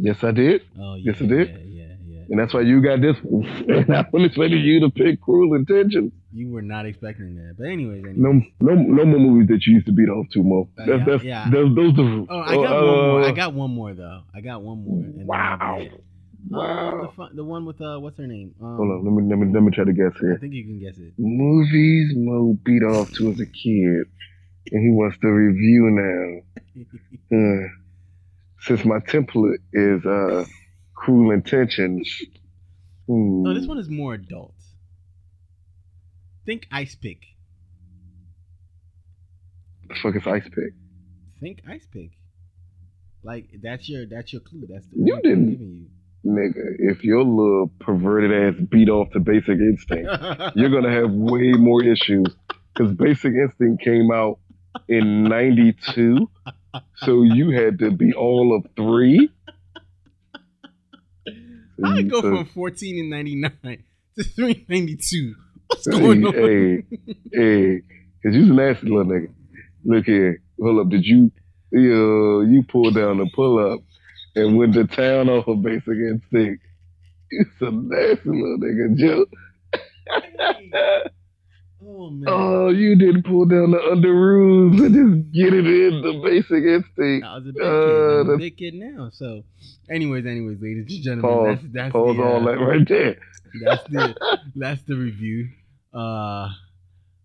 [0.00, 0.62] Yes, I did.
[0.78, 1.48] Oh, yeah, Yes, it did.
[1.48, 2.24] Yeah, yeah, yeah.
[2.30, 3.46] And that's why you got this one.
[3.68, 6.12] And I wasn't expecting you to pick Cruel Intentions.
[6.32, 8.16] You were not expecting that, but anyways, anyways.
[8.16, 10.68] No, no, no more movies that you used to beat off to, Mo.
[10.78, 11.50] Uh, That's, yeah, that's, yeah.
[11.50, 12.26] Those, those are.
[12.28, 13.22] Oh, I got one more.
[13.22, 14.20] I uh, got one more though.
[14.34, 15.04] I got one more.
[15.26, 15.76] Wow.
[15.78, 15.92] be it.
[15.92, 15.96] Uh,
[16.50, 17.02] Wow.
[17.02, 18.54] the, fun, the one with uh, what's her name?
[18.62, 20.34] Um, Hold on, let me, let me let me try to guess here.
[20.34, 21.12] I think you can guess it.
[21.18, 24.06] Movies Mo beat off to as a kid,
[24.70, 26.84] and he wants to review now.
[27.30, 27.68] Uh,
[28.68, 30.44] since my template is uh,
[30.94, 32.08] Cruel Intentions.
[33.08, 33.42] Hmm.
[33.42, 34.54] no, this one is more adult.
[36.46, 37.18] Think Ice Pick.
[39.88, 40.74] The fuck is Ice Pick?
[41.40, 42.10] Think Ice Pick.
[43.22, 44.66] Like that's your that's your clue.
[44.68, 45.86] That's the You one I'm didn't- giving you.
[46.26, 50.10] Nigga, if your little perverted ass beat off to Basic Instinct,
[50.56, 52.26] you're gonna have way more issues.
[52.74, 54.38] Because Basic Instinct came out
[54.88, 56.28] in '92,
[56.96, 59.30] so you had to be all of three.
[61.84, 63.52] I go from 14 and 99
[64.18, 65.34] to 392?
[65.68, 66.34] What's Hey, going on?
[66.34, 66.82] hey,
[67.32, 67.82] hey,
[68.22, 69.30] cause you's a nasty little nigga.
[69.84, 70.88] Look here, hold up.
[70.90, 71.30] Did you,
[71.70, 73.80] you, you pulled down the pull up
[74.34, 76.64] and went to town off a of basic instinct?
[77.30, 79.26] You a nasty little nigga, Joe.
[81.80, 82.24] Oh man.
[82.26, 86.64] oh, you didn't pull down the under rules and just get it in the basic
[86.64, 87.24] instinct.
[87.26, 87.90] I was a big Uh, kid.
[88.20, 89.10] A that's- big kid now.
[89.12, 89.44] So,
[89.88, 91.22] anyways, anyways, ladies and gentlemen,
[91.56, 93.18] Pause, that's that's Pause the, all uh, that right there.
[93.64, 94.16] that's the
[94.56, 95.48] that's the review.
[95.94, 96.48] Uh,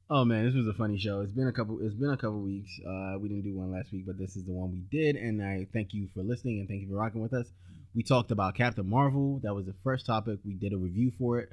[0.10, 1.22] oh man, this was a funny show.
[1.22, 1.80] It's been a couple.
[1.82, 2.72] It's been a couple weeks.
[2.88, 5.42] Uh, we didn't do one last week, but this is the one we did, and
[5.44, 7.48] I thank you for listening and thank you for rocking with us.
[7.96, 9.40] We talked about Captain Marvel.
[9.44, 10.40] That was the first topic.
[10.46, 11.50] We did a review for it.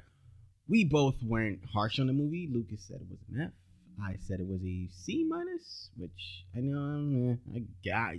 [0.71, 2.47] We both weren't harsh on the movie.
[2.49, 3.51] Lucas said it was an F.
[4.01, 8.15] I said it was a C minus, which I know um, eh, I got.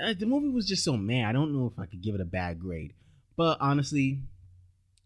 [0.00, 1.26] Uh, the movie was just so man.
[1.26, 2.92] I don't know if I could give it a bad grade,
[3.36, 4.20] but honestly,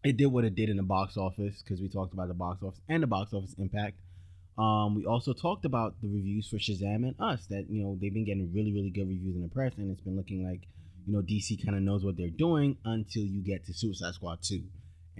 [0.03, 2.61] it did what it did in the box office because we talked about the box
[2.61, 3.97] office and the box office impact.
[4.55, 8.13] Um, we also talked about the reviews for Shazam and Us that you know they've
[8.13, 10.61] been getting really really good reviews in the press and it's been looking like
[11.07, 14.43] you know DC kind of knows what they're doing until you get to Suicide Squad
[14.43, 14.65] two,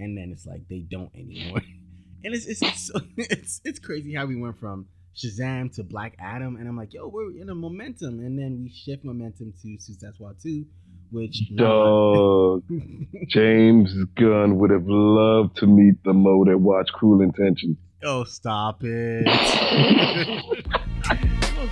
[0.00, 1.60] and then it's like they don't anymore.
[2.24, 4.86] and it's it's it's, it's it's crazy how we went from
[5.16, 8.70] Shazam to Black Adam, and I'm like, yo, we're in a momentum, and then we
[8.70, 10.64] shift momentum to Suicide Squad two,
[11.10, 12.64] which Dog.
[13.28, 17.76] James Gunn would have loved to meet the Mo that watched Cruel Intentions.
[18.02, 19.26] Oh, stop it.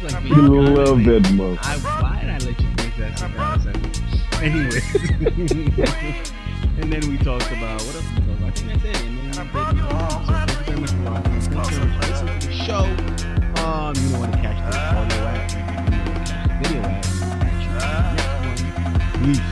[0.03, 1.59] Like You love that.
[1.63, 3.23] I, why did I let you finish that?
[4.43, 6.35] Anyway.
[6.81, 8.49] And then we talked about what else we talked about?
[8.49, 9.05] I think that's it.
[9.05, 9.45] And then I
[12.41, 12.85] the show.
[13.63, 15.51] Um, you don't want to catch this audio at
[16.63, 17.03] video at
[17.43, 18.05] next one.
[19.25, 19.43] Peace.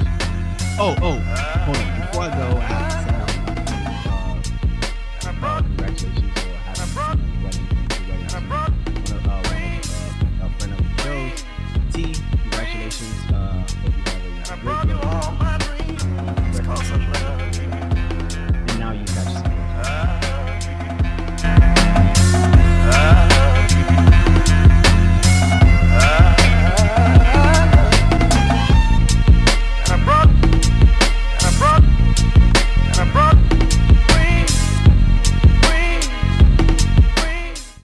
[0.79, 1.19] Oh, oh,
[1.65, 1.85] hold on.
[2.01, 3.17] Before I go, I have to say
[5.59, 6.21] congratulations
[9.17, 9.35] a uh,
[10.43, 10.81] uh, friend of.
[11.93, 11.97] T,
[12.43, 13.19] congratulations.
[13.31, 13.35] Uh,
[13.67, 13.95] hope
[14.25, 15.06] you have a great day.